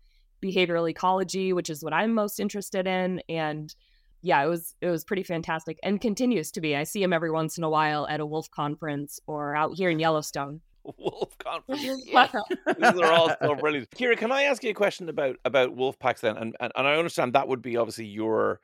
behavioral 0.43 0.89
ecology, 0.89 1.53
which 1.53 1.69
is 1.69 1.83
what 1.83 1.93
I'm 1.93 2.13
most 2.13 2.39
interested 2.39 2.85
in. 2.85 3.21
And 3.27 3.73
yeah, 4.21 4.43
it 4.43 4.47
was 4.47 4.75
it 4.81 4.89
was 4.89 5.03
pretty 5.03 5.23
fantastic 5.23 5.79
and 5.81 5.99
continues 5.99 6.51
to 6.51 6.61
be. 6.61 6.75
I 6.75 6.83
see 6.83 7.01
him 7.01 7.13
every 7.13 7.31
once 7.31 7.57
in 7.57 7.63
a 7.63 7.69
while 7.69 8.07
at 8.07 8.19
a 8.19 8.25
wolf 8.25 8.51
conference 8.51 9.19
or 9.25 9.55
out 9.55 9.75
here 9.75 9.89
in 9.89 9.99
Yellowstone. 9.99 10.61
wolf. 10.97 11.35
These 11.67 13.01
are 13.01 13.11
all 13.11 13.31
so 13.41 13.55
brilliant. 13.55 13.89
Kira, 13.91 14.17
can 14.17 14.31
I 14.31 14.43
ask 14.43 14.63
you 14.63 14.71
a 14.71 14.73
question 14.73 15.09
about 15.09 15.37
about 15.45 15.75
wolf 15.75 15.97
packs 15.99 16.21
then? 16.21 16.37
And, 16.37 16.55
and 16.59 16.71
and 16.75 16.87
I 16.87 16.95
understand 16.95 17.33
that 17.33 17.47
would 17.47 17.61
be 17.61 17.77
obviously 17.77 18.05
your 18.05 18.59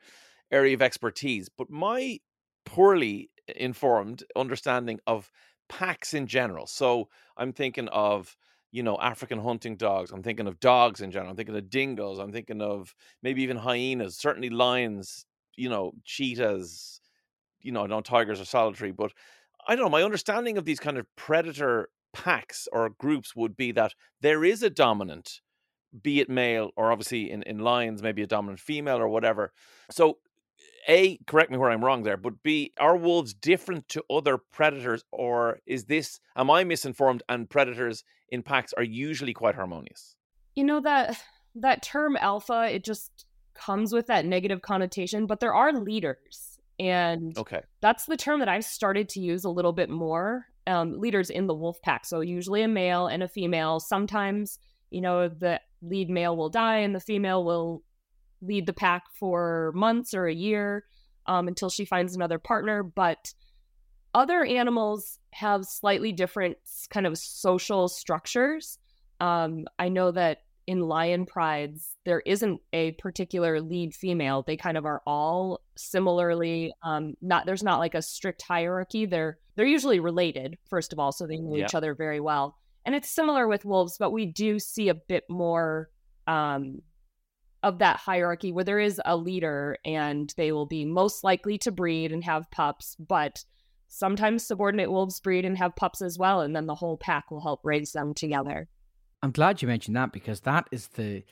area 0.50 0.74
of 0.74 0.82
expertise, 0.82 1.48
but 1.48 1.70
my 1.70 2.18
poorly 2.64 3.30
informed 3.54 4.24
understanding 4.34 5.00
of 5.06 5.30
packs 5.68 6.14
in 6.14 6.26
general. 6.26 6.66
So 6.66 7.08
I'm 7.36 7.52
thinking 7.52 7.88
of 7.88 8.36
you 8.72 8.82
know 8.82 8.98
African 9.00 9.40
hunting 9.40 9.76
dogs. 9.76 10.10
I'm 10.10 10.22
thinking 10.22 10.46
of 10.46 10.60
dogs 10.60 11.00
in 11.00 11.10
general. 11.10 11.30
I'm 11.30 11.36
thinking 11.36 11.56
of 11.56 11.70
dingoes. 11.70 12.18
I'm 12.18 12.32
thinking 12.32 12.60
of 12.60 12.94
maybe 13.22 13.42
even 13.42 13.56
hyenas. 13.56 14.16
Certainly 14.16 14.50
lions. 14.50 15.26
You 15.56 15.70
know 15.70 15.92
cheetahs. 16.04 17.00
You 17.62 17.72
know, 17.72 17.84
I 17.84 17.86
know 17.86 18.00
tigers 18.00 18.40
are 18.40 18.44
solitary, 18.44 18.92
but 18.92 19.12
I 19.66 19.74
don't 19.74 19.86
know. 19.86 19.90
My 19.90 20.02
understanding 20.04 20.58
of 20.58 20.64
these 20.64 20.78
kind 20.78 20.98
of 20.98 21.06
predator 21.16 21.88
packs 22.24 22.66
or 22.72 22.88
groups 22.88 23.36
would 23.36 23.56
be 23.56 23.72
that 23.72 23.94
there 24.20 24.44
is 24.44 24.62
a 24.62 24.70
dominant, 24.70 25.40
be 26.02 26.20
it 26.20 26.28
male 26.28 26.70
or 26.76 26.90
obviously 26.90 27.30
in, 27.30 27.42
in 27.42 27.58
lions, 27.58 28.02
maybe 28.02 28.22
a 28.22 28.26
dominant 28.26 28.60
female 28.60 28.98
or 28.98 29.08
whatever. 29.08 29.52
So, 29.90 30.18
A, 30.88 31.18
correct 31.26 31.50
me 31.50 31.58
where 31.58 31.70
I'm 31.70 31.84
wrong 31.84 32.02
there, 32.02 32.16
but 32.16 32.42
B, 32.42 32.72
are 32.78 32.96
wolves 32.96 33.34
different 33.34 33.88
to 33.90 34.02
other 34.10 34.38
predators 34.38 35.04
or 35.12 35.58
is 35.66 35.84
this, 35.84 36.20
am 36.34 36.50
I 36.50 36.64
misinformed 36.64 37.22
and 37.28 37.48
predators 37.50 38.04
in 38.30 38.42
packs 38.42 38.72
are 38.72 38.82
usually 38.82 39.34
quite 39.34 39.54
harmonious? 39.54 40.16
You 40.54 40.64
know 40.64 40.80
that 40.80 41.22
that 41.54 41.82
term 41.82 42.16
alpha, 42.16 42.68
it 42.70 42.84
just 42.84 43.26
comes 43.54 43.92
with 43.92 44.06
that 44.06 44.24
negative 44.26 44.62
connotation, 44.62 45.26
but 45.26 45.40
there 45.40 45.54
are 45.54 45.72
leaders. 45.72 46.58
And 46.78 47.36
Okay. 47.38 47.62
that's 47.80 48.04
the 48.04 48.16
term 48.16 48.40
that 48.40 48.48
I've 48.48 48.64
started 48.64 49.08
to 49.10 49.20
use 49.20 49.44
a 49.44 49.50
little 49.50 49.72
bit 49.72 49.88
more. 49.88 50.46
Um, 50.66 50.98
leaders 50.98 51.30
in 51.30 51.46
the 51.46 51.54
wolf 51.54 51.80
pack. 51.82 52.04
So 52.04 52.20
usually 52.20 52.62
a 52.62 52.68
male 52.68 53.06
and 53.06 53.22
a 53.22 53.28
female. 53.28 53.78
Sometimes, 53.78 54.58
you 54.90 55.00
know, 55.00 55.28
the 55.28 55.60
lead 55.80 56.10
male 56.10 56.36
will 56.36 56.48
die 56.48 56.78
and 56.78 56.92
the 56.92 57.00
female 57.00 57.44
will 57.44 57.82
lead 58.42 58.66
the 58.66 58.72
pack 58.72 59.04
for 59.14 59.70
months 59.74 60.12
or 60.12 60.26
a 60.26 60.34
year 60.34 60.84
um, 61.26 61.46
until 61.46 61.70
she 61.70 61.84
finds 61.84 62.16
another 62.16 62.38
partner. 62.38 62.82
But 62.82 63.32
other 64.12 64.44
animals 64.44 65.18
have 65.30 65.66
slightly 65.66 66.10
different 66.10 66.56
kind 66.90 67.06
of 67.06 67.16
social 67.18 67.86
structures. 67.86 68.78
Um, 69.20 69.66
I 69.78 69.88
know 69.88 70.10
that 70.10 70.38
in 70.66 70.80
lion 70.80 71.26
prides, 71.26 71.94
there 72.04 72.20
isn't 72.26 72.60
a 72.72 72.92
particular 72.92 73.60
lead 73.60 73.94
female. 73.94 74.42
They 74.42 74.56
kind 74.56 74.76
of 74.76 74.84
are 74.84 75.02
all 75.06 75.60
similarly 75.76 76.72
um, 76.82 77.14
not. 77.22 77.46
There's 77.46 77.62
not 77.62 77.78
like 77.78 77.94
a 77.94 78.02
strict 78.02 78.42
hierarchy. 78.42 79.06
They're 79.06 79.38
they're 79.54 79.66
usually 79.66 80.00
related 80.00 80.58
first 80.68 80.92
of 80.92 80.98
all, 80.98 81.12
so 81.12 81.26
they 81.26 81.38
know 81.38 81.56
Yeah. 81.56 81.64
each 81.64 81.74
other 81.74 81.94
very 81.94 82.20
well. 82.20 82.56
And 82.84 82.94
it's 82.94 83.08
similar 83.08 83.48
with 83.48 83.64
wolves, 83.64 83.96
but 83.98 84.12
we 84.12 84.26
do 84.26 84.58
see 84.58 84.88
a 84.88 84.94
bit 84.94 85.24
more 85.28 85.90
um, 86.26 86.82
of 87.62 87.78
that 87.78 87.96
hierarchy 87.96 88.52
where 88.52 88.64
there 88.64 88.78
is 88.78 89.00
a 89.04 89.16
leader 89.16 89.78
and 89.84 90.32
they 90.36 90.52
will 90.52 90.66
be 90.66 90.84
most 90.84 91.24
likely 91.24 91.58
to 91.58 91.72
breed 91.72 92.12
and 92.12 92.22
have 92.24 92.50
pups, 92.50 92.96
but 92.98 93.44
sometimes 93.88 94.46
subordinate 94.46 94.90
wolves 94.90 95.20
breed 95.20 95.44
and 95.44 95.56
have 95.58 95.74
pups 95.76 96.02
as 96.02 96.18
well, 96.18 96.40
and 96.40 96.54
then 96.54 96.66
the 96.66 96.74
whole 96.74 96.96
pack 96.96 97.30
will 97.30 97.40
help 97.40 97.60
raise 97.64 97.92
them 97.92 98.14
together. 98.14 98.68
I'm 99.26 99.32
glad 99.32 99.60
you 99.60 99.66
mentioned 99.66 99.96
that 99.96 100.12
because 100.12 100.40
that 100.42 100.68
is 100.70 100.86
the 100.88 101.24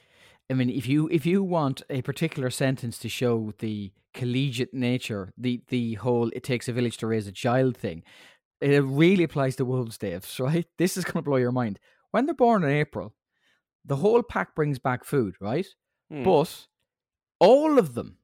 I 0.50 0.54
mean 0.54 0.68
if 0.68 0.88
you 0.88 1.08
if 1.12 1.24
you 1.24 1.44
want 1.44 1.82
a 1.88 2.02
particular 2.02 2.50
sentence 2.50 2.98
to 2.98 3.08
show 3.08 3.52
the 3.60 3.92
collegiate 4.12 4.74
nature, 4.74 5.32
the 5.38 5.60
the 5.68 5.94
whole 5.94 6.28
it 6.34 6.42
takes 6.42 6.68
a 6.68 6.72
village 6.72 6.96
to 6.98 7.06
raise 7.06 7.28
a 7.28 7.32
child 7.32 7.76
thing, 7.76 8.02
it 8.60 8.82
really 8.82 9.22
applies 9.24 9.54
to 9.56 9.64
wolves, 9.64 9.96
Dave, 9.96 10.28
right? 10.40 10.66
This 10.76 10.96
is 10.96 11.04
gonna 11.04 11.22
blow 11.22 11.36
your 11.36 11.52
mind. 11.52 11.78
When 12.10 12.26
they're 12.26 12.34
born 12.34 12.64
in 12.64 12.70
April, 12.70 13.14
the 13.84 13.96
whole 13.96 14.22
pack 14.24 14.56
brings 14.56 14.80
back 14.80 15.04
food, 15.04 15.36
right? 15.40 15.66
Hmm. 16.10 16.24
But 16.24 16.66
all 17.38 17.78
of 17.78 17.94
them 17.94 18.18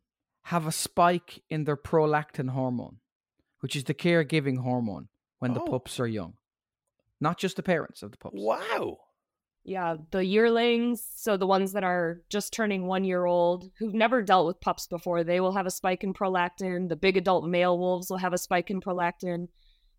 have 0.47 0.67
a 0.67 0.73
spike 0.73 1.43
in 1.49 1.63
their 1.65 1.77
prolactin 1.77 2.51
hormone, 2.51 2.97
which 3.61 3.77
is 3.77 3.85
the 3.85 3.95
caregiving 3.95 4.59
hormone 4.59 5.09
when 5.39 5.55
the 5.55 5.61
Oh. 5.61 5.67
pups 5.67 6.01
are 6.01 6.09
young. 6.09 6.35
Not 7.21 7.39
just 7.39 7.55
the 7.57 7.63
parents 7.63 8.03
of 8.03 8.11
the 8.11 8.19
pups. 8.19 8.35
Wow. 8.37 8.99
Yeah, 9.63 9.97
the 10.11 10.25
yearlings, 10.25 11.07
so 11.15 11.37
the 11.37 11.47
ones 11.47 11.73
that 11.73 11.85
are 11.85 12.23
just 12.31 12.53
turning 12.53 12.87
one 12.87 13.05
year 13.05 13.27
old, 13.27 13.71
who've 13.79 13.93
never 13.93 14.23
dealt 14.23 14.47
with 14.47 14.61
pups 14.61 14.87
before, 14.87 15.23
they 15.23 15.39
will 15.41 15.53
have 15.53 15.67
a 15.67 15.71
spike 15.71 16.03
in 16.03 16.15
prolactin. 16.15 16.89
The 16.89 16.97
big 16.97 17.17
adult 17.17 17.45
male 17.45 17.79
wolves 17.79 18.09
will 18.09 18.17
have 18.17 18.33
a 18.33 18.39
spike 18.39 18.71
in 18.71 18.81
prolactin. 18.81 19.49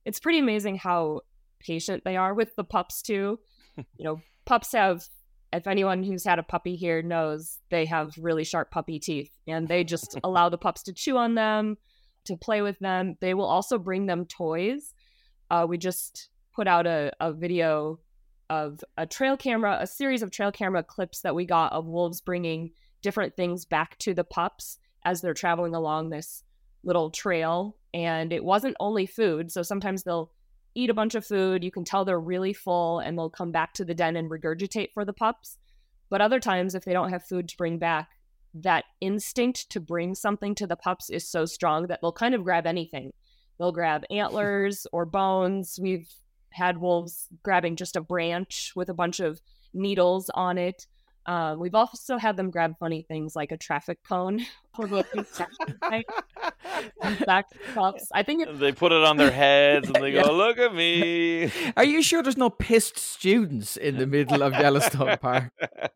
It's 0.04 0.20
pretty 0.20 0.40
amazing 0.40 0.78
how 0.78 1.22
patient 1.60 2.04
they 2.04 2.18
are 2.18 2.34
with 2.34 2.56
the 2.56 2.64
pups, 2.64 3.04
too. 3.04 3.40
you 3.78 3.86
know, 4.00 4.22
pups 4.46 4.72
have, 4.72 5.08
if 5.54 5.68
anyone 5.68 6.02
who's 6.02 6.24
had 6.24 6.40
a 6.40 6.44
puppy 6.44 6.76
here 6.76 7.04
knows, 7.04 7.60
they 7.70 7.86
have 7.86 8.14
really 8.18 8.44
sharp 8.44 8.72
puppy 8.72 9.00
teeth, 9.00 9.32
and 9.48 9.68
they 9.68 9.84
just 9.84 10.20
allow 10.24 10.50
the 10.50 10.58
pups 10.58 10.82
to 10.84 10.94
chew 10.94 11.18
on 11.18 11.36
them, 11.36 11.78
to 12.26 12.36
play 12.36 12.64
with 12.64 12.80
them. 12.80 13.16
They 13.22 13.36
will 13.36 13.46
also 13.46 13.78
bring 13.78 14.08
them 14.08 14.26
toys. 14.26 14.96
Uh, 15.52 15.68
we 15.70 15.78
just 15.78 16.30
put 16.56 16.68
out 16.68 16.88
a, 16.88 17.12
a 17.20 17.32
video 17.32 18.00
of 18.52 18.84
a 18.98 19.08
trail 19.08 19.38
camera, 19.38 19.78
a 19.80 19.88
series 19.88 20.22
of 20.22 20.30
trail 20.30 20.52
camera 20.52 20.84
clips 20.84 21.22
that 21.22 21.34
we 21.34 21.46
got 21.46 21.72
of 21.72 21.86
wolves 21.86 22.20
bringing 22.20 22.72
different 23.02 23.34
things 23.38 23.64
back 23.64 23.98
to 24.00 24.14
the 24.14 24.26
pups 24.26 24.78
as 25.06 25.22
they're 25.22 25.34
traveling 25.34 25.74
along 25.74 26.10
this 26.10 26.44
little 26.84 27.10
trail. 27.10 27.78
And 27.94 28.34
it 28.34 28.44
wasn't 28.44 28.76
only 28.82 29.06
food. 29.06 29.54
So 29.54 29.64
sometimes 29.64 30.04
they'll 30.04 30.32
eat 30.76 30.90
a 30.90 30.94
bunch 30.94 31.16
of 31.16 31.26
food. 31.26 31.64
You 31.64 31.72
can 31.72 31.86
tell 31.86 32.04
they're 32.04 32.20
really 32.20 32.52
full 32.52 33.00
and 33.00 33.18
they'll 33.18 33.30
come 33.30 33.54
back 33.54 33.74
to 33.76 33.86
the 33.86 33.94
den 33.94 34.18
and 34.18 34.30
regurgitate 34.30 34.90
for 34.94 35.06
the 35.06 35.14
pups. 35.14 35.58
But 36.10 36.20
other 36.20 36.42
times, 36.42 36.76
if 36.76 36.84
they 36.84 36.92
don't 36.92 37.10
have 37.10 37.24
food 37.24 37.48
to 37.48 37.58
bring 37.58 37.80
back, 37.80 38.10
that 38.54 38.84
instinct 39.00 39.70
to 39.70 39.80
bring 39.80 40.14
something 40.14 40.56
to 40.56 40.68
the 40.68 40.76
pups 40.76 41.10
is 41.10 41.26
so 41.26 41.46
strong 41.46 41.88
that 41.88 42.00
they'll 42.02 42.12
kind 42.12 42.36
of 42.36 42.44
grab 42.44 42.68
anything. 42.68 43.12
They'll 43.58 43.72
grab 43.72 44.04
antlers 44.12 44.86
or 44.92 45.06
bones. 45.06 45.80
We've 45.82 46.10
had 46.52 46.78
wolves 46.78 47.28
grabbing 47.44 47.76
just 47.76 47.96
a 47.96 48.02
branch 48.02 48.74
with 48.76 48.90
a 48.90 48.94
bunch 48.94 49.20
of 49.20 49.42
needles 49.74 50.30
on 50.34 50.58
it. 50.58 50.88
Um, 51.26 51.60
we've 51.60 51.76
also 51.76 52.18
had 52.18 52.36
them 52.36 52.50
grab 52.50 52.76
funny 52.80 53.04
things 53.04 53.36
like 53.36 53.52
a 53.52 53.58
traffic 53.58 54.00
cone. 54.04 54.46
Back 57.26 57.50
to 57.50 57.58
the 57.58 57.74
pups. 57.74 58.08
I 58.14 58.24
think 58.24 58.48
it, 58.48 58.60
They 58.60 58.72
put 58.72 58.92
it 58.92 59.04
on 59.04 59.18
their 59.18 59.32
heads 59.32 59.88
and 59.88 59.96
they 59.96 60.12
Yeah. 60.14 60.24
go, 60.24 60.34
"Look 60.34 60.58
at 60.58 60.74
me." 60.74 61.52
Are 61.78 61.84
you 61.84 62.02
sure 62.02 62.22
there's 62.24 62.38
no 62.38 62.50
pissed 62.50 62.98
students 62.98 63.78
in 63.78 63.98
the 63.98 64.08
middle 64.08 64.42
of 64.44 64.54
Yellowstone 64.54 65.18
Park? 65.18 65.52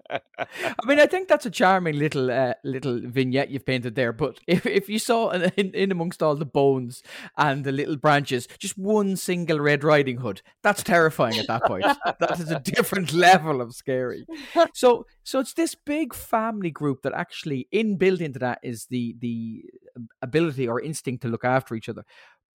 I 0.09 0.85
mean, 0.85 0.99
I 0.99 1.05
think 1.05 1.27
that's 1.27 1.45
a 1.45 1.49
charming 1.49 1.97
little 1.97 2.31
uh, 2.31 2.53
little 2.63 2.99
vignette 3.03 3.49
you've 3.49 3.65
painted 3.65 3.95
there. 3.95 4.13
But 4.13 4.39
if 4.47 4.65
if 4.65 4.89
you 4.89 4.99
saw 4.99 5.29
in, 5.31 5.51
in, 5.57 5.71
in 5.73 5.91
amongst 5.91 6.21
all 6.21 6.35
the 6.35 6.45
bones 6.45 7.03
and 7.37 7.63
the 7.63 7.71
little 7.71 7.97
branches, 7.97 8.47
just 8.59 8.77
one 8.77 9.15
single 9.15 9.59
Red 9.59 9.83
Riding 9.83 10.17
Hood, 10.17 10.41
that's 10.63 10.83
terrifying 10.83 11.37
at 11.37 11.47
that 11.47 11.63
point. 11.65 11.85
that 12.19 12.39
is 12.39 12.51
a 12.51 12.59
different 12.59 13.13
level 13.13 13.61
of 13.61 13.73
scary. 13.73 14.25
So 14.73 15.05
so 15.23 15.39
it's 15.39 15.53
this 15.53 15.75
big 15.75 16.13
family 16.13 16.71
group 16.71 17.01
that 17.03 17.13
actually 17.13 17.67
in 17.71 17.85
inbuilt 17.85 18.19
into 18.19 18.39
that 18.39 18.57
is 18.65 18.87
the 18.89 19.15
the 19.19 19.63
uh, 19.95 20.01
ability 20.21 20.67
or 20.67 20.81
instinct 20.81 21.21
to 21.21 21.29
look 21.29 21.45
after 21.45 21.75
each 21.75 21.89
other 21.89 22.03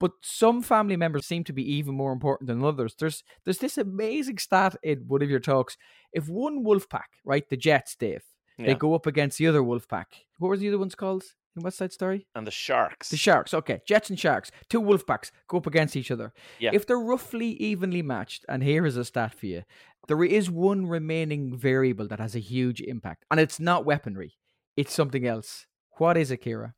but 0.00 0.12
some 0.22 0.62
family 0.62 0.96
members 0.96 1.26
seem 1.26 1.44
to 1.44 1.52
be 1.52 1.74
even 1.74 1.94
more 1.94 2.12
important 2.12 2.48
than 2.48 2.64
others. 2.64 2.96
There's 2.98 3.22
there's 3.44 3.58
this 3.58 3.76
amazing 3.78 4.38
stat 4.38 4.74
in 4.82 5.04
one 5.06 5.22
of 5.22 5.30
your 5.30 5.40
talks. 5.40 5.76
If 6.12 6.28
one 6.28 6.64
wolf 6.64 6.88
pack, 6.88 7.10
right, 7.24 7.46
the 7.48 7.56
Jets, 7.56 7.94
Dave, 7.94 8.24
they 8.58 8.74
go 8.74 8.94
up 8.94 9.06
against 9.06 9.38
the 9.38 9.46
other 9.46 9.62
wolf 9.62 9.86
pack. 9.86 10.08
What 10.38 10.48
were 10.48 10.56
the 10.56 10.68
other 10.68 10.78
ones 10.78 10.94
called 10.94 11.24
in 11.56 11.62
West 11.62 11.78
Side 11.78 11.92
Story? 11.92 12.26
and 12.34 12.46
the 12.46 12.50
sharks. 12.50 13.10
The 13.10 13.16
Sharks. 13.16 13.54
Okay, 13.54 13.80
Jets 13.86 14.10
and 14.10 14.18
Sharks, 14.18 14.50
two 14.68 14.80
wolf 14.80 15.06
packs 15.06 15.30
go 15.48 15.58
up 15.58 15.66
against 15.66 15.96
each 15.96 16.10
other. 16.10 16.32
Yeah. 16.58 16.70
If 16.72 16.86
they're 16.86 16.98
roughly 16.98 17.50
evenly 17.52 18.02
matched, 18.02 18.44
and 18.48 18.62
here 18.62 18.86
is 18.86 18.96
a 18.96 19.04
stat 19.04 19.34
for 19.34 19.46
you, 19.46 19.62
there 20.08 20.24
is 20.24 20.50
one 20.50 20.86
remaining 20.86 21.56
variable 21.56 22.08
that 22.08 22.20
has 22.20 22.34
a 22.34 22.40
huge 22.40 22.80
impact, 22.80 23.24
and 23.30 23.38
it's 23.38 23.60
not 23.60 23.84
weaponry. 23.84 24.34
It's 24.76 24.94
something 24.94 25.26
else. 25.26 25.66
What 26.00 26.16
is 26.16 26.30
Akira? 26.30 26.72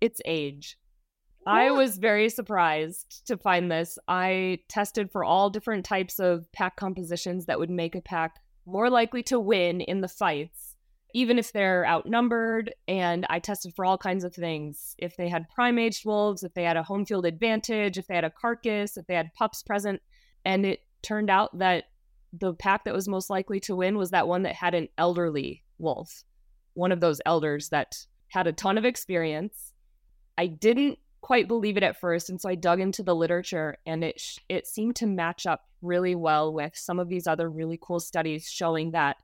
It's 0.00 0.20
age. 0.24 0.78
I 1.44 1.72
was 1.72 1.98
very 1.98 2.28
surprised 2.28 3.26
to 3.26 3.36
find 3.36 3.72
this. 3.72 3.98
I 4.06 4.60
tested 4.68 5.10
for 5.10 5.24
all 5.24 5.50
different 5.50 5.84
types 5.84 6.20
of 6.20 6.46
pack 6.52 6.76
compositions 6.76 7.46
that 7.46 7.58
would 7.58 7.70
make 7.70 7.96
a 7.96 8.00
pack 8.00 8.36
more 8.64 8.88
likely 8.88 9.24
to 9.24 9.40
win 9.40 9.80
in 9.80 10.00
the 10.00 10.06
fights, 10.06 10.76
even 11.12 11.40
if 11.40 11.52
they're 11.52 11.84
outnumbered. 11.84 12.72
And 12.86 13.26
I 13.28 13.40
tested 13.40 13.74
for 13.74 13.84
all 13.84 13.98
kinds 13.98 14.22
of 14.22 14.32
things. 14.32 14.94
If 14.96 15.16
they 15.16 15.28
had 15.28 15.48
prime 15.48 15.76
aged 15.76 16.06
wolves, 16.06 16.44
if 16.44 16.54
they 16.54 16.62
had 16.62 16.76
a 16.76 16.84
home 16.84 17.04
field 17.04 17.26
advantage, 17.26 17.98
if 17.98 18.06
they 18.06 18.14
had 18.14 18.22
a 18.22 18.30
carcass, 18.30 18.96
if 18.96 19.08
they 19.08 19.16
had 19.16 19.34
pups 19.34 19.64
present. 19.64 20.00
And 20.44 20.64
it 20.64 20.78
turned 21.02 21.30
out 21.30 21.58
that 21.58 21.86
the 22.32 22.54
pack 22.54 22.84
that 22.84 22.94
was 22.94 23.08
most 23.08 23.28
likely 23.28 23.58
to 23.58 23.74
win 23.74 23.98
was 23.98 24.12
that 24.12 24.28
one 24.28 24.44
that 24.44 24.54
had 24.54 24.76
an 24.76 24.86
elderly 24.96 25.64
wolf, 25.78 26.22
one 26.74 26.92
of 26.92 27.00
those 27.00 27.20
elders 27.26 27.70
that 27.70 28.06
had 28.32 28.46
a 28.46 28.52
ton 28.52 28.78
of 28.78 28.84
experience. 28.86 29.74
I 30.38 30.46
didn't 30.46 30.98
quite 31.20 31.48
believe 31.48 31.76
it 31.76 31.82
at 31.82 32.00
first, 32.00 32.30
and 32.30 32.40
so 32.40 32.48
I 32.48 32.54
dug 32.54 32.80
into 32.80 33.02
the 33.02 33.14
literature, 33.14 33.76
and 33.86 34.02
it 34.02 34.38
it 34.48 34.66
seemed 34.66 34.96
to 34.96 35.06
match 35.06 35.46
up 35.46 35.68
really 35.82 36.14
well 36.14 36.52
with 36.52 36.74
some 36.74 36.98
of 36.98 37.08
these 37.08 37.26
other 37.26 37.50
really 37.50 37.78
cool 37.80 38.00
studies 38.00 38.48
showing 38.48 38.92
that 38.92 39.18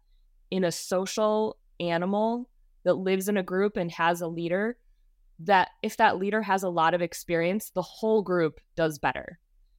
in 0.50 0.62
a 0.62 0.70
social 0.70 1.56
animal 1.80 2.50
that 2.84 2.94
lives 2.94 3.28
in 3.28 3.38
a 3.38 3.42
group 3.42 3.78
and 3.78 3.90
has 3.92 4.20
a 4.20 4.28
leader, 4.28 4.76
that 5.38 5.70
if 5.82 5.96
that 5.96 6.18
leader 6.18 6.42
has 6.42 6.62
a 6.62 6.68
lot 6.68 6.92
of 6.92 7.00
experience, 7.00 7.70
the 7.70 7.82
whole 7.82 8.22
group 8.22 8.60
does 8.76 8.98
better. 8.98 9.38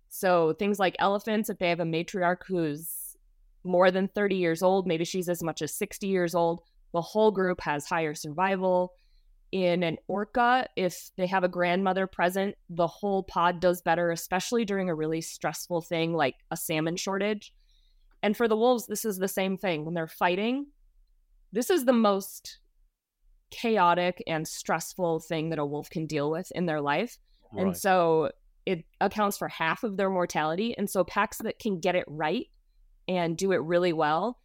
So 0.10 0.54
things 0.54 0.80
like 0.80 0.96
elephants, 0.98 1.50
if 1.50 1.60
they 1.60 1.70
have 1.70 1.80
a 1.80 1.86
matriarch 1.86 2.44
who's 2.48 3.16
more 3.64 3.92
than 3.92 4.08
30 4.08 4.38
years 4.38 4.64
old, 4.64 4.88
maybe 4.88 5.06
she's 5.06 5.30
as 5.30 5.44
much 5.44 5.62
as 5.62 5.74
60 5.76 6.08
years 6.08 6.34
old, 6.34 6.62
the 6.94 7.02
whole 7.02 7.30
group 7.30 7.62
has 7.62 7.86
higher 7.86 8.16
survival. 8.16 8.94
In 9.52 9.82
an 9.82 9.98
orca, 10.08 10.68
if 10.76 11.10
they 11.18 11.26
have 11.26 11.44
a 11.44 11.50
grandmother 11.50 12.06
present, 12.06 12.56
the 12.70 12.88
whole 12.88 13.24
pod 13.24 13.60
does 13.60 13.82
better, 13.82 14.12
especially 14.12 14.64
during 14.64 14.90
a 14.90 14.96
really 14.96 15.22
stressful 15.22 15.82
thing 15.82 16.14
like 16.14 16.36
a 16.52 16.58
salmon 16.58 16.98
shortage. 16.98 17.54
And 18.22 18.38
for 18.38 18.48
the 18.48 18.58
wolves, 18.58 18.86
this 18.86 19.06
is 19.06 19.18
the 19.18 19.28
same 19.28 19.58
thing. 19.58 19.86
When 19.86 19.96
they're 19.96 20.08
fighting, 20.08 20.68
this 21.52 21.70
is 21.70 21.86
the 21.86 21.94
most 21.94 22.60
chaotic 23.50 24.22
and 24.28 24.48
stressful 24.48 25.22
thing 25.22 25.50
that 25.50 25.60
a 25.60 25.66
wolf 25.66 25.90
can 25.90 26.06
deal 26.06 26.30
with 26.30 26.52
in 26.54 26.66
their 26.68 26.82
life. 26.82 27.18
Right. 27.52 27.66
And 27.66 27.78
so 27.78 28.32
it 28.66 28.86
accounts 29.02 29.38
for 29.38 29.48
half 29.48 29.84
of 29.84 29.98
their 29.98 30.12
mortality. 30.12 30.78
And 30.78 30.88
so 30.88 31.04
packs 31.04 31.40
that 31.40 31.58
can 31.58 31.80
get 31.80 31.96
it 31.96 32.06
right 32.08 32.48
and 33.08 33.36
do 33.36 33.52
it 33.52 33.64
really 33.64 33.94
well 33.94 34.40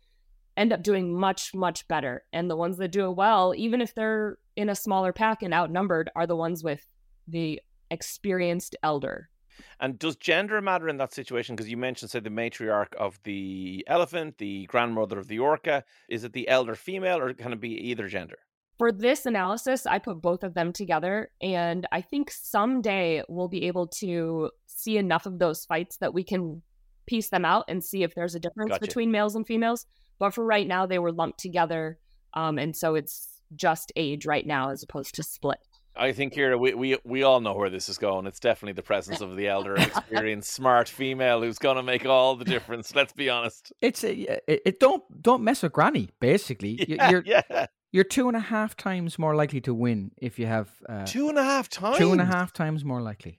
end 0.57 0.73
up 0.73 0.83
doing 0.83 1.19
much, 1.19 1.55
much 1.55 1.87
better. 1.89 2.25
And 2.33 2.49
the 2.49 2.57
ones 2.57 2.79
that 2.79 2.93
do 2.93 3.07
it 3.11 3.17
well, 3.17 3.55
even 3.57 3.81
if 3.81 3.95
they're 3.95 4.39
in 4.57 4.69
a 4.69 4.75
smaller 4.75 5.13
pack 5.13 5.43
and 5.43 5.55
outnumbered, 5.55 6.11
are 6.15 6.27
the 6.27 6.37
ones 6.37 6.63
with 6.63 6.87
the 7.27 7.61
experienced 7.91 8.77
elder. 8.83 9.29
And 9.81 9.99
does 9.99 10.17
gender 10.17 10.61
matter 10.61 10.89
in 10.89 10.97
that 10.99 11.13
situation? 11.13 11.55
Because 11.55 11.71
you 11.71 11.77
mentioned, 11.77 12.11
say, 12.11 12.21
the 12.21 12.31
matriarch 12.31 12.95
of 12.95 13.21
the 13.23 13.85
elephant, 13.87 14.39
the 14.39 14.67
grandmother 14.67 15.19
of 15.19 15.29
the 15.29 15.39
orca. 15.39 15.85
Is 16.09 16.25
it 16.25 16.33
the 16.33 16.49
elder 16.49 16.75
female, 16.75 17.19
or 17.19 17.33
can 17.35 17.53
it 17.53 17.61
be 17.61 17.71
either 17.91 18.09
gender? 18.09 18.39
For 18.79 18.91
this 18.91 19.27
analysis, 19.27 19.87
I 19.87 20.01
put 20.01 20.21
both 20.21 20.43
of 20.43 20.55
them 20.55 20.73
together, 20.73 21.31
and 21.41 21.87
I 21.93 22.01
think 22.01 22.31
someday 22.33 23.23
we'll 23.29 23.49
be 23.49 23.67
able 23.67 23.87
to 23.99 24.51
see 24.67 24.99
enough 24.99 25.27
of 25.27 25.39
those 25.39 25.65
fights 25.65 25.99
that 25.99 26.13
we 26.13 26.25
can 26.25 26.63
piece 27.07 27.29
them 27.29 27.45
out 27.45 27.67
and 27.69 27.85
see 27.85 28.03
if 28.03 28.15
there's 28.15 28.35
a 28.35 28.41
difference 28.41 28.71
gotcha. 28.71 28.81
between 28.81 29.13
males 29.13 29.37
and 29.37 29.47
females. 29.47 29.87
But 30.19 30.35
for 30.35 30.45
right 30.45 30.67
now, 30.67 30.87
they 30.87 30.99
were 30.99 31.13
lumped 31.13 31.39
together, 31.39 31.99
um, 32.35 32.59
and 32.59 32.77
so 32.77 32.97
it's 32.97 33.34
just 33.55 33.93
age 33.97 34.27
right 34.27 34.47
now 34.47 34.71
as 34.71 34.83
opposed 34.83 35.15
to 35.17 35.23
split. 35.23 35.59
I 35.97 36.13
think 36.13 36.35
here 36.35 36.59
we, 36.59 36.75
we 36.75 36.97
we 37.05 37.23
all 37.23 37.41
know 37.41 37.55
where 37.55 37.71
this 37.71 37.89
is 37.89 37.99
going. 37.99 38.27
It's 38.27 38.41
definitely 38.41 38.73
the 38.73 38.83
presence 38.83 39.21
of 39.21 39.37
the 39.37 39.47
elder, 39.47 39.77
experienced, 39.79 40.53
smart 40.53 40.89
female 40.89 41.43
who's 41.43 41.59
going 41.59 41.77
to 41.77 41.83
make 41.83 42.05
all 42.05 42.35
the 42.35 42.45
difference. 42.45 42.95
Let's 42.95 43.13
be 43.13 43.31
honest. 43.31 43.73
It's 43.81 44.03
a 44.03 44.13
it, 44.51 44.63
it 44.65 44.81
don't 44.81 45.03
don't 45.23 45.45
mess 45.45 45.63
with 45.63 45.73
Granny. 45.73 46.11
Basically, 46.19 46.85
yeah, 46.89 47.11
you're 47.11 47.23
yeah. 47.25 47.67
you're 47.93 48.05
two 48.05 48.27
and 48.27 48.37
a 48.37 48.41
half 48.41 48.77
times 48.77 49.19
more 49.19 49.37
likely 49.37 49.61
to 49.63 49.75
win 49.75 50.11
if 50.17 50.39
you 50.39 50.47
have 50.47 50.69
uh, 50.89 51.07
two 51.07 51.29
and 51.29 51.39
a 51.39 51.45
half 51.45 51.69
times. 51.69 51.99
Two 51.99 52.11
and 52.11 52.21
a 52.21 52.25
half 52.25 52.53
times 52.53 52.85
more 52.85 53.01
likely. 53.01 53.39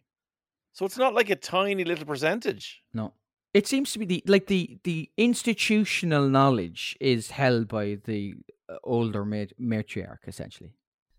So 0.72 0.86
it's 0.86 0.97
not 0.97 1.14
like 1.14 1.30
a 1.30 1.36
tiny 1.36 1.84
little 1.84 2.06
percentage. 2.06 2.84
No, 2.93 3.14
it 3.53 3.68
seems 3.68 3.91
to 3.93 3.99
be 3.99 4.06
the 4.06 4.24
like 4.28 4.47
the 4.47 4.78
the 4.84 5.10
institutional 5.18 6.30
knowledge 6.30 6.97
is 7.01 7.32
held 7.32 7.68
by 7.68 7.97
the 8.06 8.36
older 8.84 9.24
matriarch 9.26 10.28
essentially. 10.28 10.74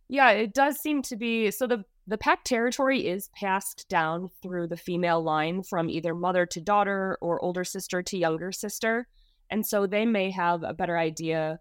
Yeah, 0.09 0.31
it 0.31 0.55
does 0.55 0.79
seem 0.81 1.03
to 1.03 1.17
be 1.17 1.51
so 1.51 1.67
the 1.67 1.85
the 2.07 2.19
pack 2.19 2.45
territory 2.45 3.07
is 3.07 3.29
passed 3.35 3.89
down 3.89 4.31
through 4.41 4.69
the 4.69 4.77
female 4.77 5.23
line 5.23 5.65
from 5.65 5.91
either 5.91 6.15
mother 6.15 6.47
to 6.47 6.61
daughter 6.61 7.19
or 7.21 7.43
older 7.43 7.65
sister 7.65 8.03
to 8.03 8.17
younger 8.17 8.53
sister. 8.53 9.09
And 9.51 9.67
so 9.67 9.87
they 9.87 10.07
may 10.07 10.31
have 10.31 10.63
a 10.63 10.75
better 10.75 10.97
idea 10.97 11.59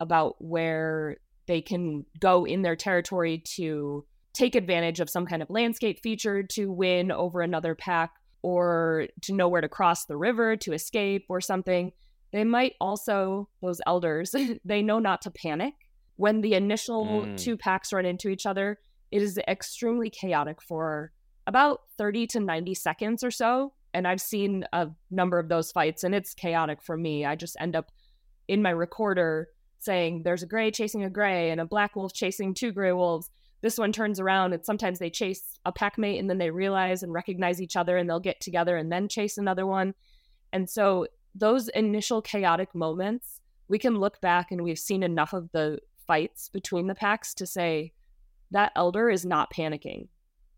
about 0.00 0.36
where 0.38 1.18
they 1.46 1.60
can 1.60 2.04
go 2.18 2.44
in 2.44 2.62
their 2.62 2.74
territory 2.74 3.42
to 3.54 4.04
take 4.34 4.56
advantage 4.56 5.00
of 5.00 5.08
some 5.08 5.26
kind 5.26 5.40
of 5.40 5.50
landscape 5.50 6.00
feature 6.02 6.42
to 6.42 6.70
win 6.70 7.12
over 7.12 7.40
another 7.40 7.74
pack 7.74 8.10
or 8.42 9.06
to 9.22 9.32
know 9.32 9.48
where 9.48 9.60
to 9.60 9.68
cross 9.68 10.04
the 10.04 10.16
river 10.16 10.56
to 10.56 10.72
escape 10.72 11.26
or 11.28 11.40
something. 11.40 11.92
They 12.36 12.44
might 12.44 12.74
also, 12.82 13.48
those 13.62 13.80
elders, 13.86 14.34
they 14.64 14.82
know 14.82 14.98
not 14.98 15.22
to 15.22 15.30
panic 15.30 15.72
when 16.16 16.42
the 16.42 16.52
initial 16.52 17.06
mm. 17.06 17.38
two 17.38 17.56
packs 17.56 17.94
run 17.94 18.04
into 18.04 18.28
each 18.28 18.44
other, 18.44 18.78
it 19.10 19.22
is 19.22 19.38
extremely 19.48 20.10
chaotic 20.10 20.60
for 20.60 21.12
about 21.46 21.80
30 21.96 22.26
to 22.26 22.40
90 22.40 22.74
seconds 22.74 23.24
or 23.24 23.30
so. 23.30 23.72
And 23.94 24.06
I've 24.06 24.20
seen 24.20 24.66
a 24.74 24.88
number 25.10 25.38
of 25.38 25.48
those 25.48 25.72
fights, 25.72 26.04
and 26.04 26.14
it's 26.14 26.34
chaotic 26.34 26.82
for 26.82 26.98
me. 26.98 27.24
I 27.24 27.36
just 27.36 27.56
end 27.58 27.74
up 27.74 27.90
in 28.48 28.60
my 28.60 28.68
recorder 28.68 29.48
saying 29.78 30.22
there's 30.22 30.42
a 30.42 30.46
gray 30.46 30.70
chasing 30.70 31.04
a 31.04 31.10
gray 31.10 31.50
and 31.50 31.58
a 31.58 31.64
black 31.64 31.96
wolf 31.96 32.12
chasing 32.12 32.52
two 32.52 32.70
gray 32.70 32.92
wolves. 32.92 33.30
This 33.62 33.78
one 33.78 33.92
turns 33.92 34.20
around, 34.20 34.52
and 34.52 34.62
sometimes 34.62 34.98
they 34.98 35.08
chase 35.08 35.58
a 35.64 35.72
pack 35.72 35.96
mate 35.96 36.18
and 36.18 36.28
then 36.28 36.36
they 36.36 36.50
realize 36.50 37.02
and 37.02 37.14
recognize 37.14 37.62
each 37.62 37.76
other 37.76 37.96
and 37.96 38.10
they'll 38.10 38.20
get 38.20 38.42
together 38.42 38.76
and 38.76 38.92
then 38.92 39.08
chase 39.08 39.38
another 39.38 39.66
one. 39.66 39.94
And 40.52 40.68
so, 40.68 41.06
those 41.38 41.68
initial 41.68 42.22
chaotic 42.22 42.74
moments, 42.74 43.40
we 43.68 43.78
can 43.78 43.98
look 43.98 44.20
back 44.20 44.50
and 44.50 44.62
we've 44.62 44.78
seen 44.78 45.02
enough 45.02 45.32
of 45.32 45.50
the 45.52 45.78
fights 46.06 46.48
between 46.48 46.86
the 46.86 46.94
packs 46.94 47.34
to 47.34 47.46
say 47.46 47.92
that 48.50 48.72
elder 48.76 49.10
is 49.10 49.26
not 49.26 49.52
panicking. 49.52 50.08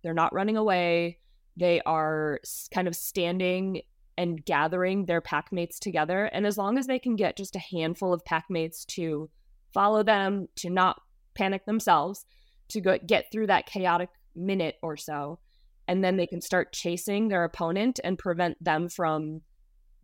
They're 0.02 0.14
not 0.14 0.32
running 0.32 0.56
away. 0.56 1.18
They 1.56 1.80
are 1.82 2.38
kind 2.72 2.86
of 2.86 2.94
standing 2.94 3.82
and 4.16 4.44
gathering 4.44 5.06
their 5.06 5.20
pack 5.20 5.52
mates 5.52 5.78
together. 5.78 6.26
And 6.26 6.46
as 6.46 6.58
long 6.58 6.78
as 6.78 6.86
they 6.86 6.98
can 6.98 7.16
get 7.16 7.36
just 7.36 7.56
a 7.56 7.60
handful 7.60 8.12
of 8.12 8.24
pack 8.24 8.46
mates 8.50 8.84
to 8.86 9.30
follow 9.72 10.02
them, 10.02 10.48
to 10.56 10.70
not 10.70 11.00
panic 11.34 11.66
themselves, 11.66 12.26
to 12.68 12.80
go, 12.80 12.98
get 12.98 13.30
through 13.32 13.46
that 13.46 13.66
chaotic 13.66 14.10
minute 14.34 14.76
or 14.82 14.96
so, 14.96 15.38
and 15.86 16.04
then 16.04 16.16
they 16.16 16.26
can 16.26 16.40
start 16.40 16.72
chasing 16.72 17.28
their 17.28 17.44
opponent 17.44 17.98
and 18.04 18.18
prevent 18.18 18.62
them 18.62 18.88
from 18.88 19.40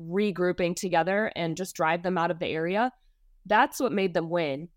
regrouping 0.01 0.77
together 0.77 1.33
and 1.37 1.57
just 1.57 1.77
drive 1.77 2.03
them 2.03 2.19
out 2.19 2.31
of 2.31 2.39
the 2.39 2.47
area. 2.47 2.93
That's 3.47 3.81
what 3.81 3.93
made 3.93 4.15
them 4.15 4.31
win 4.31 4.69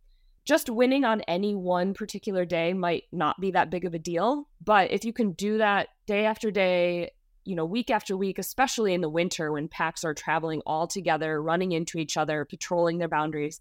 just 0.48 0.70
winning 0.70 1.04
on 1.04 1.20
any 1.28 1.54
one 1.54 1.94
particular 1.94 2.46
day 2.46 2.74
might 2.74 3.04
not 3.12 3.40
be 3.42 3.52
that 3.52 3.70
big 3.70 3.84
of 3.84 3.94
a 3.94 4.00
deal. 4.00 4.48
But 4.64 4.92
if 4.92 5.04
you 5.04 5.12
can 5.12 5.34
do 5.34 5.58
that 5.58 5.90
day 6.06 6.26
after 6.26 6.52
day, 6.52 7.12
you 7.44 7.54
know, 7.54 7.66
week 7.66 7.90
after 7.90 8.16
week, 8.16 8.40
especially 8.40 8.94
in 8.94 9.02
the 9.02 9.10
winter 9.10 9.52
when 9.52 9.68
packs 9.68 10.06
are 10.06 10.14
traveling 10.14 10.62
all 10.66 10.88
together, 10.88 11.44
running 11.44 11.74
into 11.74 11.98
each 11.98 12.16
other, 12.16 12.46
patrolling 12.46 12.98
their 12.98 13.10
boundaries, 13.10 13.60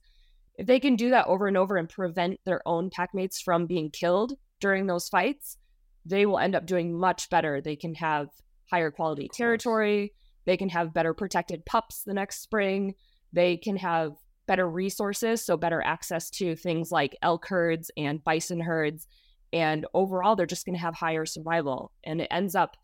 if 0.55 0.69
they 0.69 0.79
can 0.79 0.95
do 0.95 1.11
that 1.11 1.27
over 1.27 1.49
and 1.49 1.57
over 1.57 1.77
and 1.77 1.89
prevent 1.89 2.39
their 2.45 2.63
own 2.67 2.89
packmates 2.89 3.43
from 3.43 3.67
being 3.67 3.91
killed 3.91 4.35
during 4.61 4.87
those 4.87 5.09
fights, 5.09 5.59
they 6.05 6.25
will 6.25 6.39
end 6.39 6.55
up 6.55 6.67
doing 6.67 6.97
much 6.97 7.29
better. 7.31 7.61
They 7.61 7.75
can 7.75 7.97
have 7.97 8.29
higher 8.71 8.93
quality 8.93 9.29
territory. 9.35 10.13
They 10.47 10.57
can 10.57 10.69
have 10.71 10.95
better 10.95 11.13
protected 11.13 11.67
pups 11.67 12.03
the 12.03 12.15
next 12.15 12.41
spring. 12.41 12.95
They 13.33 13.57
can 13.57 13.77
have 13.77 14.13
better 14.47 14.69
resources, 14.69 15.45
so 15.45 15.57
better 15.57 15.83
access 15.83 16.31
to 16.31 16.57
things 16.57 16.91
like 16.91 17.17
elk 17.21 17.47
herds 17.47 17.91
and 17.97 18.23
bison 18.23 18.61
herds. 18.61 19.07
And 19.53 19.87
overall, 19.93 20.37
they're 20.37 20.47
just 20.47 20.65
going 20.65 20.77
to 20.77 20.81
have 20.81 20.95
higher 20.95 21.27
survival. 21.27 21.93
And 22.05 22.21
it 22.21 22.29
ends 22.31 22.55
up 22.55 22.77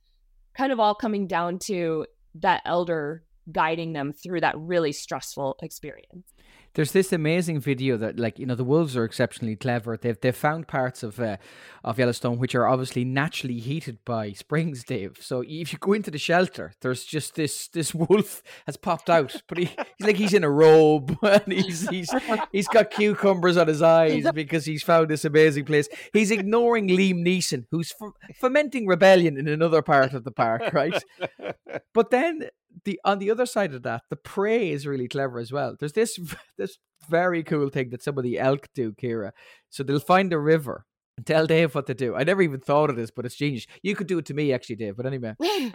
kind 0.55 0.73
of 0.73 0.81
all 0.81 0.95
coming 0.95 1.27
down 1.27 1.59
to 1.61 2.07
that 2.35 2.63
elder 2.65 3.25
guiding 3.51 3.93
them 3.93 4.13
through 4.13 4.41
that 4.41 4.59
really 4.59 4.93
stressful 4.93 5.57
experience 5.63 6.33
there's 6.75 6.93
this 6.93 7.13
amazing 7.13 7.61
video 7.61 7.97
that 7.99 8.19
like 8.19 8.39
you 8.39 8.47
know 8.47 8.55
the 8.55 8.65
wolves 8.65 8.97
are 8.97 9.05
exceptionally 9.05 9.57
clever. 9.57 9.97
They've 9.97 10.19
they've 10.21 10.35
found 10.35 10.69
parts 10.69 11.03
of 11.03 11.21
uh, 11.21 11.37
of 11.85 11.99
yellowstone 11.99 12.39
which 12.39 12.55
are 12.55 12.67
obviously 12.67 13.05
naturally 13.05 13.59
heated 13.59 13.99
by 14.05 14.33
springs 14.33 14.85
dave. 14.85 15.19
So 15.21 15.43
if 15.47 15.73
you 15.73 15.79
go 15.79 15.93
into 15.93 16.11
the 16.11 16.19
shelter 16.19 16.73
there's 16.81 17.05
just 17.05 17.35
this 17.35 17.69
this 17.69 17.95
wolf 18.03 18.43
has 18.67 18.77
popped 18.77 19.11
out 19.11 19.43
but 19.49 19.59
he, 19.59 19.65
he's 19.99 20.07
like 20.07 20.17
he's 20.17 20.35
in 20.35 20.45
a 20.45 20.51
robe 20.51 21.17
and 21.23 21.53
he's 21.53 21.89
he's 21.89 22.11
he's 22.53 22.69
got 22.69 22.91
cucumbers 22.91 23.57
on 23.57 23.69
his 23.69 23.83
eyes 23.83 24.25
because 24.35 24.65
he's 24.65 24.83
found 24.83 25.09
this 25.09 25.25
amazing 25.25 25.65
place. 25.65 25.89
He's 26.13 26.31
ignoring 26.31 26.89
liam 26.89 27.27
neeson 27.27 27.67
who's 27.71 27.93
f- 28.01 28.37
fomenting 28.41 28.87
rebellion 28.87 29.37
in 29.37 29.49
another 29.49 29.83
part 29.83 30.15
of 30.15 30.25
the 30.25 30.31
park 30.33 30.73
right? 30.73 31.03
But 31.95 32.11
then 32.11 32.49
the 32.85 33.01
on 33.05 33.19
the 33.19 33.31
other 33.31 33.47
side 33.47 33.75
of 33.75 33.83
that, 33.83 34.03
the 34.11 34.17
prey 34.17 34.71
is 34.71 34.87
really 34.87 35.09
clever 35.09 35.39
as 35.39 35.53
well. 35.53 35.77
There's 35.79 35.93
this 35.93 36.19
this 36.59 36.79
very 37.09 37.43
cool 37.43 37.69
thing 37.69 37.91
that 37.91 38.03
some 38.03 38.19
of 38.19 38.25
the 38.25 38.39
elk 38.39 38.69
do, 38.75 38.93
Kira. 38.93 39.33
So 39.71 39.83
they'll 39.83 40.01
find 40.01 40.33
a 40.33 40.39
river 40.39 40.87
and 41.17 41.27
tell 41.27 41.47
Dave 41.47 41.75
what 41.75 41.87
to 41.87 41.95
do. 41.95 42.15
I 42.15 42.25
never 42.25 42.43
even 42.43 42.61
thought 42.61 42.91
of 42.91 42.97
this, 42.97 43.11
but 43.11 43.27
it's 43.27 43.35
genius. 43.35 43.67
You 43.83 43.97
could 43.97 44.07
do 44.07 44.19
it 44.19 44.27
to 44.27 44.35
me, 44.35 44.53
actually, 44.53 44.77
Dave. 44.77 44.97
But 44.97 45.07
anyway, 45.07 45.35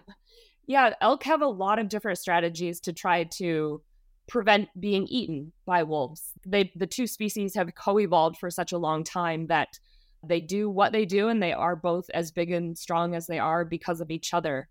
yeah, 0.68 0.93
elk 1.02 1.24
have 1.24 1.41
a 1.41 1.48
lot 1.48 1.80
of 1.80 1.89
different 1.89 2.20
strategies 2.20 2.80
to 2.82 2.93
try 2.93 3.26
to 3.38 3.82
prevent 4.28 4.70
being 4.80 5.08
eaten 5.08 5.54
by 5.66 5.84
wolves. 5.84 6.32
They 6.45 6.72
the 6.76 6.88
two 6.88 7.08
species 7.08 7.56
have 7.56 7.74
co-evolved 7.76 8.38
for 8.38 8.50
such 8.50 8.72
a 8.72 8.78
long 8.78 9.04
time 9.04 9.48
that 9.48 9.80
they 10.28 10.41
do 10.41 10.70
what 10.70 10.91
they 10.91 11.06
do 11.06 11.30
and 11.30 11.41
they 11.41 11.54
are 11.54 11.76
both 11.76 12.10
as 12.14 12.32
big 12.32 12.52
and 12.52 12.78
strong 12.78 13.16
as 13.16 13.28
they 13.28 13.39
are 13.39 13.64
because 13.64 14.02
of 14.02 14.12
each 14.12 14.34
other. 14.34 14.68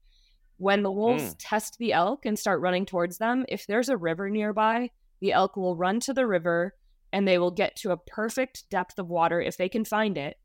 When 0.58 0.82
the 0.82 0.92
wolves 0.92 1.34
Mm. 1.34 1.36
test 1.38 1.78
the 1.78 1.92
elk 1.92 2.24
and 2.24 2.38
start 2.38 2.60
running 2.60 2.86
towards 2.86 3.18
them, 3.18 3.44
if 3.48 3.66
there's 3.66 3.88
a 3.88 3.96
river 3.96 4.30
nearby, 4.30 4.90
the 5.20 5.32
elk 5.32 5.56
will 5.56 5.76
run 5.76 6.00
to 6.00 6.14
the 6.14 6.26
river 6.26 6.74
and 7.12 7.26
they 7.26 7.38
will 7.38 7.50
get 7.50 7.76
to 7.76 7.92
a 7.92 7.96
perfect 7.96 8.68
depth 8.70 8.98
of 8.98 9.08
water 9.08 9.40
if 9.40 9.56
they 9.56 9.68
can 9.68 9.84
find 9.84 10.16
it 10.18 10.38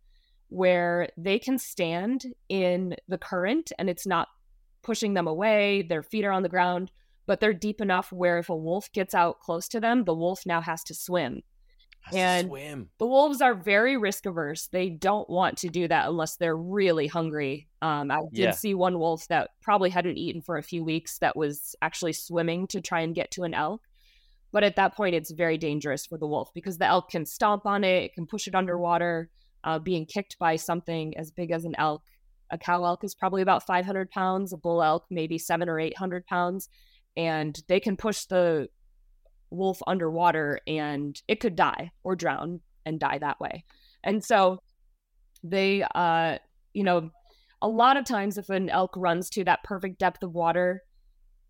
where 0.49 1.07
they 1.17 1.39
can 1.39 1.57
stand 1.57 2.25
in 2.49 2.93
the 3.07 3.17
current 3.17 3.71
and 3.79 3.89
it's 3.89 4.05
not 4.05 4.27
pushing 4.81 5.13
them 5.13 5.27
away. 5.27 5.81
Their 5.81 6.03
feet 6.03 6.25
are 6.25 6.31
on 6.31 6.43
the 6.43 6.49
ground, 6.49 6.91
but 7.25 7.39
they're 7.39 7.53
deep 7.53 7.79
enough 7.79 8.11
where 8.11 8.37
if 8.37 8.49
a 8.49 8.55
wolf 8.55 8.91
gets 8.91 9.15
out 9.15 9.39
close 9.39 9.69
to 9.69 9.79
them, 9.79 10.03
the 10.03 10.13
wolf 10.13 10.45
now 10.45 10.59
has 10.59 10.83
to 10.85 10.93
swim. 10.93 11.43
And- 12.13 12.47
swim. 12.47 12.89
The 12.97 13.05
wolves 13.07 13.41
are 13.41 13.53
very 13.53 13.95
risk 13.97 14.25
averse. 14.25 14.67
They 14.67 14.89
don't 14.89 15.29
want 15.29 15.57
to 15.59 15.69
do 15.69 15.87
that 15.87 16.07
unless 16.09 16.35
they're 16.37 16.57
really 16.57 17.07
hungry. 17.07 17.67
Um, 17.81 18.11
I 18.11 18.21
did 18.33 18.39
Yeah. 18.39 18.51
see 18.51 18.73
one 18.73 18.99
wolf 18.99 19.27
that 19.27 19.51
probably 19.61 19.89
hadn't 19.91 20.17
eaten 20.17 20.41
for 20.41 20.57
a 20.57 20.63
few 20.63 20.83
weeks 20.83 21.19
that 21.19 21.35
was 21.35 21.75
actually 21.81 22.13
swimming 22.13 22.67
to 22.67 22.81
try 22.81 23.01
and 23.01 23.13
get 23.15 23.31
to 23.31 23.43
an 23.43 23.53
elk. 23.53 23.81
But 24.51 24.63
at 24.63 24.75
that 24.75 24.95
point, 24.95 25.15
it's 25.15 25.31
very 25.31 25.57
dangerous 25.57 26.05
for 26.05 26.17
the 26.17 26.27
wolf 26.27 26.51
because 26.53 26.77
the 26.77 26.85
elk 26.85 27.09
can 27.09 27.25
stomp 27.25 27.65
on 27.65 27.83
it, 27.83 28.03
it 28.03 28.13
can 28.13 28.25
push 28.27 28.47
it 28.47 28.55
underwater. 28.55 29.29
Uh, 29.63 29.77
being 29.77 30.05
kicked 30.07 30.37
by 30.39 30.55
something 30.55 31.15
as 31.17 31.29
big 31.31 31.51
as 31.51 31.65
an 31.65 31.75
elk, 31.77 32.01
a 32.49 32.57
cow 32.57 32.83
elk 32.83 33.03
is 33.03 33.13
probably 33.15 33.43
about 33.43 33.65
500 33.65 34.09
pounds, 34.09 34.51
a 34.51 34.57
bull 34.57 34.81
elk 34.83 35.05
maybe 35.11 35.37
seven 35.37 35.69
or 35.69 35.79
800 35.79 36.25
pounds. 36.25 36.67
And 37.15 37.57
they 37.67 37.79
can 37.79 37.95
push 37.95 38.25
the 38.25 38.69
wolf 39.51 39.81
underwater 39.85 40.59
and 40.65 41.21
it 41.27 41.39
could 41.39 41.55
die 41.55 41.91
or 42.03 42.15
drown 42.15 42.61
and 42.85 42.99
die 42.99 43.17
that 43.19 43.39
way. 43.39 43.63
And 44.03 44.23
so 44.23 44.59
they 45.43 45.83
uh 45.95 46.37
you 46.73 46.83
know 46.83 47.09
a 47.61 47.67
lot 47.67 47.97
of 47.97 48.05
times 48.05 48.37
if 48.37 48.49
an 48.49 48.69
elk 48.69 48.93
runs 48.95 49.29
to 49.29 49.43
that 49.43 49.63
perfect 49.63 49.99
depth 49.99 50.23
of 50.23 50.33
water 50.33 50.83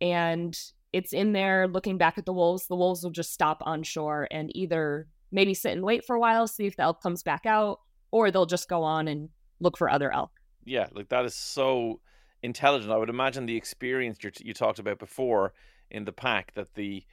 and 0.01 0.57
it's 0.93 1.13
in 1.13 1.31
there 1.31 1.67
looking 1.67 1.97
back 1.97 2.17
at 2.17 2.25
the 2.25 2.33
wolves, 2.33 2.67
the 2.67 2.75
wolves 2.75 3.03
will 3.03 3.11
just 3.11 3.33
stop 3.33 3.61
on 3.65 3.83
shore 3.83 4.27
and 4.29 4.55
either 4.55 5.07
maybe 5.31 5.53
sit 5.53 5.71
and 5.71 5.83
wait 5.83 6.03
for 6.05 6.15
a 6.15 6.19
while, 6.19 6.47
see 6.47 6.65
if 6.65 6.75
the 6.75 6.83
elk 6.83 7.01
comes 7.01 7.23
back 7.23 7.45
out, 7.45 7.79
or 8.11 8.29
they'll 8.29 8.45
just 8.45 8.67
go 8.67 8.83
on 8.83 9.07
and 9.07 9.29
look 9.61 9.77
for 9.77 9.89
other 9.89 10.11
elk. 10.11 10.31
Yeah, 10.65 10.87
like 10.93 11.09
that 11.09 11.23
is 11.25 11.35
so 11.35 12.01
intelligent. 12.43 12.91
I 12.91 12.97
would 12.97 13.09
imagine 13.09 13.45
the 13.45 13.55
experience 13.55 14.17
you 14.21 14.31
you 14.41 14.53
talked 14.53 14.79
about 14.79 14.99
before 14.99 15.53
in 15.89 16.05
the 16.05 16.11
pack 16.11 16.53
that 16.55 16.73
the 16.75 17.03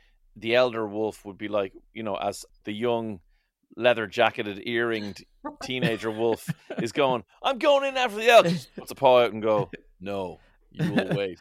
the 0.41 0.55
elder 0.55 0.86
wolf 0.86 1.24
would 1.24 1.39
be 1.39 1.49
like, 1.49 1.72
you 1.93 2.03
know, 2.03 2.16
as 2.16 2.45
the 2.64 2.72
young 2.72 3.20
leather 3.76 4.07
jacketed 4.07 4.66
earringed 4.66 5.24
teenager 5.62 6.11
wolf 6.11 6.49
is 6.82 6.93
going, 6.93 7.24
I'm 7.43 7.59
going 7.59 7.89
in 7.89 7.97
after 7.97 8.16
the 8.16 8.28
elk. 8.28 8.47
Just 8.47 8.74
puts 8.74 8.91
a 8.91 8.95
paw 8.95 9.22
out 9.22 9.32
and 9.32 9.43
go, 9.43 9.70
No, 10.01 10.39
you 10.70 10.93
will 10.93 11.09
wait. 11.16 11.39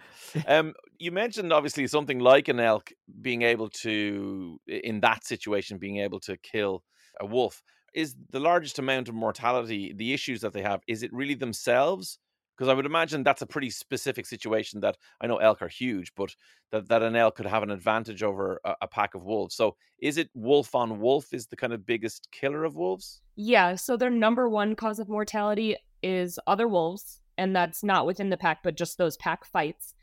Um, 0.48 0.74
you 1.00 1.12
mentioned 1.12 1.54
obviously 1.54 1.88
something 1.88 2.20
like 2.20 2.48
an 2.48 2.60
elk 2.60 2.92
being 3.22 3.42
able 3.44 3.70
to, 3.70 4.60
in 4.68 5.00
that 5.02 5.26
situation, 5.26 5.78
being 5.78 5.98
able 5.98 6.20
to 6.22 6.38
kill 6.38 6.84
a 7.20 7.26
wolf. 7.26 7.62
Is 7.94 8.16
the 8.30 8.40
largest 8.40 8.78
amount 8.80 9.10
of 9.10 9.16
mortality 9.16 9.94
the 9.96 10.14
issues 10.14 10.42
that 10.42 10.54
they 10.54 10.62
have? 10.62 10.82
Is 10.88 11.04
it 11.04 11.12
really 11.14 11.34
themselves? 11.34 12.20
Because 12.58 12.70
I 12.70 12.74
would 12.74 12.88
imagine 12.88 13.22
that's 13.22 13.44
a 13.44 13.46
pretty 13.48 13.70
specific 13.70 14.26
situation. 14.26 14.80
That 14.80 14.98
I 15.22 15.28
know 15.28 15.38
elk 15.38 15.62
are 15.62 15.68
huge, 15.68 16.14
but 16.16 16.36
that, 16.72 16.88
that 16.90 17.04
an 17.04 17.16
elk 17.16 17.36
could 17.36 17.46
have 17.46 17.62
an 17.64 17.70
advantage 17.70 18.24
over 18.24 18.60
a, 18.66 18.76
a 18.82 18.88
pack 18.88 19.14
of 19.14 19.24
wolves. 19.24 19.56
So 19.56 19.76
is 20.00 20.18
it 20.18 20.30
wolf 20.34 20.74
on 20.74 21.00
wolf? 21.00 21.34
Is 21.34 21.48
the 21.48 21.56
kind 21.56 21.72
of 21.74 21.86
biggest 21.86 22.30
killer 22.32 22.64
of 22.64 22.76
wolves? 22.76 23.22
Yeah, 23.36 23.76
so 23.76 23.96
their 23.96 24.10
number 24.10 24.50
one 24.50 24.76
cause 24.76 25.00
of 25.00 25.08
mortality 25.08 25.76
is 26.02 26.40
other 26.48 26.68
wolves, 26.68 27.22
and 27.38 27.56
that's 27.56 27.84
not 27.84 28.06
within 28.06 28.30
the 28.32 28.38
pack, 28.38 28.64
but 28.64 28.76
just 28.76 28.98
those 28.98 29.18
pack 29.18 29.46
fights. 29.46 29.94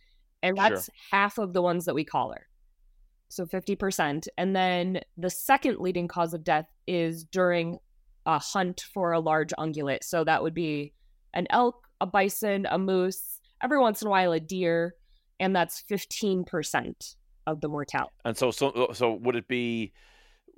And 0.42 0.56
Sure. 0.56 0.68
that's 0.68 0.90
half 1.10 1.38
of 1.38 1.54
the 1.54 1.62
ones 1.62 1.86
that 1.86 1.94
we 1.94 2.04
collar. 2.04 2.46
So 3.30 3.46
50%. 3.46 4.28
And 4.38 4.54
then 4.54 5.00
the 5.16 5.30
second 5.30 5.78
leading 5.80 6.06
cause 6.06 6.34
of 6.34 6.44
death 6.44 6.68
is 6.86 7.24
during 7.24 7.78
a 8.26 8.38
hunt 8.38 8.84
for 8.92 9.12
a 9.12 9.20
large 9.20 9.52
ungulate. 9.58 10.04
So 10.04 10.22
that 10.22 10.42
would 10.42 10.54
be 10.54 10.92
an 11.32 11.46
elk, 11.50 11.83
a 12.00 12.06
bison, 12.06 12.66
a 12.70 12.78
moose, 12.78 13.40
every 13.62 13.78
once 13.78 14.02
in 14.02 14.08
a 14.08 14.10
while 14.10 14.32
a 14.32 14.40
deer, 14.40 14.94
and 15.40 15.54
that's 15.54 15.82
15% 15.90 17.14
of 17.46 17.60
the 17.60 17.68
mortality. 17.68 18.12
And 18.24 18.36
so, 18.36 18.50
so, 18.50 18.90
so 18.92 19.12
would 19.14 19.36
it 19.36 19.48
be? 19.48 19.92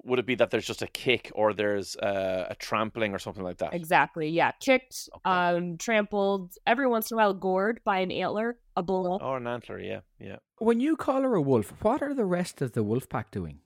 Would 0.04 0.18
it 0.18 0.26
be 0.26 0.34
that 0.36 0.50
there's 0.50 0.66
just 0.66 0.82
a 0.82 0.86
kick, 0.86 1.32
or 1.34 1.54
there's 1.54 1.96
uh, 1.96 2.46
a 2.50 2.54
trampling, 2.54 3.14
or 3.14 3.18
something 3.18 3.42
like 3.42 3.56
that? 3.58 3.72
Exactly. 3.74 4.28
Yeah. 4.28 4.52
Kicked, 4.60 5.08
Okay. 5.16 5.30
um, 5.56 5.78
trampled, 5.78 6.52
every 6.66 6.86
once 6.86 7.10
in 7.10 7.16
a 7.16 7.18
while 7.18 7.32
gored 7.34 7.80
by 7.82 7.98
an 8.00 8.10
antler, 8.12 8.58
a 8.76 8.82
bull. 8.82 9.18
Or 9.22 9.38
an 9.38 9.46
antler, 9.46 9.80
yeah, 9.80 10.00
yeah. 10.20 10.36
When 10.58 10.80
you 10.80 10.96
collar 10.96 11.34
a 11.34 11.40
wolf, 11.40 11.72
what 11.80 12.02
are 12.02 12.12
the 12.14 12.26
rest 12.26 12.60
of 12.60 12.72
the 12.72 12.82
wolf 12.84 13.08
pack 13.08 13.30
doing? 13.30 13.60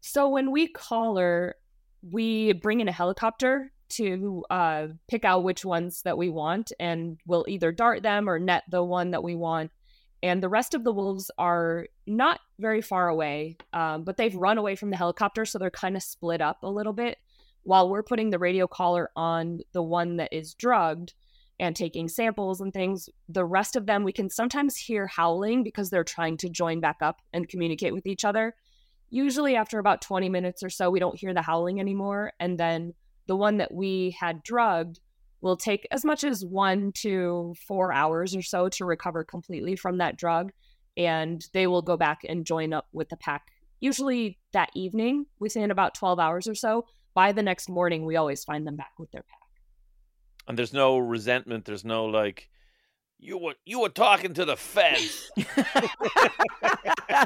So 0.00 0.28
when 0.28 0.50
we 0.52 0.68
collar, 0.68 1.56
we 2.02 2.52
bring 2.52 2.80
in 2.80 2.86
a 2.88 2.92
helicopter 2.92 3.72
to 3.92 4.44
uh, 4.50 4.88
pick 5.08 5.24
out 5.24 5.44
which 5.44 5.64
ones 5.64 6.02
that 6.02 6.18
we 6.18 6.28
want, 6.28 6.72
and 6.78 7.18
we'll 7.26 7.44
either 7.48 7.72
dart 7.72 8.02
them 8.02 8.28
or 8.28 8.38
net 8.38 8.64
the 8.68 8.82
one 8.82 9.10
that 9.12 9.22
we 9.22 9.34
want. 9.34 9.70
And 10.22 10.42
the 10.42 10.48
rest 10.48 10.74
of 10.74 10.84
the 10.84 10.92
wolves 10.92 11.30
are 11.36 11.86
not 12.06 12.40
very 12.58 12.80
far 12.80 13.08
away, 13.08 13.56
um, 13.72 14.04
but 14.04 14.16
they've 14.16 14.34
run 14.34 14.58
away 14.58 14.76
from 14.76 14.90
the 14.90 14.96
helicopter, 14.96 15.44
so 15.44 15.58
they're 15.58 15.70
kind 15.70 15.96
of 15.96 16.02
split 16.02 16.40
up 16.40 16.62
a 16.62 16.70
little 16.70 16.92
bit. 16.92 17.18
While 17.64 17.88
we're 17.88 18.02
putting 18.02 18.30
the 18.30 18.38
radio 18.38 18.66
collar 18.66 19.10
on 19.16 19.60
the 19.72 19.82
one 19.82 20.16
that 20.16 20.32
is 20.32 20.54
drugged 20.54 21.14
and 21.60 21.76
taking 21.76 22.08
samples 22.08 22.60
and 22.60 22.72
things, 22.72 23.08
the 23.28 23.44
rest 23.44 23.76
of 23.76 23.86
them 23.86 24.04
we 24.04 24.12
can 24.12 24.30
sometimes 24.30 24.76
hear 24.76 25.06
howling 25.06 25.62
because 25.62 25.90
they're 25.90 26.04
trying 26.04 26.36
to 26.38 26.48
join 26.48 26.80
back 26.80 26.98
up 27.00 27.20
and 27.32 27.48
communicate 27.48 27.92
with 27.92 28.06
each 28.06 28.24
other 28.24 28.54
usually 29.12 29.54
after 29.54 29.78
about 29.78 30.00
20 30.00 30.30
minutes 30.30 30.62
or 30.62 30.70
so 30.70 30.90
we 30.90 30.98
don't 30.98 31.18
hear 31.18 31.34
the 31.34 31.42
howling 31.42 31.78
anymore 31.78 32.32
and 32.40 32.58
then 32.58 32.94
the 33.26 33.36
one 33.36 33.58
that 33.58 33.72
we 33.72 34.16
had 34.18 34.42
drugged 34.42 35.00
will 35.40 35.56
take 35.56 35.86
as 35.90 36.04
much 36.04 36.22
as 36.24 36.44
one 36.44 36.92
to 36.92 37.54
four 37.66 37.92
hours 37.92 38.36
or 38.36 38.42
so 38.42 38.68
to 38.68 38.84
recover 38.84 39.24
completely 39.24 39.76
from 39.76 39.98
that 39.98 40.16
drug 40.16 40.52
and 40.96 41.46
they 41.52 41.66
will 41.66 41.82
go 41.82 41.96
back 41.96 42.20
and 42.28 42.44
join 42.44 42.72
up 42.72 42.86
with 42.92 43.08
the 43.08 43.16
pack 43.16 43.48
usually 43.80 44.38
that 44.52 44.70
evening 44.74 45.26
within 45.40 45.70
about 45.70 45.94
12 45.94 46.18
hours 46.18 46.46
or 46.46 46.54
so 46.54 46.84
by 47.14 47.32
the 47.32 47.42
next 47.42 47.68
morning 47.68 48.04
we 48.06 48.16
always 48.16 48.44
find 48.44 48.66
them 48.66 48.76
back 48.76 48.92
with 48.98 49.10
their 49.10 49.22
pack 49.22 49.38
And 50.48 50.58
there's 50.58 50.72
no 50.72 50.98
resentment. 50.98 51.64
There's 51.64 51.84
no 51.84 52.06
like, 52.06 52.48
you 53.22 53.38
were 53.38 53.54
you 53.64 53.80
were 53.80 53.88
talking 53.88 54.34
to 54.34 54.44
the 54.44 54.56
feds. 54.56 55.30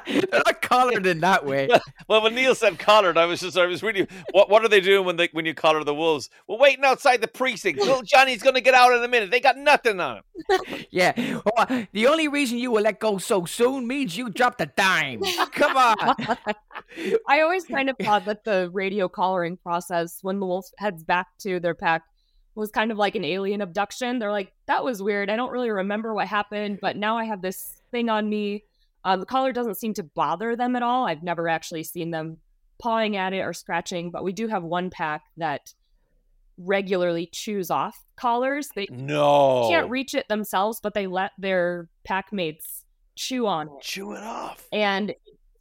They're 0.07 0.43
not 0.45 0.61
collared 0.61 1.07
in 1.07 1.21
that 1.21 1.45
way. 1.47 1.69
well, 2.09 2.23
when 2.23 2.35
Neil 2.35 2.55
said 2.55 2.79
collared, 2.79 3.17
I 3.17 3.25
was 3.25 3.41
just 3.41 3.57
I 3.57 3.65
was 3.65 3.83
really 3.83 4.07
what 4.33 4.51
what 4.51 4.63
are 4.63 4.69
they 4.69 4.81
doing 4.81 5.07
when 5.07 5.17
they 5.17 5.31
when 5.33 5.47
you 5.47 5.55
collar 5.55 5.83
the 5.85 5.95
wolves? 5.95 6.29
We're 6.47 6.59
waiting 6.59 6.85
outside 6.85 7.23
the 7.23 7.29
precinct. 7.29 7.81
Little 7.81 8.03
Johnny's 8.03 8.43
gonna 8.43 8.61
get 8.61 8.75
out 8.75 8.93
in 8.93 9.03
a 9.03 9.09
minute. 9.09 9.31
They 9.31 9.41
got 9.41 9.57
nothing 9.57 9.99
on 9.99 10.19
him. 10.19 10.25
Yeah. 10.91 11.41
Oh, 11.57 11.87
the 11.93 12.07
only 12.07 12.29
reason 12.29 12.59
you 12.59 12.71
will 12.71 12.83
let 12.83 13.01
go 13.01 13.17
so 13.17 13.47
soon 13.47 13.87
means 13.87 14.19
you 14.19 14.29
dropped 14.29 14.61
a 14.61 14.67
dime. 14.67 15.23
Come 15.53 15.77
on. 15.77 15.97
I 17.27 17.41
always 17.41 17.65
kind 17.65 17.89
of 17.89 17.97
thought 17.99 18.27
that 18.27 18.45
the 18.45 18.69
radio 18.73 19.09
collaring 19.09 19.57
process 19.57 20.19
when 20.21 20.41
the 20.41 20.47
wolf 20.47 20.67
heads 20.77 21.03
back 21.03 21.29
to 21.39 21.59
their 21.59 21.75
pack 21.75 22.03
was 22.57 22.71
kind 22.71 22.91
of 22.91 22.99
like 22.99 23.15
an 23.15 23.25
alien 23.25 23.61
abduction. 23.61 24.19
They're 24.19 24.33
like, 24.33 24.53
that 24.67 24.83
was 24.83 25.03
weird. 25.03 25.31
I 25.31 25.37
don't 25.37 25.53
really 25.53 25.71
remember 25.71 26.13
what 26.15 26.27
happened, 26.27 26.79
but 26.81 26.97
now 26.97 27.17
I 27.19 27.25
have 27.25 27.43
this 27.43 27.81
thing 27.91 28.09
on 28.09 28.29
me. 28.29 28.65
Uh, 29.05 29.17
the 29.17 29.27
collar 29.27 29.53
doesn't 29.53 29.77
seem 29.77 29.95
to 29.95 30.03
bother 30.03 30.57
them 30.57 30.75
at 30.75 30.83
all. 30.83 31.07
I've 31.07 31.23
never 31.23 31.49
actually 31.49 31.85
seen 31.85 32.11
them 32.11 32.39
pawing 32.79 33.17
at 33.17 33.33
it 33.33 33.41
or 33.41 33.53
scratching, 33.53 34.11
but 34.11 34.25
we 34.25 34.33
do 34.33 34.49
have 34.49 34.65
one 34.65 34.91
pack 34.91 35.23
that 35.37 35.73
regularly 36.59 37.27
chews 37.33 37.71
off 37.71 38.05
collars. 38.17 38.71
They 38.75 38.87
No, 38.91 39.69
can't 39.69 39.91
reach 39.91 40.15
it 40.15 40.29
themselves, 40.29 40.81
but 40.83 40.95
they 40.95 41.07
let 41.07 41.33
their 41.39 41.89
pack 42.05 42.33
mates 42.33 42.85
chew 43.15 43.47
on 43.47 43.67
it 43.69 43.73
chew 43.81 44.13
it 44.13 44.23
off. 44.23 44.67
and 44.73 45.15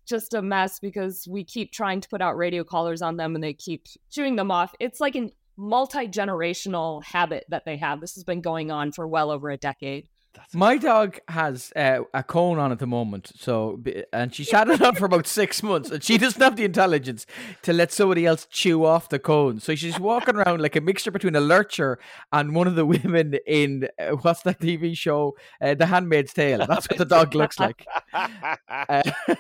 just 0.06 0.34
a 0.34 0.42
mess 0.42 0.78
because 0.80 1.26
we 1.28 1.44
keep 1.44 1.72
trying 1.72 2.00
to 2.02 2.10
put 2.10 2.22
out 2.22 2.36
radio 2.38 2.64
collars 2.64 3.02
on 3.02 3.18
them 3.18 3.34
and 3.34 3.44
they 3.44 3.54
keep 3.54 3.86
chewing 4.12 4.36
them 4.36 4.52
off. 4.52 4.74
It's 4.80 5.00
like 5.00 5.16
a 5.16 5.32
multi 5.58 6.08
generational 6.08 7.04
habit 7.04 7.46
that 7.50 7.66
they 7.66 7.78
have. 7.78 8.02
This 8.02 8.16
has 8.16 8.24
been 8.24 8.42
going 8.42 8.72
on 8.72 8.92
for 8.92 9.08
well 9.08 9.32
over 9.32 9.50
a 9.50 9.58
decade. 9.58 10.08
My 10.54 10.78
dog 10.78 11.20
has 11.28 11.72
uh, 11.76 12.02
a 12.14 12.24
cone 12.24 12.60
on 12.60 12.72
at 12.72 12.80
the 12.80 12.88
moment, 12.88 13.32
so 13.38 13.82
and 14.12 14.34
she's 14.34 14.52
had 14.58 14.70
it 14.70 14.82
on 14.82 14.96
for 14.96 15.06
about 15.06 15.28
six 15.28 15.64
months, 15.64 15.90
and 15.92 16.04
she 16.04 16.18
doesn't 16.18 16.42
have 16.42 16.56
the 16.56 16.66
intelligence 16.66 17.26
to 17.64 17.74
let 17.74 17.92
somebody 17.92 18.26
else 18.26 18.48
chew 18.50 18.86
off 18.86 19.10
the 19.10 19.20
cone. 19.20 19.60
So 19.60 19.76
she's 19.76 20.00
walking 20.00 20.36
around 20.36 20.62
like 20.62 20.76
a 20.76 20.82
mixture 20.82 21.12
between 21.12 21.36
a 21.36 21.42
lurcher 21.42 22.00
and 22.32 22.56
one 22.56 22.68
of 22.68 22.76
the 22.76 22.86
women 22.86 23.36
in 23.46 23.88
uh, 24.00 24.12
what's 24.22 24.42
that 24.44 24.60
TV 24.60 24.96
show, 24.98 25.36
uh, 25.62 25.76
The 25.76 25.86
Handmaid's 25.86 26.34
Tale. 26.34 26.66
That's 26.68 26.90
what 26.90 26.98
the 26.98 27.06
dog 27.06 27.36
looks 27.36 27.60
like. 27.60 27.86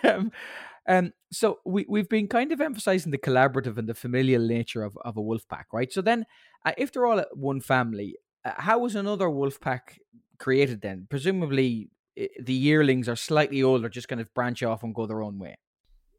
um, 0.04 0.32
um, 0.88 1.14
so 1.32 1.60
we 1.66 1.86
we've 1.90 2.10
been 2.10 2.28
kind 2.28 2.52
of 2.52 2.62
emphasizing 2.62 3.12
the 3.12 3.18
collaborative 3.18 3.78
and 3.78 3.90
the 3.90 3.94
familial 3.94 4.46
nature 4.46 4.84
of, 4.84 4.98
of 5.04 5.18
a 5.18 5.22
wolf 5.22 5.48
pack, 5.48 5.68
right? 5.74 5.92
So 5.92 6.02
then, 6.02 6.26
uh, 6.66 6.74
if 6.78 6.92
they're 6.92 7.06
all 7.06 7.24
one 7.34 7.60
family, 7.60 8.18
uh, 8.44 8.52
how 8.58 8.80
was 8.80 8.96
another 8.96 9.30
wolf 9.30 9.60
pack 9.60 10.00
created 10.38 10.82
then? 10.82 11.08
Presumably, 11.10 11.90
the 12.40 12.54
yearlings 12.54 13.10
are 13.10 13.16
slightly 13.16 13.62
older, 13.64 13.90
just 13.90 14.08
kind 14.08 14.22
of 14.22 14.34
branch 14.34 14.64
off 14.64 14.84
and 14.84 14.94
go 14.94 15.06
their 15.06 15.22
own 15.22 15.40
way. 15.40 15.58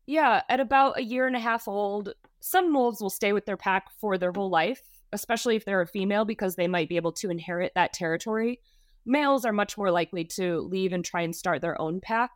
Yeah, 0.06 0.42
at 0.48 0.60
about 0.60 0.98
a 0.98 1.02
year 1.02 1.26
and 1.26 1.36
a 1.36 1.40
half 1.40 1.66
old, 1.66 2.12
some 2.40 2.72
wolves 2.72 3.00
will 3.00 3.10
stay 3.10 3.32
with 3.32 3.46
their 3.46 3.56
pack 3.56 3.90
for 4.00 4.18
their 4.18 4.32
whole 4.32 4.50
life, 4.50 4.82
especially 5.12 5.56
if 5.56 5.64
they're 5.64 5.80
a 5.80 5.86
female, 5.86 6.24
because 6.24 6.54
they 6.54 6.68
might 6.68 6.88
be 6.88 6.96
able 6.96 7.12
to 7.12 7.30
inherit 7.30 7.72
that 7.74 7.92
territory. 7.92 8.60
Males 9.04 9.44
are 9.44 9.52
much 9.52 9.76
more 9.76 9.90
likely 9.90 10.24
to 10.24 10.60
leave 10.60 10.92
and 10.92 11.04
try 11.04 11.22
and 11.22 11.34
start 11.34 11.60
their 11.60 11.80
own 11.80 12.00
pack. 12.00 12.30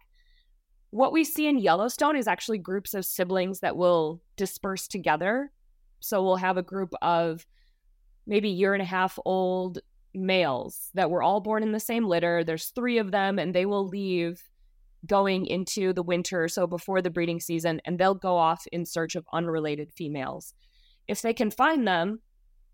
What 0.90 1.12
we 1.12 1.24
see 1.24 1.46
in 1.46 1.58
Yellowstone 1.58 2.16
is 2.16 2.26
actually 2.26 2.58
groups 2.58 2.94
of 2.94 3.04
siblings 3.04 3.60
that 3.60 3.76
will 3.76 4.20
disperse 4.36 4.88
together. 4.88 5.52
So 6.00 6.22
we'll 6.22 6.36
have 6.36 6.56
a 6.56 6.62
group 6.62 6.92
of 7.00 7.46
maybe 8.26 8.48
year 8.48 8.74
and 8.74 8.82
a 8.82 8.86
half 8.86 9.18
old 9.24 9.78
males 10.14 10.90
that 10.94 11.10
were 11.10 11.22
all 11.22 11.40
born 11.40 11.62
in 11.62 11.72
the 11.72 11.80
same 11.80 12.06
litter. 12.06 12.42
There's 12.42 12.66
three 12.66 12.98
of 12.98 13.12
them, 13.12 13.38
and 13.38 13.54
they 13.54 13.66
will 13.66 13.86
leave 13.86 14.42
going 15.06 15.46
into 15.46 15.92
the 15.92 16.02
winter, 16.02 16.48
so 16.48 16.66
before 16.66 17.00
the 17.00 17.10
breeding 17.10 17.40
season, 17.40 17.80
and 17.84 17.98
they'll 17.98 18.14
go 18.14 18.36
off 18.36 18.66
in 18.72 18.84
search 18.84 19.14
of 19.14 19.26
unrelated 19.32 19.92
females. 19.92 20.54
If 21.08 21.22
they 21.22 21.32
can 21.32 21.50
find 21.50 21.86
them 21.86 22.20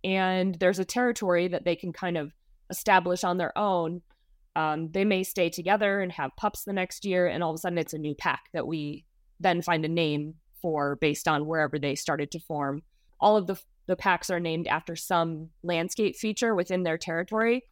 and 0.03 0.57
there's 0.57 0.79
a 0.79 0.85
territory 0.85 1.49
that 1.49 1.65
they 1.65 1.77
can 1.77 1.93
kind 1.93 2.17
of 2.17 2.33
establish 2.71 3.25
on 3.25 3.37
their 3.37 3.57
own, 3.57 4.03
um, 4.57 4.91
they 4.93 5.05
may 5.05 5.23
stay 5.23 5.51
together 5.51 6.01
and 6.01 6.11
have 6.13 6.37
pups 6.37 6.65
the 6.65 6.73
next 6.73 7.05
year, 7.05 7.27
and 7.27 7.43
all 7.43 7.51
of 7.51 7.55
a 7.55 7.59
sudden 7.59 7.79
it's 7.79 7.95
a 7.95 7.99
new 7.99 8.15
pack 8.15 8.45
that 8.53 8.67
we 8.67 9.05
then 9.39 9.63
find 9.63 9.85
a 9.85 9.89
name 9.89 10.35
for 10.61 10.97
based 10.97 11.29
on 11.29 11.47
wherever 11.47 11.79
they 11.79 11.95
started 11.95 12.31
to 12.33 12.41
form. 12.41 12.83
All 13.21 13.37
of 13.37 13.47
the 13.47 13.57
the 13.87 13.97
packs 13.97 14.31
are 14.31 14.41
named 14.41 14.67
after 14.67 14.97
some 14.97 15.51
landscape 15.63 16.17
feature 16.17 16.57
within 16.57 16.83
their 16.83 16.99
territory. 16.99 17.63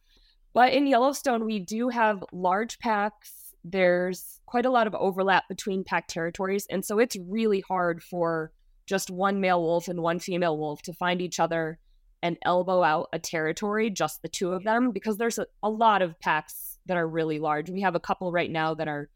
But 0.53 0.71
in 0.71 0.87
Yellowstone, 0.87 1.43
we 1.43 1.59
do 1.59 1.89
have 1.89 2.23
large 2.31 2.79
packs 2.79 3.45
there's 3.65 4.39
quite 4.45 4.65
a 4.65 4.69
lot 4.69 4.85
of 4.85 4.93
overlap 4.93 5.47
between 5.49 5.83
pack 5.83 6.07
territories. 6.07 6.67
And 6.69 6.85
so 6.85 6.99
it's 6.99 7.17
really 7.27 7.63
hard 7.67 8.03
for 8.03 8.51
just 8.85 9.09
one 9.09 9.41
male 9.41 9.61
wolf 9.61 9.87
and 9.87 10.01
one 10.01 10.19
female 10.19 10.57
wolf 10.57 10.83
to 10.83 10.93
find 10.93 11.19
each 11.19 11.39
other 11.39 11.79
and 12.21 12.37
elbow 12.43 12.83
out 12.83 13.09
a 13.11 13.17
territory, 13.17 13.89
just 13.89 14.21
the 14.21 14.29
two 14.29 14.51
of 14.51 14.63
them, 14.63 14.91
because 14.91 15.17
there's 15.17 15.39
a, 15.39 15.47
a 15.63 15.69
lot 15.69 16.03
of 16.03 16.19
packs 16.19 16.64
that 16.85 16.97
are 16.97 17.07
really 17.07 17.39
large. 17.39 17.69
We 17.69 17.81
have 17.81 17.95
a 17.95 17.99
couple 17.99 18.31
right 18.31 18.51
now 18.51 18.73
that 18.75 18.87
are 18.87 19.09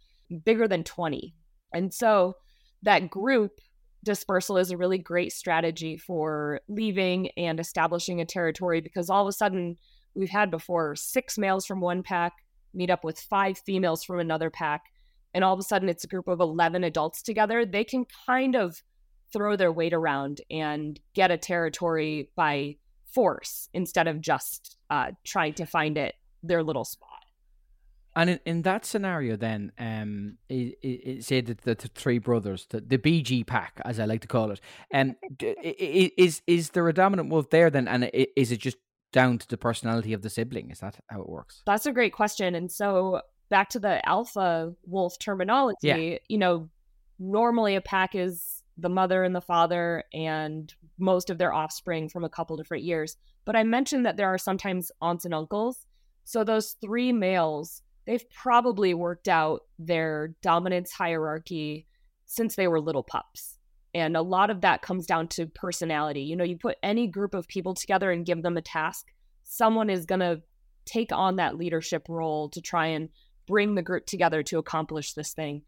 bigger 0.46 0.68
than 0.68 0.84
20. 0.84 1.34
And 1.74 1.94
so 1.94 2.36
that 2.84 3.10
group 3.10 3.60
dispersal 4.04 4.58
is 4.58 4.72
a 4.72 4.78
really 4.78 4.98
great 4.98 5.32
strategy 5.32 5.98
for 5.98 6.62
leaving 6.70 7.30
and 7.38 7.60
establishing 7.60 8.22
a 8.22 8.26
territory 8.26 8.82
because 8.82 9.10
all 9.10 9.22
of 9.22 9.28
a 9.28 9.34
sudden 9.34 9.76
we've 10.16 10.30
had 10.30 10.50
before 10.50 10.96
six 10.96 11.38
males 11.38 11.66
from 11.66 11.82
one 11.82 12.02
pack 12.02 12.34
meet 12.74 12.90
up 12.90 13.04
with 13.04 13.20
five 13.20 13.58
females 13.58 14.04
from 14.04 14.20
another 14.20 14.50
pack, 14.50 14.84
and 15.34 15.44
all 15.44 15.54
of 15.54 15.60
a 15.60 15.64
sudden 15.64 15.90
it's 15.90 16.04
a 16.04 16.08
group 16.08 16.28
of 16.28 16.40
11 16.40 16.84
adults 16.84 17.22
together, 17.22 17.66
they 17.66 17.84
can 17.84 18.06
kind 18.26 18.56
of 18.56 18.82
throw 19.32 19.56
their 19.56 19.72
weight 19.72 19.94
around 19.94 20.42
and 20.50 21.00
get 21.14 21.32
a 21.32 21.38
territory 21.38 22.30
by 22.36 22.76
force 23.14 23.70
instead 23.74 24.08
of 24.08 24.22
just 24.22 24.78
uh, 24.90 25.12
trying 25.24 25.54
to 25.54 25.66
find 25.66 25.98
it 25.98 26.16
their 26.44 26.64
little 26.64 26.86
spot. 26.86 27.09
And 28.20 28.30
in, 28.32 28.40
in 28.46 28.62
that 28.64 28.86
scenario, 28.86 29.38
then, 29.38 29.72
um, 29.80 30.38
it, 30.50 30.78
it, 30.82 31.24
say 31.24 31.40
that 31.40 31.62
the, 31.62 31.76
the, 31.76 31.88
three 31.88 32.20
brothers, 32.20 32.68
the, 32.70 32.82
the 32.82 32.98
BG 32.98 33.48
pack, 33.48 33.82
as 33.86 33.98
I 33.98 34.06
like 34.06 34.20
to 34.22 34.28
call 34.28 34.52
it, 34.52 34.60
um, 34.94 35.16
is 35.42 36.42
is 36.46 36.72
there 36.72 36.88
a 36.90 36.94
dominant 36.94 37.30
wolf 37.30 37.50
there 37.50 37.70
then, 37.70 37.88
and 37.88 38.10
is 38.14 38.52
it 38.52 38.58
just 38.60 38.78
down 39.14 39.38
to 39.38 39.48
the 39.48 39.58
personality 39.58 40.12
of 40.12 40.22
the 40.22 40.30
sibling? 40.30 40.70
Is 40.70 40.82
that 40.82 41.00
how 41.08 41.22
it 41.22 41.30
works? 41.30 41.64
That's 41.66 41.86
a 41.86 41.94
great 41.94 42.12
question. 42.12 42.56
And 42.56 42.70
so 42.70 43.22
back 43.50 43.70
to 43.70 43.80
the 43.80 44.08
alpha 44.08 44.74
wolf 44.86 45.18
terminology, 45.18 45.78
yeah. 45.88 46.18
you 46.28 46.38
know, 46.38 46.70
normally 47.20 47.76
a 47.76 47.82
pack 47.82 48.16
is 48.16 48.64
the 48.78 48.90
mother 48.90 49.24
and 49.24 49.36
the 49.36 49.42
father 49.42 50.04
and 50.14 50.74
most 50.98 51.30
of 51.30 51.38
their 51.38 51.54
offspring 51.54 52.10
from 52.10 52.24
a 52.26 52.30
couple 52.30 52.58
different 52.58 52.84
years. 52.84 53.16
But 53.46 53.56
I 53.56 53.64
mentioned 53.64 54.06
that 54.06 54.18
there 54.18 54.28
are 54.28 54.38
sometimes 54.38 54.92
aunts 55.02 55.26
and 55.26 55.34
uncles. 55.34 55.86
So 56.26 56.44
those 56.44 56.76
three 56.82 57.12
males, 57.12 57.82
they've 58.10 58.30
probably 58.32 58.96
worked 58.96 59.28
out 59.28 59.62
their 59.78 60.34
dominance 60.42 60.92
hierarchy 60.92 61.86
since 62.26 62.56
they 62.56 62.68
were 62.68 62.82
little 62.82 63.04
pups. 63.04 63.60
And 63.94 64.18
a 64.18 64.24
lot 64.24 64.50
of 64.50 64.62
that 64.62 64.82
comes 64.82 65.06
down 65.06 65.28
to 65.30 65.46
personality. 65.46 66.22
You 66.22 66.36
know, 66.36 66.44
you 66.44 66.58
put 66.58 66.78
any 66.82 67.06
group 67.06 67.36
of 67.36 67.48
people 67.48 67.76
together 67.76 68.12
and 68.12 68.26
give 68.26 68.42
them 68.42 68.58
a 68.58 68.64
task, 68.64 69.06
someone 69.44 69.92
is 69.92 70.08
going 70.08 70.22
to 70.22 70.42
take 70.86 71.12
on 71.12 71.36
that 71.36 71.58
leadership 71.58 72.08
role 72.10 72.50
to 72.50 72.62
try 72.62 72.88
and 72.88 73.10
bring 73.48 73.76
the 73.76 73.84
group 73.84 74.08
together 74.08 74.42
to 74.42 74.58
accomplish 74.58 75.14
this 75.14 75.34
thing. 75.34 75.62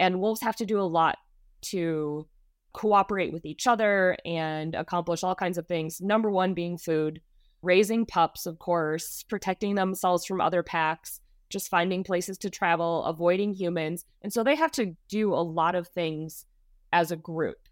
And 0.00 0.20
wolves 0.20 0.42
have 0.42 0.56
to 0.56 0.66
do 0.66 0.80
a 0.80 0.82
lot 0.82 1.18
to 1.66 2.26
cooperate 2.72 3.32
with 3.32 3.44
each 3.44 3.68
other 3.68 4.16
and 4.24 4.74
accomplish 4.74 5.22
all 5.22 5.36
kinds 5.36 5.58
of 5.58 5.68
things. 5.68 6.00
Number 6.00 6.28
one 6.28 6.54
being 6.54 6.76
food, 6.76 7.20
raising 7.62 8.04
pups, 8.04 8.46
of 8.46 8.58
course, 8.58 9.24
protecting 9.28 9.76
themselves 9.76 10.26
from 10.26 10.40
other 10.40 10.64
packs, 10.64 11.20
just 11.54 11.70
finding 11.70 12.02
places 12.02 12.36
to 12.36 12.50
travel, 12.50 13.04
avoiding 13.04 13.54
humans. 13.54 14.04
And 14.22 14.32
so 14.32 14.42
they 14.42 14.56
have 14.56 14.72
to 14.72 14.94
do 15.08 15.32
a 15.32 15.36
lot 15.36 15.76
of 15.76 15.86
things 15.88 16.44
as 16.92 17.12
a 17.12 17.16
group. 17.16 17.68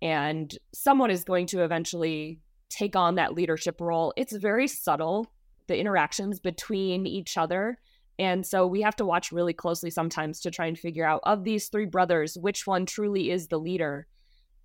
And 0.00 0.56
someone 0.72 1.10
is 1.10 1.24
going 1.24 1.46
to 1.48 1.64
eventually 1.64 2.38
take 2.70 2.94
on 2.94 3.16
that 3.16 3.34
leadership 3.34 3.80
role. 3.80 4.14
It's 4.16 4.34
very 4.36 4.68
subtle, 4.68 5.26
the 5.66 5.76
interactions 5.76 6.38
between 6.38 7.04
each 7.04 7.36
other. 7.36 7.78
And 8.18 8.46
so 8.46 8.64
we 8.64 8.80
have 8.82 8.94
to 8.96 9.04
watch 9.04 9.32
really 9.32 9.52
closely 9.52 9.90
sometimes 9.90 10.40
to 10.40 10.50
try 10.52 10.66
and 10.66 10.78
figure 10.78 11.04
out 11.04 11.20
of 11.24 11.42
these 11.42 11.68
three 11.68 11.84
brothers, 11.84 12.38
which 12.38 12.64
one 12.64 12.86
truly 12.86 13.30
is 13.30 13.48
the 13.48 13.58
leader. 13.58 14.06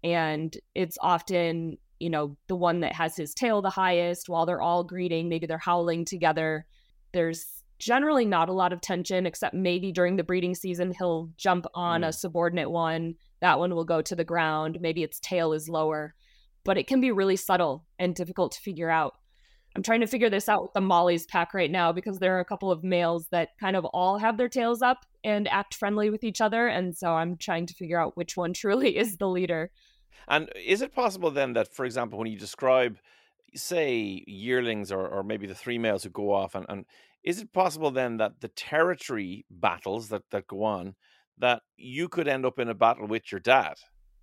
And 0.03 0.55
it's 0.75 0.99
often, 1.01 1.79
you 1.99 2.11
know, 2.11 2.37
the 2.47 2.55
one 2.55 2.81
that 2.81 2.93
has 2.93 3.15
his 3.15 3.33
tail 3.33 3.63
the 3.63 3.71
highest 3.71 4.29
while 4.29 4.45
they're 4.45 4.61
all 4.61 4.83
greeting. 4.83 5.29
Maybe 5.29 5.47
they're 5.47 5.57
howling 5.57 6.05
together. 6.05 6.67
There's 7.11 7.60
generally 7.81 8.25
not 8.25 8.47
a 8.47 8.53
lot 8.53 8.71
of 8.71 8.79
tension, 8.79 9.25
except 9.25 9.55
maybe 9.55 9.91
during 9.91 10.15
the 10.15 10.23
breeding 10.23 10.55
season, 10.55 10.93
he'll 10.97 11.29
jump 11.35 11.65
on 11.73 12.01
mm. 12.01 12.07
a 12.07 12.13
subordinate 12.13 12.69
one 12.69 13.15
that 13.41 13.57
one 13.59 13.73
will 13.75 13.83
go 13.83 14.01
to 14.01 14.15
the 14.15 14.23
ground. 14.23 14.77
Maybe 14.79 15.03
its 15.03 15.19
tail 15.19 15.51
is 15.51 15.67
lower, 15.67 16.13
but 16.63 16.77
it 16.77 16.87
can 16.87 17.01
be 17.01 17.11
really 17.11 17.35
subtle 17.35 17.85
and 17.99 18.15
difficult 18.15 18.53
to 18.53 18.61
figure 18.61 18.89
out. 18.89 19.15
I'm 19.75 19.83
trying 19.83 20.01
to 20.01 20.07
figure 20.07 20.29
this 20.29 20.47
out 20.47 20.63
with 20.63 20.73
the 20.73 20.81
Mollie's 20.81 21.25
pack 21.25 21.53
right 21.53 21.71
now 21.71 21.91
because 21.91 22.19
there 22.19 22.35
are 22.37 22.41
a 22.41 22.45
couple 22.45 22.71
of 22.71 22.83
males 22.83 23.27
that 23.31 23.49
kind 23.59 23.75
of 23.75 23.85
all 23.85 24.17
have 24.17 24.37
their 24.37 24.49
tails 24.49 24.81
up 24.81 25.05
and 25.23 25.47
act 25.47 25.73
friendly 25.73 26.09
with 26.09 26.23
each 26.23 26.41
other. 26.41 26.67
And 26.67 26.95
so 26.95 27.13
I'm 27.13 27.37
trying 27.37 27.65
to 27.67 27.73
figure 27.73 27.99
out 27.99 28.17
which 28.17 28.37
one 28.37 28.53
truly 28.61 28.97
is 28.97 29.17
the 29.17 29.29
leader. 29.29 29.71
And 30.27 30.49
is 30.55 30.81
it 30.81 30.93
possible 30.93 31.31
then 31.31 31.53
that, 31.53 31.73
for 31.73 31.85
example, 31.85 32.19
when 32.19 32.27
you 32.27 32.37
describe, 32.37 32.99
say, 33.55 34.23
yearlings 34.27 34.91
or, 34.91 35.07
or 35.07 35.23
maybe 35.23 35.47
the 35.47 35.55
three 35.55 35.79
males 35.79 36.03
who 36.03 36.09
go 36.09 36.31
off, 36.31 36.53
and, 36.53 36.65
and 36.69 36.85
is 37.23 37.39
it 37.39 37.53
possible 37.53 37.91
then 37.91 38.17
that 38.17 38.41
the 38.41 38.47
territory 38.49 39.45
battles 39.49 40.09
that, 40.09 40.23
that 40.31 40.47
go 40.47 40.63
on 40.63 40.95
that 41.37 41.61
you 41.77 42.07
could 42.07 42.27
end 42.27 42.45
up 42.45 42.59
in 42.59 42.69
a 42.69 42.73
battle 42.73 43.07
with 43.07 43.31
your 43.31 43.39
dad. 43.39 43.75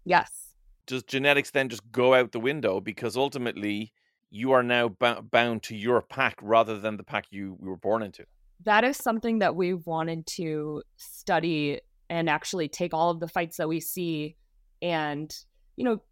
Yes. 0.05 0.55
Does 0.87 1.03
genetics 1.03 1.51
then 1.51 1.69
just 1.69 1.91
go 1.93 2.15
out 2.15 2.33
the 2.33 2.41
window 2.41 2.81
because 2.81 3.17
ultimately 3.17 3.93
you 4.31 4.53
are 4.53 4.63
now 4.63 4.89
b- 4.89 5.21
bound 5.31 5.63
to 5.65 5.77
your 5.77 6.01
pack 6.03 6.37
rather 6.41 6.79
than 6.79 6.97
the 6.97 7.05
pack 7.05 7.27
you, 7.31 7.59
you 7.61 7.69
were 7.69 7.77
born 7.77 8.03
into? 8.03 8.25
That 8.65 8.85
is 8.85 8.97
something 8.97 9.39
that 9.41 9.55
we've 9.55 9.87
wanted 9.87 10.27
to 10.37 10.83
study 10.97 11.81
and 12.11 12.29
actually 12.29 12.69
take 12.69 12.95
all 12.95 13.11
of 13.11 13.21
the 13.21 13.29
fights 13.29 13.59
that 13.59 13.69
we 13.69 13.81
see 13.81 14.37
and, 14.81 15.35
you 15.77 15.85
know, 15.85 16.03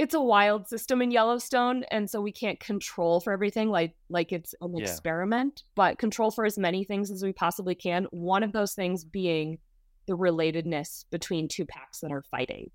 it's 0.00 0.14
a 0.14 0.20
wild 0.20 0.66
system 0.66 1.02
in 1.02 1.10
Yellowstone, 1.10 1.84
and 1.90 2.08
so 2.08 2.22
we 2.22 2.32
can't 2.32 2.58
control 2.58 3.20
for 3.20 3.34
everything 3.34 3.68
like 3.68 3.94
like 4.08 4.32
it's 4.32 4.54
an 4.62 4.74
yeah. 4.74 4.84
experiment, 4.84 5.62
but 5.74 5.98
control 5.98 6.30
for 6.30 6.46
as 6.46 6.56
many 6.56 6.84
things 6.84 7.10
as 7.10 7.22
we 7.22 7.34
possibly 7.34 7.74
can. 7.74 8.06
One 8.10 8.42
of 8.42 8.52
those 8.52 8.72
things 8.72 9.04
being 9.04 9.58
the 10.06 10.16
relatedness 10.16 11.04
between 11.10 11.48
two 11.48 11.66
packs 11.66 12.00
that 12.00 12.12
are 12.12 12.22
fighting. 12.22 12.70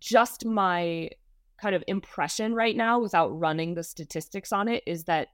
Just 0.00 0.46
my 0.46 1.10
kind 1.60 1.74
of 1.74 1.84
impression 1.88 2.54
right 2.54 2.74
now, 2.74 3.00
without 3.00 3.28
running 3.38 3.74
the 3.74 3.84
statistics 3.84 4.50
on 4.50 4.66
it, 4.66 4.82
is 4.86 5.04
that 5.04 5.28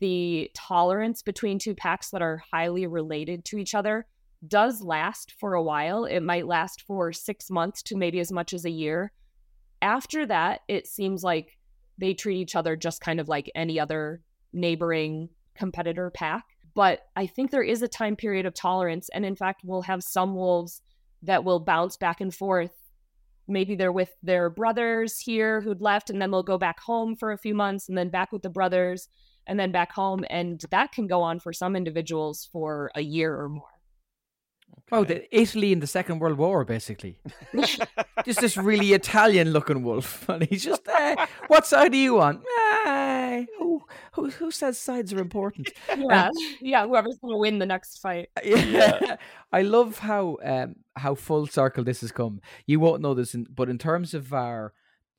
the 0.00 0.50
tolerance 0.52 1.22
between 1.22 1.60
two 1.60 1.76
packs 1.76 2.10
that 2.10 2.22
are 2.22 2.42
highly 2.52 2.88
related 2.88 3.44
to 3.44 3.56
each 3.56 3.72
other 3.72 4.08
does 4.48 4.82
last 4.82 5.32
for 5.38 5.54
a 5.54 5.62
while. 5.62 6.06
It 6.06 6.24
might 6.24 6.48
last 6.48 6.82
for 6.88 7.12
six 7.12 7.50
months 7.50 7.84
to 7.84 7.96
maybe 7.96 8.18
as 8.18 8.32
much 8.32 8.52
as 8.52 8.64
a 8.64 8.70
year. 8.70 9.12
After 9.82 10.24
that, 10.26 10.60
it 10.68 10.86
seems 10.86 11.22
like 11.22 11.58
they 11.98 12.14
treat 12.14 12.38
each 12.38 12.56
other 12.56 12.76
just 12.76 13.00
kind 13.00 13.20
of 13.20 13.28
like 13.28 13.50
any 13.54 13.78
other 13.78 14.22
neighboring 14.52 15.28
competitor 15.54 16.10
pack. 16.10 16.44
But 16.74 17.00
I 17.16 17.26
think 17.26 17.50
there 17.50 17.62
is 17.62 17.82
a 17.82 17.88
time 17.88 18.16
period 18.16 18.46
of 18.46 18.54
tolerance. 18.54 19.10
And 19.12 19.26
in 19.26 19.36
fact, 19.36 19.62
we'll 19.64 19.82
have 19.82 20.02
some 20.02 20.34
wolves 20.34 20.80
that 21.22 21.44
will 21.44 21.60
bounce 21.60 21.96
back 21.96 22.20
and 22.20 22.34
forth. 22.34 22.72
Maybe 23.46 23.74
they're 23.74 23.92
with 23.92 24.10
their 24.22 24.48
brothers 24.48 25.18
here 25.18 25.60
who'd 25.60 25.82
left, 25.82 26.10
and 26.10 26.22
then 26.22 26.30
they'll 26.30 26.42
go 26.42 26.58
back 26.58 26.80
home 26.80 27.16
for 27.16 27.32
a 27.32 27.38
few 27.38 27.54
months 27.54 27.88
and 27.88 27.98
then 27.98 28.08
back 28.08 28.32
with 28.32 28.42
the 28.42 28.48
brothers 28.48 29.08
and 29.46 29.58
then 29.58 29.72
back 29.72 29.92
home. 29.92 30.24
And 30.30 30.62
that 30.70 30.92
can 30.92 31.06
go 31.08 31.22
on 31.22 31.40
for 31.40 31.52
some 31.52 31.76
individuals 31.76 32.48
for 32.52 32.90
a 32.94 33.02
year 33.02 33.38
or 33.38 33.48
more. 33.48 33.71
Oh, 34.90 35.04
the 35.04 35.24
Italy 35.34 35.72
in 35.72 35.80
the 35.80 35.86
Second 35.86 36.18
World 36.18 36.38
War, 36.38 36.64
basically. 36.64 37.16
just 38.24 38.40
this 38.40 38.56
really 38.56 38.92
Italian-looking 38.92 39.82
wolf, 39.82 40.28
and 40.28 40.42
he's 40.44 40.64
just, 40.64 40.86
uh, 40.88 41.26
"What 41.48 41.66
side 41.66 41.92
are 41.92 41.96
you 41.96 42.20
on?" 42.20 42.42
Uh, 42.86 43.42
who, 43.58 43.82
who, 44.12 44.30
who 44.30 44.50
says 44.50 44.78
sides 44.78 45.12
are 45.12 45.20
important? 45.20 45.70
Yeah, 45.96 46.28
yeah. 46.60 46.86
Whoever's 46.86 47.18
going 47.18 47.34
to 47.34 47.38
win 47.38 47.58
the 47.58 47.66
next 47.66 47.98
fight. 47.98 48.28
Yeah. 48.44 49.16
I 49.52 49.62
love 49.62 49.98
how 49.98 50.38
um, 50.42 50.76
how 50.96 51.14
full 51.14 51.46
circle 51.46 51.84
this 51.84 52.00
has 52.00 52.12
come. 52.12 52.40
You 52.66 52.80
won't 52.80 53.02
know 53.02 53.14
this, 53.14 53.34
in, 53.34 53.46
but 53.48 53.68
in 53.68 53.78
terms 53.78 54.14
of 54.14 54.32
our 54.32 54.72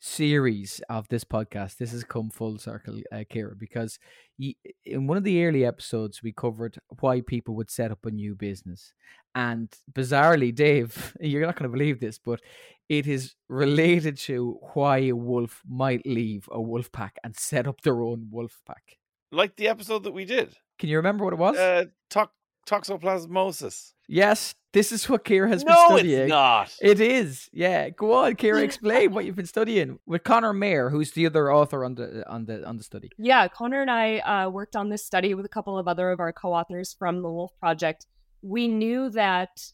series 0.05 0.81
of 0.89 1.07
this 1.07 1.23
podcast, 1.23 1.77
this 1.77 1.93
has 1.93 2.03
come 2.03 2.29
full 2.29 2.57
circle, 2.57 2.99
uh, 3.11 3.23
Kira, 3.31 3.57
because 3.57 3.97
in 4.37 5.07
one 5.07 5.15
of 5.15 5.23
the 5.23 5.45
early 5.45 5.65
episodes 5.65 6.21
we 6.21 6.33
covered 6.33 6.77
why 6.99 7.21
people 7.21 7.55
would 7.55 7.71
set 7.71 7.89
up 7.89 8.05
a 8.05 8.11
new 8.11 8.35
business, 8.35 8.93
and 9.33 9.73
bizarrely, 9.93 10.53
Dave, 10.53 11.15
you're 11.21 11.45
not 11.45 11.55
going 11.55 11.71
to 11.71 11.77
believe 11.77 12.01
this, 12.01 12.19
but 12.19 12.41
it 12.89 13.07
is 13.07 13.35
related 13.47 14.17
to 14.17 14.59
why 14.73 14.97
a 14.97 15.13
wolf 15.13 15.61
might 15.65 16.05
leave 16.05 16.49
a 16.51 16.61
wolf 16.61 16.91
pack 16.91 17.17
and 17.23 17.37
set 17.37 17.65
up 17.65 17.79
their 17.81 18.03
own 18.03 18.27
wolf 18.29 18.61
pack. 18.67 18.97
Like 19.31 19.55
the 19.55 19.69
episode 19.69 20.03
that 20.03 20.11
we 20.11 20.25
did. 20.25 20.53
Can 20.79 20.89
you 20.89 20.97
remember 20.97 21.23
what 21.23 21.33
it 21.33 21.39
was? 21.39 21.57
Uh, 21.57 21.85
to- 22.09 22.29
toxoplasmosis. 22.67 23.92
Yes, 24.07 24.55
this 24.73 24.91
is 24.91 25.07
what 25.07 25.23
Kira 25.23 25.47
has 25.49 25.63
no, 25.63 25.73
been 25.73 25.97
studying. 25.97 26.27
No, 26.29 26.61
it's 26.63 26.81
not. 26.81 26.89
It 26.89 26.99
is. 26.99 27.49
Yeah, 27.53 27.89
go 27.89 28.13
on, 28.13 28.35
Kira. 28.35 28.61
Explain 28.63 29.13
what 29.13 29.25
you've 29.25 29.35
been 29.35 29.45
studying 29.45 29.99
with 30.05 30.23
Connor 30.23 30.53
Meyer, 30.53 30.89
who's 30.89 31.11
the 31.11 31.25
other 31.25 31.53
author 31.53 31.85
on 31.85 31.95
the 31.95 32.27
on 32.29 32.45
the 32.45 32.67
on 32.67 32.77
the 32.77 32.83
study. 32.83 33.09
Yeah, 33.17 33.47
Connor 33.47 33.81
and 33.81 33.91
I 33.91 34.17
uh, 34.19 34.49
worked 34.49 34.75
on 34.75 34.89
this 34.89 35.05
study 35.05 35.33
with 35.33 35.45
a 35.45 35.49
couple 35.49 35.77
of 35.77 35.87
other 35.87 36.11
of 36.11 36.19
our 36.19 36.33
co-authors 36.33 36.95
from 36.97 37.21
the 37.21 37.29
Wolf 37.29 37.51
Project. 37.59 38.07
We 38.41 38.67
knew 38.67 39.09
that 39.11 39.71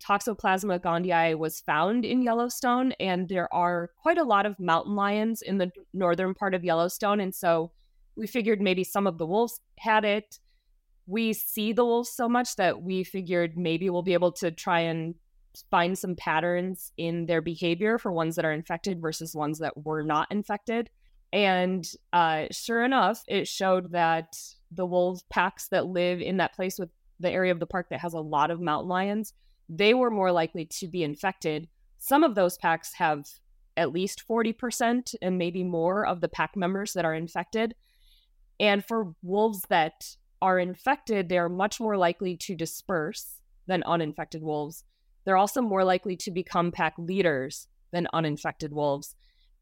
Toxoplasma 0.00 0.80
gondii 0.80 1.38
was 1.38 1.60
found 1.60 2.04
in 2.04 2.22
Yellowstone, 2.22 2.92
and 2.98 3.28
there 3.28 3.52
are 3.54 3.90
quite 4.02 4.18
a 4.18 4.24
lot 4.24 4.46
of 4.46 4.58
mountain 4.58 4.96
lions 4.96 5.42
in 5.42 5.58
the 5.58 5.70
northern 5.92 6.34
part 6.34 6.54
of 6.54 6.64
Yellowstone, 6.64 7.20
and 7.20 7.34
so 7.34 7.70
we 8.16 8.26
figured 8.26 8.60
maybe 8.60 8.84
some 8.84 9.06
of 9.06 9.18
the 9.18 9.26
wolves 9.26 9.60
had 9.78 10.04
it. 10.04 10.38
We 11.06 11.32
see 11.32 11.72
the 11.72 11.84
wolves 11.84 12.10
so 12.10 12.28
much 12.28 12.56
that 12.56 12.82
we 12.82 13.04
figured 13.04 13.56
maybe 13.56 13.90
we'll 13.90 14.02
be 14.02 14.12
able 14.12 14.32
to 14.32 14.50
try 14.50 14.80
and 14.80 15.14
find 15.70 15.98
some 15.98 16.14
patterns 16.14 16.92
in 16.96 17.26
their 17.26 17.40
behavior 17.40 17.98
for 17.98 18.12
ones 18.12 18.36
that 18.36 18.44
are 18.44 18.52
infected 18.52 19.00
versus 19.00 19.34
ones 19.34 19.58
that 19.58 19.84
were 19.84 20.02
not 20.02 20.28
infected. 20.30 20.90
And 21.32 21.84
uh, 22.12 22.46
sure 22.50 22.84
enough, 22.84 23.22
it 23.28 23.48
showed 23.48 23.92
that 23.92 24.36
the 24.70 24.86
wolf 24.86 25.22
packs 25.28 25.68
that 25.68 25.86
live 25.86 26.20
in 26.20 26.38
that 26.38 26.54
place 26.54 26.78
with 26.78 26.90
the 27.18 27.30
area 27.30 27.52
of 27.52 27.60
the 27.60 27.66
park 27.66 27.88
that 27.90 28.00
has 28.00 28.14
a 28.14 28.20
lot 28.20 28.50
of 28.50 28.60
mountain 28.60 28.88
lions, 28.88 29.34
they 29.68 29.94
were 29.94 30.10
more 30.10 30.32
likely 30.32 30.64
to 30.64 30.88
be 30.88 31.04
infected. 31.04 31.68
Some 31.98 32.24
of 32.24 32.34
those 32.34 32.56
packs 32.58 32.94
have 32.94 33.26
at 33.76 33.92
least 33.92 34.24
40% 34.28 35.14
and 35.22 35.38
maybe 35.38 35.62
more 35.62 36.06
of 36.06 36.20
the 36.20 36.28
pack 36.28 36.56
members 36.56 36.94
that 36.94 37.04
are 37.04 37.14
infected. 37.14 37.74
And 38.58 38.84
for 38.84 39.14
wolves 39.22 39.62
that 39.68 40.16
are 40.42 40.58
infected, 40.58 41.28
they 41.28 41.38
are 41.38 41.48
much 41.48 41.80
more 41.80 41.96
likely 41.96 42.36
to 42.36 42.54
disperse 42.54 43.40
than 43.66 43.82
uninfected 43.84 44.42
wolves. 44.42 44.84
They're 45.24 45.36
also 45.36 45.60
more 45.60 45.84
likely 45.84 46.16
to 46.16 46.30
become 46.30 46.72
pack 46.72 46.94
leaders 46.98 47.68
than 47.92 48.08
uninfected 48.12 48.72
wolves. 48.72 49.14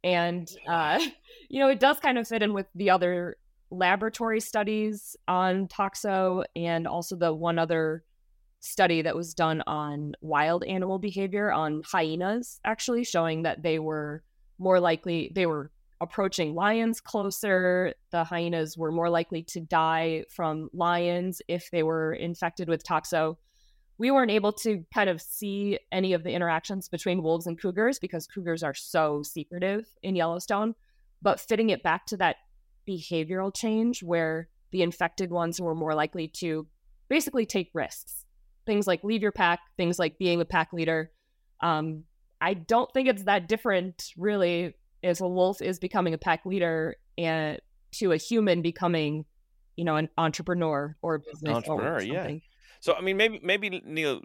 And, 0.05 0.51
uh, 0.69 1.01
you 1.49 1.61
know, 1.61 1.69
it 1.69 1.81
does 1.81 1.99
kind 2.01 2.19
of 2.19 2.29
fit 2.29 2.43
in 2.43 2.55
with 2.55 2.67
the 2.75 2.91
other 2.91 3.37
laboratory 3.71 4.41
studies 4.41 5.17
on 5.27 5.69
toxo 5.69 6.45
and 6.57 6.87
also 6.87 7.17
the 7.17 7.35
one 7.35 7.59
other 7.59 8.05
study 8.61 9.03
that 9.03 9.15
was 9.15 9.35
done 9.35 9.63
on 9.67 10.15
wild 10.21 10.65
animal 10.65 10.99
behavior 10.99 11.53
on 11.53 11.83
hyenas, 11.85 12.61
actually 12.65 13.05
showing 13.05 13.43
that 13.43 13.63
they 13.63 13.79
were 13.79 14.23
more 14.59 14.81
likely, 14.81 15.31
they 15.35 15.47
were 15.47 15.71
approaching 16.01 16.55
lions 16.55 17.01
closer. 17.01 17.95
The 18.11 18.25
hyenas 18.25 18.77
were 18.77 18.93
more 18.93 19.11
likely 19.11 19.43
to 19.45 19.61
die 19.61 20.25
from 20.31 20.69
lions 20.73 21.43
if 21.49 21.71
they 21.71 21.83
were 21.83 22.13
infected 22.13 22.69
with 22.69 22.85
toxo. 22.85 23.37
We 23.99 24.11
weren't 24.11 24.31
able 24.31 24.53
to 24.53 24.85
kind 24.95 25.11
of 25.11 25.21
see 25.21 25.79
any 25.91 26.13
of 26.13 26.23
the 26.23 26.31
interactions 26.31 26.89
between 26.89 27.23
wolves 27.23 27.47
and 27.47 27.61
cougars 27.61 27.99
because 27.99 28.29
cougars 28.29 28.63
are 28.63 28.75
so 28.75 29.23
secretive 29.25 29.87
in 30.03 30.15
Yellowstone. 30.15 30.75
But 31.21 31.41
fitting 31.41 31.71
it 31.71 31.83
back 31.83 32.07
to 32.07 32.17
that 32.19 32.37
behavioral 32.89 33.55
change 33.55 34.03
where 34.03 34.49
the 34.71 34.83
infected 34.83 35.31
ones 35.31 35.61
were 35.61 35.75
more 35.75 35.95
likely 35.95 36.29
to 36.29 36.67
basically 37.09 37.47
take 37.47 37.71
risks. 37.75 38.25
Things 38.67 38.87
like 38.87 39.03
leave 39.03 39.23
your 39.23 39.33
pack, 39.33 39.61
things 39.77 39.99
like 39.99 40.19
being 40.19 40.41
a 40.41 40.45
pack 40.45 40.73
leader. 40.73 41.11
Um, 41.61 42.05
I 42.41 42.55
don't 42.55 42.93
think 42.93 43.09
it's 43.09 43.25
that 43.25 43.49
different, 43.49 44.13
really, 44.17 44.75
if 45.03 45.21
a 45.21 45.29
wolf 45.29 45.63
is 45.63 45.79
becoming 45.79 46.15
a 46.15 46.19
pack 46.19 46.45
leader 46.45 46.97
and 47.17 47.61
to 47.93 48.13
a 48.13 48.17
human 48.17 48.63
becoming, 48.63 49.25
you 49.77 49.85
know, 49.85 49.97
an 49.97 50.09
entrepreneur 50.19 50.97
or 51.03 51.15
a 51.17 51.21
business 51.21 51.57
Entrepreneur, 51.57 51.97
or 51.97 52.03
yeah. 52.03 52.31
So, 52.81 52.95
I 52.95 53.01
mean, 53.01 53.17
maybe, 53.17 53.41
maybe 53.43 53.83
Neil, 53.85 54.21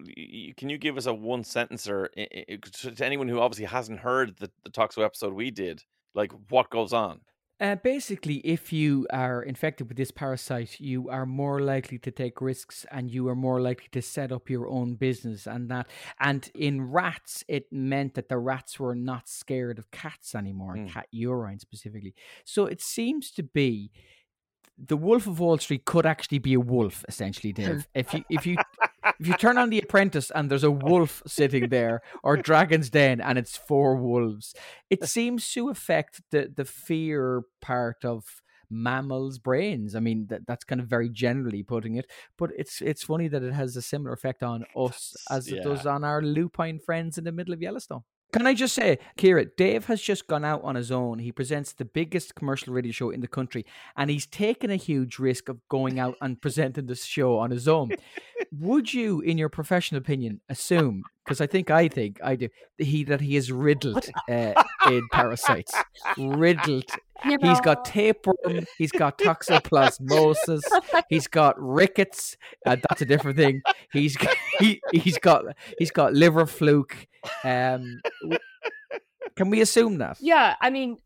can 0.57 0.69
you 0.69 0.78
give 0.78 0.97
us 0.97 1.05
a 1.07 1.13
one 1.13 1.43
sentencer 1.43 2.07
i- 2.17 2.57
to 2.61 2.91
to 2.91 3.05
anyone 3.05 3.28
who 3.28 3.39
obviously 3.39 3.65
hasn't 3.65 3.99
heard 3.99 4.38
the, 4.38 4.51
the 4.63 4.69
Toxo 4.69 5.03
episode 5.03 5.34
we 5.34 5.49
did? 5.49 5.84
Like, 6.13 6.32
what 6.49 6.69
goes 6.69 6.93
on? 6.93 7.21
Uh, 7.64 7.76
basically, 7.76 8.36
if 8.43 8.74
you 8.74 9.07
are 9.09 9.41
infected 9.41 9.88
with 9.88 9.95
this 9.95 10.11
parasite, 10.11 10.82
you 10.82 11.07
are 11.09 11.26
more 11.26 11.61
likely 11.61 11.97
to 11.97 12.11
take 12.11 12.41
risks 12.41 12.86
and 12.91 13.09
you 13.09 13.26
are 13.30 13.36
more 13.36 13.61
likely 13.61 13.88
to 13.93 14.01
set 14.01 14.34
up 14.34 14.49
your 14.49 14.68
own 14.68 14.95
business. 14.95 15.47
And 15.47 15.70
that, 15.72 15.88
and 16.20 16.51
in 16.53 16.91
rats, 16.91 17.41
it 17.47 17.72
meant 17.72 18.16
that 18.16 18.28
the 18.28 18.38
rats 18.38 18.82
were 18.82 18.95
not 18.95 19.30
scared 19.30 19.80
of 19.80 19.89
cats 19.91 20.36
anymore, 20.36 20.76
Mm. 20.76 20.89
cat 20.89 21.07
urine 21.11 21.59
specifically. 21.59 22.14
So 22.43 22.66
it 22.66 22.82
seems 22.82 23.32
to 23.32 23.43
be 23.43 23.91
the 24.78 24.97
Wolf 24.97 25.26
of 25.26 25.39
Wall 25.39 25.57
Street 25.57 25.86
could 25.86 26.05
actually 26.05 26.39
be 26.39 26.55
a 26.55 26.59
wolf, 26.59 27.05
essentially, 27.07 27.53
Dave. 27.59 27.88
if 27.95 28.14
you 28.14 28.24
if 28.30 28.45
you 28.45 28.57
if 29.20 29.28
you 29.28 29.34
turn 29.36 29.58
on 29.58 29.70
The 29.70 29.80
Apprentice 29.80 30.32
and 30.32 30.49
there's 30.49 30.64
a 30.64 30.72
wolf 30.72 31.22
sitting 31.26 31.70
there, 31.70 32.01
or 32.24 32.38
Dragon's 32.38 32.89
Den 32.89 33.22
and 33.22 33.38
it's 33.38 33.58
four 33.58 33.95
wolves, 33.95 34.54
it 34.89 35.06
seems 35.06 35.51
to 35.54 35.70
affect 35.70 36.22
the 36.32 36.51
the 36.54 36.66
fear 36.66 37.43
part 37.62 38.06
of 38.06 38.41
mammals' 38.70 39.38
brains. 39.38 39.95
I 39.95 39.99
mean, 39.99 40.28
that, 40.30 40.47
that's 40.47 40.64
kind 40.64 40.82
of 40.82 40.88
very 40.88 41.10
generally 41.10 41.64
putting 41.64 41.95
it, 41.95 42.10
but 42.38 42.51
it's 42.58 42.82
it's 42.82 43.04
funny 43.04 43.28
that 43.28 43.43
it 43.43 43.54
has 43.54 43.76
a 43.76 43.82
similar 43.82 44.14
effect 44.14 44.43
on 44.43 44.66
us 44.76 45.16
as 45.30 45.47
it 45.47 45.64
does 45.64 45.86
on 45.86 46.04
our 46.04 46.22
lupine 46.22 46.80
friends 46.80 47.18
in 47.18 47.24
the 47.24 47.32
middle 47.32 47.54
of 47.54 47.62
Yellowstone. 47.62 48.04
Can 48.34 48.48
I 48.48 48.56
just 48.56 48.74
say, 48.74 48.98
Kira, 49.16 49.48
Dave 49.56 49.86
has 49.86 50.02
just 50.02 50.26
gone 50.28 50.44
out 50.44 50.64
on 50.64 50.74
his 50.74 50.92
own. 50.92 51.20
He 51.20 51.32
presents 51.32 51.72
the 51.72 51.86
biggest 51.86 52.34
commercial 52.34 52.74
radio 52.74 52.92
show 52.92 53.12
in 53.12 53.22
the 53.22 53.28
country, 53.28 53.64
and 53.96 54.10
he's 54.10 54.26
taken 54.26 54.72
a 54.72 54.76
huge 54.76 55.20
risk 55.20 55.50
of 55.50 55.60
going 55.70 56.00
out 56.00 56.16
and 56.20 56.42
presenting 56.42 56.88
this 56.88 57.06
show 57.06 57.38
on 57.38 57.52
his 57.52 57.68
own. 57.68 57.92
Would 58.52 58.92
you, 58.92 59.22
in 59.22 59.38
your 59.38 59.50
professional 59.50 60.00
opinion, 60.00 60.42
assume? 60.50 61.04
Because 61.24 61.42
I 61.42 61.48
think 61.48 61.70
I 61.70 61.88
think 61.88 62.20
I 62.24 62.36
do. 62.36 62.50
that 62.80 62.86
He 62.86 63.04
that 63.04 63.22
he 63.22 63.36
is 63.36 63.52
riddled 63.52 64.06
uh, 64.28 64.54
in 64.88 65.08
parasites, 65.12 65.74
riddled. 66.18 66.90
You 67.26 67.38
He's 67.42 67.62
got 67.62 67.86
tapeworm. 67.86 68.66
He's 68.78 68.92
got 68.92 69.18
toxoplasmosis. 69.18 70.60
He's 71.08 71.28
got 71.28 71.56
rickets. 71.58 72.36
Uh, 72.66 72.76
that's 72.90 73.02
a 73.02 73.06
different 73.06 73.38
thing. 73.38 73.62
He's 73.94 74.18
he, 74.60 74.82
he's 74.92 75.18
got 75.20 75.46
he's 75.78 75.92
got 75.92 76.14
liver 76.14 76.46
fluke. 76.46 77.08
Um, 77.43 78.01
can 79.36 79.49
we 79.49 79.61
assume 79.61 79.97
that? 79.99 80.17
Yeah, 80.19 80.55
I 80.61 80.69
mean, 80.69 80.97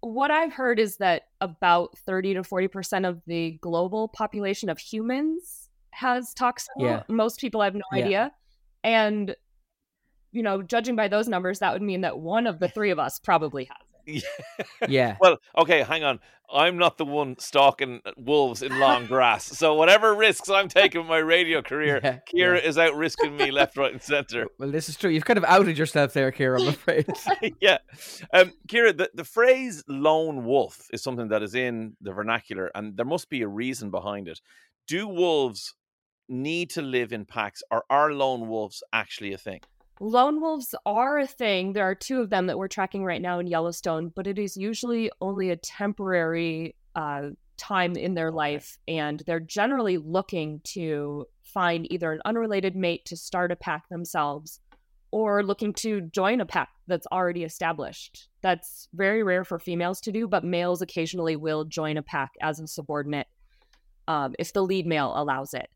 what 0.00 0.30
I've 0.30 0.52
heard 0.52 0.78
is 0.78 0.96
that 0.96 1.28
about 1.40 1.96
30 1.98 2.34
to 2.34 2.42
40% 2.42 3.08
of 3.08 3.22
the 3.26 3.52
global 3.60 4.08
population 4.08 4.68
of 4.68 4.78
humans 4.78 5.68
has 5.92 6.34
toxo. 6.34 6.66
Yeah. 6.78 7.02
Most 7.08 7.40
people 7.40 7.60
have 7.62 7.74
no 7.74 7.82
Yeah. 7.92 8.04
idea. 8.04 8.32
And, 8.84 9.36
you 10.32 10.42
know, 10.42 10.62
judging 10.62 10.96
by 10.96 11.08
those 11.08 11.28
numbers, 11.28 11.60
that 11.60 11.72
would 11.72 11.82
mean 11.82 12.00
that 12.00 12.18
one 12.18 12.46
of 12.46 12.58
the 12.58 12.68
three 12.68 12.90
of 12.90 12.98
us 12.98 13.18
probably 13.18 13.64
has 13.66 13.76
Yeah. 14.88 15.16
Well, 15.20 15.38
okay, 15.56 15.82
hang 15.82 16.04
on. 16.04 16.20
I'm 16.52 16.76
not 16.76 16.98
the 16.98 17.04
one 17.06 17.38
stalking 17.38 18.02
wolves 18.18 18.62
in 18.62 18.78
long 18.78 19.06
grass. 19.06 19.46
So, 19.46 19.72
whatever 19.74 20.14
risks 20.14 20.50
I'm 20.50 20.68
taking 20.68 21.00
with 21.00 21.08
my 21.08 21.18
radio 21.18 21.62
career, 21.70 21.98
Yeah, 22.02 22.18
Kira 22.30 22.60
yeah. 22.60 22.68
is 22.68 22.76
out 22.76 22.94
risking 22.94 23.36
me 23.36 23.50
left, 23.50 23.76
right, 23.78 23.92
and 23.92 24.02
center. 24.02 24.48
Well, 24.58 24.70
this 24.70 24.88
is 24.90 24.96
true. 24.96 25.08
You've 25.10 25.24
kind 25.24 25.38
of 25.38 25.44
outed 25.44 25.78
yourself 25.78 26.12
there, 26.12 26.30
Kira. 26.30 26.60
I'm 26.60 26.68
afraid. 26.68 27.06
yeah. 27.60 27.78
Um, 28.34 28.52
Kira, 28.68 28.94
the, 28.96 29.10
the 29.14 29.24
phrase 29.24 29.82
lone 29.88 30.44
wolf 30.44 30.86
is 30.92 31.02
something 31.02 31.28
that 31.28 31.42
is 31.42 31.54
in 31.54 31.96
the 32.02 32.12
vernacular, 32.12 32.70
and 32.74 32.96
there 32.98 33.06
must 33.06 33.30
be 33.30 33.40
a 33.42 33.48
reason 33.48 33.90
behind 33.90 34.28
it. 34.28 34.40
Do 34.86 35.08
wolves 35.08 35.74
need 36.28 36.68
to 36.70 36.82
live 36.82 37.12
in 37.14 37.24
packs, 37.24 37.62
or 37.70 37.84
are 37.88 38.12
lone 38.12 38.46
wolves 38.48 38.82
actually 38.92 39.32
a 39.32 39.38
thing? 39.38 39.60
Lone 40.00 40.40
wolves 40.40 40.74
are 40.84 41.18
a 41.18 41.26
thing. 41.26 41.72
There 41.72 41.84
are 41.84 41.94
two 41.94 42.20
of 42.20 42.30
them 42.30 42.46
that 42.46 42.58
we're 42.58 42.68
tracking 42.68 43.04
right 43.04 43.22
now 43.22 43.38
in 43.38 43.46
Yellowstone, 43.46 44.12
but 44.14 44.26
it 44.26 44.38
is 44.38 44.56
usually 44.56 45.10
only 45.20 45.50
a 45.50 45.56
temporary 45.56 46.74
uh, 46.94 47.30
time 47.62 47.94
in 47.94 48.14
their 48.14 48.32
life 48.32 48.76
and 48.88 49.22
they're 49.26 49.38
generally 49.38 49.96
looking 49.96 50.60
to 50.64 51.24
find 51.44 51.90
either 51.92 52.12
an 52.12 52.20
unrelated 52.24 52.74
mate 52.74 53.04
to 53.04 53.16
start 53.16 53.52
a 53.52 53.56
pack 53.56 53.88
themselves 53.88 54.58
or 55.12 55.44
looking 55.44 55.72
to 55.74 56.00
join 56.00 56.40
a 56.40 56.46
pack 56.46 56.70
that's 56.88 57.06
already 57.12 57.44
established. 57.44 58.28
That's 58.40 58.88
very 58.94 59.22
rare 59.22 59.44
for 59.44 59.58
females 59.58 60.00
to 60.02 60.12
do, 60.12 60.26
but 60.26 60.42
males 60.42 60.82
occasionally 60.82 61.36
will 61.36 61.64
join 61.64 61.98
a 61.98 62.02
pack 62.02 62.32
as 62.40 62.58
a 62.58 62.66
subordinate 62.66 63.28
um, 64.08 64.34
if 64.38 64.52
the 64.52 64.62
lead 64.62 64.86
male 64.86 65.12
allows 65.14 65.54
it, 65.54 65.68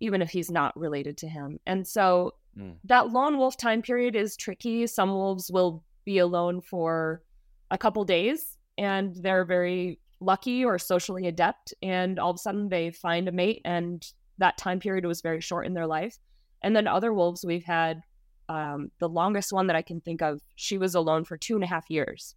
even 0.00 0.22
if 0.22 0.30
he's 0.30 0.50
not 0.50 0.76
related 0.76 1.18
to 1.18 1.28
him. 1.28 1.60
And 1.66 1.86
so 1.86 2.34
Mm. 2.56 2.76
that 2.84 3.10
lone 3.10 3.38
wolf 3.38 3.56
time 3.56 3.82
period 3.82 4.16
is 4.16 4.36
tricky. 4.36 4.86
Some 4.86 5.10
wolves 5.10 5.50
will 5.52 5.84
be 6.04 6.18
alone 6.18 6.60
for 6.60 7.22
a 7.70 7.78
couple 7.78 8.04
days 8.04 8.56
and 8.78 9.14
they're 9.16 9.44
very 9.44 9.98
lucky 10.20 10.64
or 10.64 10.78
socially 10.78 11.26
adept 11.26 11.74
and 11.82 12.18
all 12.18 12.30
of 12.30 12.36
a 12.36 12.38
sudden 12.38 12.68
they 12.68 12.90
find 12.90 13.28
a 13.28 13.32
mate 13.32 13.60
and 13.64 14.12
that 14.38 14.56
time 14.56 14.80
period 14.80 15.04
was 15.04 15.20
very 15.20 15.40
short 15.40 15.66
in 15.66 15.74
their 15.74 15.86
life 15.86 16.18
and 16.62 16.74
then 16.74 16.86
other 16.86 17.12
wolves 17.12 17.44
we've 17.44 17.64
had 17.64 18.00
um, 18.48 18.90
the 18.98 19.08
longest 19.08 19.52
one 19.52 19.66
that 19.66 19.76
i 19.76 19.82
can 19.82 20.00
think 20.00 20.22
of 20.22 20.40
she 20.56 20.78
was 20.78 20.94
alone 20.94 21.24
for 21.24 21.36
two 21.36 21.54
and 21.54 21.62
a 21.62 21.68
half 21.68 21.84
years 21.88 22.34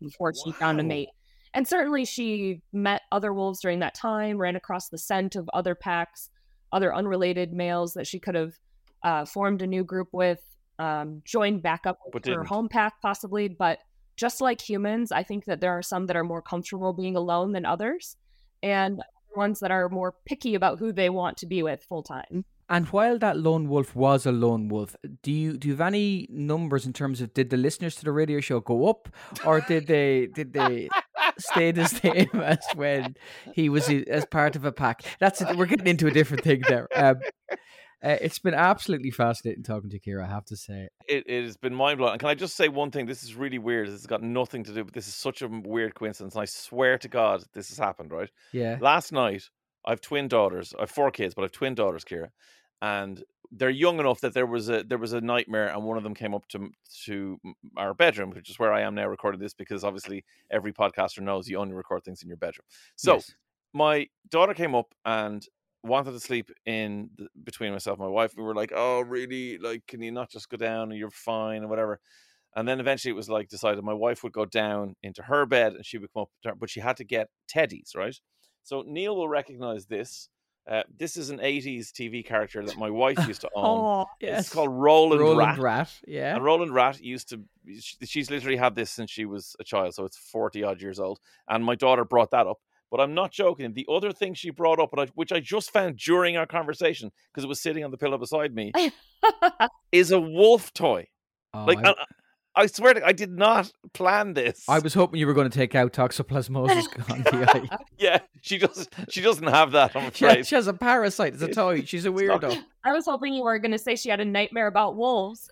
before 0.00 0.32
she 0.32 0.52
found 0.52 0.80
a 0.80 0.82
mate 0.82 1.08
and 1.52 1.68
certainly 1.68 2.04
she 2.04 2.62
met 2.72 3.02
other 3.12 3.32
wolves 3.32 3.60
during 3.60 3.80
that 3.80 3.94
time 3.94 4.38
ran 4.38 4.56
across 4.56 4.88
the 4.88 4.98
scent 4.98 5.36
of 5.36 5.48
other 5.52 5.74
packs 5.74 6.30
other 6.72 6.94
unrelated 6.94 7.52
males 7.52 7.94
that 7.94 8.06
she 8.06 8.18
could 8.18 8.34
have 8.34 8.54
uh, 9.04 9.24
formed 9.24 9.62
a 9.62 9.66
new 9.66 9.84
group 9.84 10.08
with 10.12 10.40
um, 10.80 11.22
joined 11.24 11.62
back 11.62 11.86
up 11.86 11.98
with 12.12 12.24
her 12.24 12.42
home 12.42 12.68
pack 12.68 12.94
possibly 13.00 13.46
but 13.46 13.78
just 14.16 14.40
like 14.40 14.60
humans, 14.60 15.12
I 15.12 15.22
think 15.22 15.44
that 15.46 15.60
there 15.60 15.72
are 15.72 15.82
some 15.82 16.06
that 16.06 16.16
are 16.16 16.24
more 16.24 16.42
comfortable 16.42 16.92
being 16.92 17.16
alone 17.16 17.52
than 17.52 17.64
others, 17.64 18.16
and 18.62 19.02
ones 19.36 19.60
that 19.60 19.70
are 19.70 19.88
more 19.88 20.14
picky 20.24 20.54
about 20.54 20.78
who 20.78 20.92
they 20.92 21.10
want 21.10 21.36
to 21.38 21.46
be 21.46 21.62
with 21.62 21.82
full 21.82 22.02
time. 22.02 22.44
And 22.68 22.86
while 22.86 23.18
that 23.18 23.36
lone 23.36 23.68
wolf 23.68 23.94
was 23.94 24.24
a 24.24 24.32
lone 24.32 24.68
wolf, 24.68 24.96
do 25.22 25.30
you 25.30 25.58
do 25.58 25.68
you 25.68 25.74
have 25.74 25.80
any 25.80 26.26
numbers 26.30 26.86
in 26.86 26.92
terms 26.92 27.20
of 27.20 27.34
did 27.34 27.50
the 27.50 27.56
listeners 27.56 27.96
to 27.96 28.04
the 28.04 28.12
radio 28.12 28.40
show 28.40 28.60
go 28.60 28.88
up, 28.88 29.08
or 29.44 29.60
did 29.60 29.86
they 29.86 30.26
did 30.26 30.52
they 30.54 30.88
stay 31.38 31.72
the 31.72 31.86
same 31.86 32.30
as 32.40 32.64
when 32.74 33.16
he 33.52 33.68
was 33.68 33.90
as 33.90 34.24
part 34.24 34.56
of 34.56 34.64
a 34.64 34.72
pack? 34.72 35.02
That's 35.18 35.42
it. 35.42 35.56
We're 35.56 35.66
getting 35.66 35.88
into 35.88 36.06
a 36.06 36.10
different 36.10 36.44
thing 36.44 36.62
there. 36.68 36.88
Um, 36.94 37.16
uh, 38.04 38.18
it's 38.20 38.38
been 38.38 38.54
absolutely 38.54 39.10
fascinating 39.10 39.62
talking 39.62 39.88
to 39.90 39.96
you, 39.96 40.00
Kira. 40.00 40.24
I 40.24 40.28
have 40.28 40.44
to 40.46 40.56
say. 40.56 40.88
It, 41.08 41.24
it 41.26 41.44
has 41.44 41.56
been 41.56 41.74
mind 41.74 41.98
blowing. 41.98 42.12
And 42.12 42.20
can 42.20 42.28
I 42.28 42.34
just 42.34 42.56
say 42.56 42.68
one 42.68 42.90
thing? 42.90 43.06
This 43.06 43.22
is 43.22 43.34
really 43.34 43.58
weird. 43.58 43.88
This 43.88 43.94
has 43.94 44.06
got 44.06 44.22
nothing 44.22 44.64
to 44.64 44.74
do, 44.74 44.84
but 44.84 44.92
this 44.92 45.08
is 45.08 45.14
such 45.14 45.42
a 45.42 45.48
weird 45.48 45.94
coincidence. 45.94 46.34
And 46.34 46.42
I 46.42 46.44
swear 46.44 46.98
to 46.98 47.08
God, 47.08 47.44
this 47.54 47.70
has 47.70 47.78
happened, 47.78 48.12
right? 48.12 48.30
Yeah. 48.52 48.78
Last 48.80 49.12
night, 49.12 49.48
I 49.86 49.90
have 49.90 50.00
twin 50.00 50.28
daughters. 50.28 50.74
I 50.78 50.82
have 50.82 50.90
four 50.90 51.10
kids, 51.10 51.34
but 51.34 51.42
I 51.42 51.44
have 51.46 51.52
twin 51.52 51.74
daughters, 51.74 52.04
Kira, 52.04 52.28
and 52.82 53.22
they're 53.50 53.70
young 53.70 54.00
enough 54.00 54.20
that 54.20 54.34
there 54.34 54.46
was 54.46 54.68
a 54.68 54.82
there 54.82 54.98
was 54.98 55.12
a 55.12 55.20
nightmare, 55.20 55.68
and 55.68 55.84
one 55.84 55.96
of 55.96 56.02
them 56.02 56.14
came 56.14 56.34
up 56.34 56.46
to 56.48 56.70
to 57.04 57.38
our 57.76 57.94
bedroom, 57.94 58.30
which 58.30 58.50
is 58.50 58.58
where 58.58 58.72
I 58.72 58.82
am 58.82 58.94
now 58.94 59.06
recording 59.06 59.40
this, 59.40 59.54
because 59.54 59.84
obviously 59.84 60.24
every 60.50 60.72
podcaster 60.72 61.20
knows 61.20 61.48
you 61.48 61.58
only 61.58 61.74
record 61.74 62.04
things 62.04 62.22
in 62.22 62.28
your 62.28 62.36
bedroom. 62.36 62.66
So 62.96 63.14
Yes. 63.14 63.34
my 63.72 64.08
daughter 64.28 64.54
came 64.54 64.74
up 64.74 64.94
and 65.04 65.46
wanted 65.84 66.12
to 66.12 66.20
sleep 66.20 66.50
in 66.66 67.10
the, 67.16 67.28
between 67.44 67.72
myself 67.72 67.98
and 67.98 68.06
my 68.06 68.12
wife. 68.12 68.34
We 68.36 68.42
were 68.42 68.54
like, 68.54 68.72
"Oh, 68.74 69.00
really? 69.00 69.58
Like, 69.58 69.86
can 69.86 70.02
you 70.02 70.10
not 70.10 70.30
just 70.30 70.48
go 70.48 70.56
down 70.56 70.90
and 70.90 70.98
you're 70.98 71.10
fine 71.10 71.58
and 71.58 71.70
whatever?" 71.70 72.00
And 72.56 72.68
then 72.68 72.80
eventually 72.80 73.10
it 73.10 73.16
was 73.16 73.28
like 73.28 73.48
decided 73.48 73.82
my 73.82 73.92
wife 73.92 74.22
would 74.22 74.32
go 74.32 74.44
down 74.44 74.94
into 75.02 75.22
her 75.22 75.44
bed 75.44 75.74
and 75.74 75.84
she 75.84 75.98
would 75.98 76.12
come 76.12 76.22
up, 76.22 76.30
her, 76.44 76.54
but 76.54 76.70
she 76.70 76.80
had 76.80 76.96
to 76.98 77.04
get 77.04 77.28
teddies, 77.52 77.96
right? 77.96 78.18
So 78.62 78.84
Neil 78.86 79.16
will 79.16 79.28
recognize 79.28 79.86
this. 79.86 80.28
Uh, 80.70 80.82
this 80.96 81.18
is 81.18 81.28
an 81.28 81.40
80s 81.40 81.90
TV 81.90 82.24
character 82.24 82.64
that 82.64 82.78
my 82.78 82.88
wife 82.88 83.18
used 83.28 83.42
to 83.42 83.50
own. 83.54 83.80
Oh, 83.80 84.06
yes. 84.18 84.46
It's 84.46 84.54
called 84.54 84.70
Roland, 84.70 85.20
Roland 85.20 85.38
Rat. 85.38 85.58
Rat. 85.58 85.92
Yeah. 86.06 86.36
And 86.36 86.44
Roland 86.44 86.72
Rat 86.72 87.02
used 87.02 87.28
to, 87.30 87.42
sh- 87.78 87.96
she's 88.04 88.30
literally 88.30 88.56
had 88.56 88.74
this 88.74 88.90
since 88.90 89.10
she 89.10 89.26
was 89.26 89.54
a 89.60 89.64
child, 89.64 89.92
so 89.94 90.06
it's 90.06 90.16
40 90.16 90.64
odd 90.64 90.80
years 90.80 90.98
old. 90.98 91.18
And 91.48 91.62
my 91.62 91.74
daughter 91.74 92.06
brought 92.06 92.30
that 92.30 92.46
up. 92.46 92.60
But 92.94 93.02
I'm 93.02 93.12
not 93.12 93.32
joking. 93.32 93.72
The 93.72 93.88
other 93.90 94.12
thing 94.12 94.34
she 94.34 94.50
brought 94.50 94.78
up, 94.78 94.94
which 95.16 95.32
I 95.32 95.40
just 95.40 95.72
found 95.72 95.96
during 95.96 96.36
our 96.36 96.46
conversation, 96.46 97.10
because 97.32 97.42
it 97.42 97.48
was 97.48 97.60
sitting 97.60 97.82
on 97.82 97.90
the 97.90 97.96
pillow 97.96 98.18
beside 98.18 98.54
me, 98.54 98.70
is 99.90 100.12
a 100.12 100.20
wolf 100.20 100.72
toy. 100.72 101.08
Oh, 101.52 101.64
Like, 101.64 101.78
I, 101.84 101.90
I, 101.90 102.04
I 102.54 102.66
swear 102.66 102.94
to 102.94 103.04
I 103.04 103.10
did 103.10 103.32
not 103.32 103.72
plan 103.94 104.34
this. 104.34 104.64
I 104.68 104.78
was 104.78 104.94
hoping 104.94 105.18
you 105.18 105.26
were 105.26 105.34
going 105.34 105.50
to 105.50 105.58
take 105.58 105.74
out 105.74 105.92
toxoplasmosis 105.92 107.10
on 107.10 107.22
the 107.24 107.50
eye. 107.72 107.76
Yeah, 107.98 108.20
she 108.42 108.58
does. 108.58 108.88
She 109.08 109.20
doesn't 109.22 109.48
have 109.48 109.72
that. 109.72 109.96
I'm 109.96 110.12
She, 110.12 110.24
afraid. 110.26 110.46
she 110.46 110.54
has 110.54 110.68
a 110.68 110.72
parasite. 110.72 111.34
It's 111.34 111.42
a 111.42 111.48
toy. 111.48 111.82
She's 111.82 112.06
a 112.06 112.10
weirdo. 112.10 112.56
I 112.84 112.92
was 112.92 113.06
hoping 113.06 113.34
you 113.34 113.42
were 113.42 113.58
going 113.58 113.72
to 113.72 113.78
say 113.78 113.96
she 113.96 114.08
had 114.08 114.20
a 114.20 114.24
nightmare 114.24 114.68
about 114.68 114.94
wolves. 114.94 115.50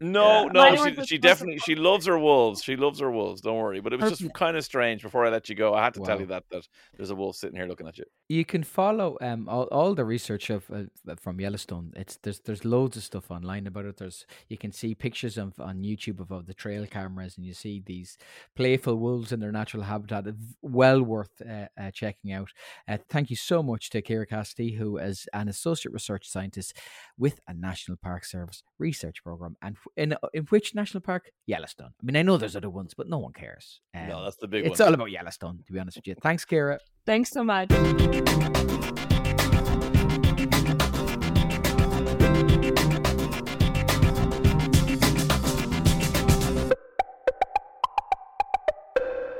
No, 0.00 0.42
Yeah. 0.44 0.48
no, 0.52 0.76
Mine 0.76 0.96
she, 0.96 1.06
she 1.06 1.18
definitely 1.18 1.58
she 1.58 1.74
loves 1.74 2.06
her 2.06 2.18
wolves. 2.18 2.62
She 2.62 2.76
loves 2.76 3.00
her 3.00 3.10
wolves. 3.10 3.40
Don't 3.40 3.56
worry. 3.58 3.80
But 3.80 3.92
it 3.92 3.96
was 4.00 4.12
Okay. 4.12 4.24
just 4.24 4.34
kind 4.34 4.56
of 4.56 4.64
strange. 4.64 5.02
Before 5.02 5.26
I 5.26 5.28
let 5.30 5.48
you 5.48 5.56
go, 5.56 5.74
I 5.74 5.82
had 5.84 5.94
to 5.94 6.00
tell 6.00 6.20
you 6.20 6.26
that 6.26 6.44
that 6.50 6.68
there's 6.96 7.10
a 7.10 7.16
wolf 7.16 7.36
sitting 7.36 7.56
here 7.56 7.66
looking 7.66 7.88
at 7.88 7.98
you. 7.98 8.04
You 8.28 8.44
can 8.44 8.62
follow 8.62 9.16
um 9.20 9.48
all, 9.48 9.64
all 9.72 9.94
the 9.94 10.04
research 10.04 10.50
of 10.50 10.70
uh, 10.70 10.84
from 11.16 11.40
Yellowstone. 11.40 11.92
It's 11.96 12.16
there's 12.22 12.40
there's 12.40 12.64
loads 12.64 12.96
of 12.96 13.02
stuff 13.02 13.30
online 13.30 13.66
about 13.66 13.86
it. 13.86 13.96
There's 13.96 14.24
you 14.48 14.56
can 14.56 14.70
see 14.72 14.94
pictures 14.94 15.36
of 15.36 15.58
on 15.58 15.82
YouTube 15.82 16.20
of, 16.20 16.30
of 16.30 16.46
the 16.46 16.54
trail 16.54 16.86
cameras, 16.86 17.36
and 17.36 17.44
you 17.44 17.54
see 17.54 17.82
these 17.84 18.16
playful 18.54 18.96
wolves 18.96 19.32
in 19.32 19.40
their 19.40 19.52
natural 19.52 19.82
habitat. 19.82 20.26
It's 20.28 20.54
Well 20.62 21.02
worth 21.02 21.42
uh, 21.42 21.66
uh, 21.80 21.90
checking 21.90 22.32
out. 22.32 22.50
Uh, 22.86 22.98
thank 23.08 23.30
you 23.30 23.36
so 23.36 23.62
much 23.62 23.90
to 23.90 24.02
Kira 24.02 24.28
Cassidy, 24.28 24.72
who 24.72 24.96
is 24.98 25.26
an 25.32 25.48
associate 25.48 25.92
research 25.92 26.28
scientist 26.28 26.74
with 27.18 27.40
a 27.48 27.54
National 27.54 27.96
Park 27.96 28.24
Service 28.24 28.62
research 28.78 29.24
program, 29.24 29.56
and 29.62 29.74
f- 29.76 29.87
in 29.96 30.14
in 30.34 30.44
which 30.44 30.74
national 30.74 31.00
park? 31.02 31.30
Yellowstone. 31.46 31.90
I 32.00 32.04
mean, 32.06 32.16
I 32.16 32.22
know 32.22 32.36
there's 32.36 32.56
other 32.56 32.70
ones, 32.70 32.94
but 32.94 33.08
no 33.08 33.18
one 33.18 33.32
cares. 33.32 33.80
no, 33.94 34.18
Um, 34.18 34.24
that's 34.24 34.36
the 34.36 34.48
big 34.48 34.66
it's 34.66 34.80
one. 34.80 34.88
all 34.88 34.94
about 34.94 35.10
Yellowstone, 35.10 35.62
to 35.66 35.72
be 35.72 35.78
honest 35.78 35.96
with 35.96 36.06
you. 36.06 36.14
Thanks, 36.22 36.44
Kira. 36.44 36.78
Thanks 37.06 37.30
so 37.30 37.42
much. 37.44 37.68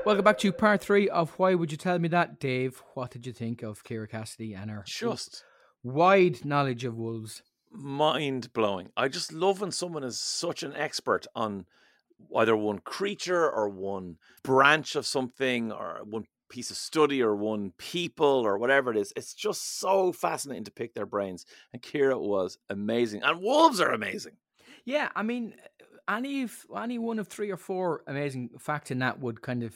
Welcome 0.05 0.23
back 0.23 0.37
to 0.39 0.51
part 0.51 0.81
three 0.81 1.07
of 1.09 1.31
Why 1.37 1.53
Would 1.53 1.71
You 1.71 1.77
Tell 1.77 1.99
Me 1.99 2.07
That, 2.07 2.39
Dave? 2.39 2.81
What 2.95 3.11
did 3.11 3.27
you 3.27 3.33
think 3.33 3.61
of 3.61 3.83
Kira 3.83 4.09
Cassidy 4.09 4.53
and 4.55 4.71
her 4.71 4.83
just 4.85 5.43
wide 5.83 6.43
knowledge 6.45 6.83
of 6.85 6.95
wolves? 6.95 7.43
Mind 7.71 8.51
blowing. 8.53 8.89
I 8.97 9.07
just 9.07 9.33
love 9.33 9.61
when 9.61 9.71
someone 9.71 10.03
is 10.03 10.19
such 10.19 10.63
an 10.63 10.73
expert 10.75 11.25
on 11.35 11.65
either 12.35 12.55
one 12.55 12.79
creature 12.79 13.49
or 13.49 13.69
one 13.69 14.17
branch 14.43 14.95
of 14.95 15.05
something 15.05 15.71
or 15.71 16.01
one 16.03 16.25
piece 16.49 16.71
of 16.71 16.77
study 16.77 17.21
or 17.21 17.35
one 17.35 17.71
people 17.77 18.25
or 18.25 18.57
whatever 18.57 18.91
it 18.91 18.97
is. 18.97 19.13
It's 19.15 19.33
just 19.33 19.79
so 19.79 20.11
fascinating 20.11 20.65
to 20.65 20.71
pick 20.71 20.93
their 20.93 21.05
brains. 21.05 21.45
And 21.71 21.81
Kira 21.81 22.19
was 22.19 22.57
amazing. 22.69 23.23
And 23.23 23.41
wolves 23.41 23.79
are 23.79 23.91
amazing. 23.91 24.37
Yeah, 24.83 25.09
I 25.15 25.23
mean, 25.23 25.53
uh, 25.81 26.15
any 26.15 26.47
any 26.75 26.97
one 26.97 27.19
of 27.19 27.27
three 27.27 27.51
or 27.51 27.57
four 27.57 28.03
amazing 28.07 28.49
facts 28.57 28.91
in 28.91 28.99
that 28.99 29.19
would 29.19 29.41
kind 29.41 29.63
of 29.63 29.75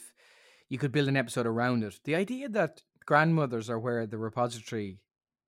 you 0.69 0.79
could 0.79 0.91
build 0.91 1.07
an 1.07 1.17
episode 1.17 1.45
around 1.45 1.83
it. 1.83 1.99
The 2.03 2.15
idea 2.15 2.49
that 2.49 2.81
grandmothers 3.05 3.69
are 3.69 3.79
where 3.79 4.07
the 4.07 4.17
repository, 4.17 4.97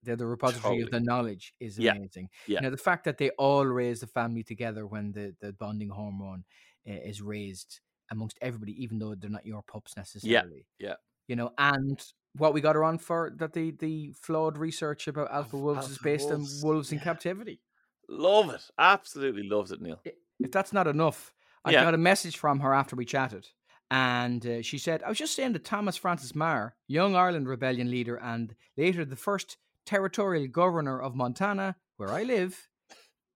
they're 0.06 0.16
the 0.16 0.26
repository 0.26 0.82
of 0.82 0.92
the 0.92 1.00
knowledge 1.00 1.54
is 1.60 1.78
Yeah, 1.80 1.94
amazing. 1.94 2.30
yeah. 2.48 2.60
You 2.60 2.64
know, 2.64 2.70
the 2.72 2.78
fact 2.78 3.04
that 3.06 3.18
they 3.18 3.32
all 3.32 3.66
raise 3.66 4.00
the 4.00 4.08
family 4.08 4.44
together 4.44 4.86
when 4.88 5.12
the 5.12 5.36
the 5.42 5.52
bonding 5.54 5.90
hormone 5.90 6.46
uh, 6.88 6.94
is 6.94 7.22
raised 7.22 7.82
amongst 8.12 8.38
everybody, 8.42 8.82
even 8.84 9.00
though 9.00 9.16
they're 9.16 9.30
not 9.30 9.46
your 9.46 9.64
pups 9.64 9.98
necessarily. 9.98 10.66
yeah. 10.80 10.88
Yeah. 10.90 10.96
You 11.28 11.36
know, 11.36 11.52
and 11.58 12.00
what 12.38 12.54
we 12.54 12.62
got 12.62 12.76
her 12.76 12.84
on 12.84 13.00
for 13.00 13.34
that 13.38 13.54
the 13.54 13.72
the 13.72 14.14
flawed 14.22 14.58
research 14.58 15.08
about 15.08 15.32
alpha 15.32 15.58
wolves 15.58 15.90
is 15.90 15.98
based 15.98 16.30
wolves, 16.30 16.64
on 16.64 16.70
wolves 16.70 16.92
in 16.92 17.00
captivity. 17.00 17.60
Love 18.08 18.50
it. 18.52 18.62
Absolutely 18.78 19.44
loves 19.44 19.72
it, 19.72 19.82
Neil. 19.82 20.00
if 20.40 20.52
that's 20.52 20.72
not 20.74 20.86
enough, 20.88 21.34
I 21.64 21.72
Yeah. 21.72 21.84
got 21.84 21.94
a 21.96 21.98
message 21.98 22.38
from 22.38 22.60
her 22.60 22.74
after 22.74 22.96
we 22.96 23.06
chatted. 23.06 23.48
And 23.90 24.46
uh, 24.46 24.62
she 24.62 24.78
said, 24.78 25.02
I 25.04 25.10
was 25.10 25.18
just 25.18 25.36
saying 25.36 25.54
that 25.54 25.64
Thomas 25.64 25.96
Francis 25.98 26.34
Meagher, 26.34 26.74
young 26.88 27.16
Ireland 27.16 27.48
rebellion 27.48 27.90
leader 27.90 28.18
and 28.18 28.56
later 28.78 29.06
the 29.06 29.16
first 29.16 29.58
territorial 29.86 30.48
governor 30.48 31.02
of 31.02 31.16
Montana, 31.16 31.76
where 31.98 32.10
I 32.12 32.24
live, 32.24 32.68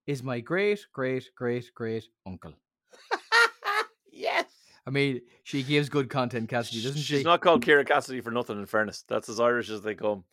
is 0.07 0.23
my 0.23 0.39
great, 0.39 0.85
great, 0.93 1.29
great, 1.35 1.71
great 1.75 2.05
uncle. 2.25 2.53
yes. 4.11 4.45
I 4.85 4.89
mean, 4.89 5.21
she 5.43 5.61
gives 5.61 5.87
good 5.89 6.09
content, 6.09 6.49
Cassidy, 6.49 6.81
doesn't 6.81 6.97
She's 6.97 7.05
she? 7.05 7.15
She's 7.17 7.25
not 7.25 7.41
called 7.41 7.63
Kira 7.63 7.85
Cassidy 7.85 8.21
for 8.21 8.31
nothing, 8.31 8.57
in 8.57 8.65
fairness. 8.65 9.03
That's 9.07 9.29
as 9.29 9.39
Irish 9.39 9.69
as 9.69 9.81
they 9.81 9.95
come. 9.95 10.23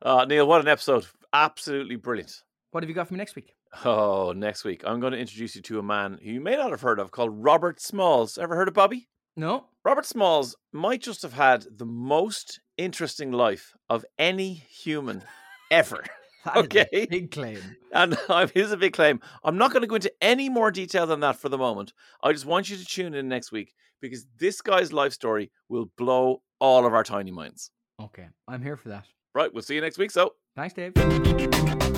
Uh, 0.00 0.24
Neil, 0.24 0.46
what 0.46 0.60
an 0.60 0.68
episode. 0.68 1.06
Absolutely 1.32 1.96
brilliant. 1.96 2.42
What 2.70 2.82
have 2.82 2.88
you 2.88 2.94
got 2.94 3.08
for 3.08 3.14
me 3.14 3.18
next 3.18 3.36
week? 3.36 3.54
Oh, 3.84 4.32
next 4.32 4.64
week, 4.64 4.82
I'm 4.86 5.00
going 5.00 5.12
to 5.12 5.18
introduce 5.18 5.56
you 5.56 5.62
to 5.62 5.78
a 5.78 5.82
man 5.82 6.18
who 6.22 6.30
you 6.30 6.40
may 6.40 6.56
not 6.56 6.70
have 6.70 6.80
heard 6.80 6.98
of 6.98 7.10
called 7.10 7.32
Robert 7.34 7.80
Smalls. 7.80 8.38
Ever 8.38 8.56
heard 8.56 8.68
of 8.68 8.74
Bobby? 8.74 9.08
No? 9.36 9.66
Robert 9.84 10.06
Smalls 10.06 10.56
might 10.72 11.02
just 11.02 11.22
have 11.22 11.34
had 11.34 11.66
the 11.70 11.86
most 11.86 12.60
interesting 12.78 13.30
life 13.30 13.74
of 13.90 14.04
any 14.18 14.54
human 14.54 15.22
ever. 15.70 16.04
That 16.44 16.56
is 16.56 16.62
a 16.62 16.64
Okay. 16.64 17.06
big 17.10 17.30
claim. 17.32 17.58
And 17.92 18.16
here's 18.54 18.70
a 18.70 18.76
big 18.76 18.92
claim. 18.94 19.20
I'm 19.42 19.58
not 19.58 19.72
going 19.72 19.82
to 19.82 19.88
go 19.88 19.96
into 19.96 20.12
any 20.22 20.48
more 20.48 20.70
detail 20.70 21.04
than 21.04 21.20
that 21.20 21.36
for 21.36 21.48
the 21.48 21.58
moment. 21.58 21.92
I 22.22 22.32
just 22.32 22.46
want 22.46 22.70
you 22.70 22.76
to 22.76 22.84
tune 22.86 23.12
in 23.14 23.28
next 23.28 23.50
week 23.52 23.74
because 24.00 24.24
this 24.38 24.62
guy's 24.62 24.92
life 24.92 25.12
story 25.12 25.50
will 25.68 25.90
blow 25.98 26.42
all 26.60 26.86
of 26.86 26.94
our 26.94 27.04
tiny 27.04 27.32
minds. 27.32 27.70
Okay, 28.00 28.28
I'm 28.46 28.62
here 28.62 28.76
for 28.76 28.88
that. 28.90 29.06
Right, 29.34 29.52
we'll 29.52 29.62
see 29.64 29.74
you 29.74 29.80
next 29.80 29.98
week. 29.98 30.12
So, 30.12 30.34
Thanks, 30.54 30.74
Dave. 30.74 31.97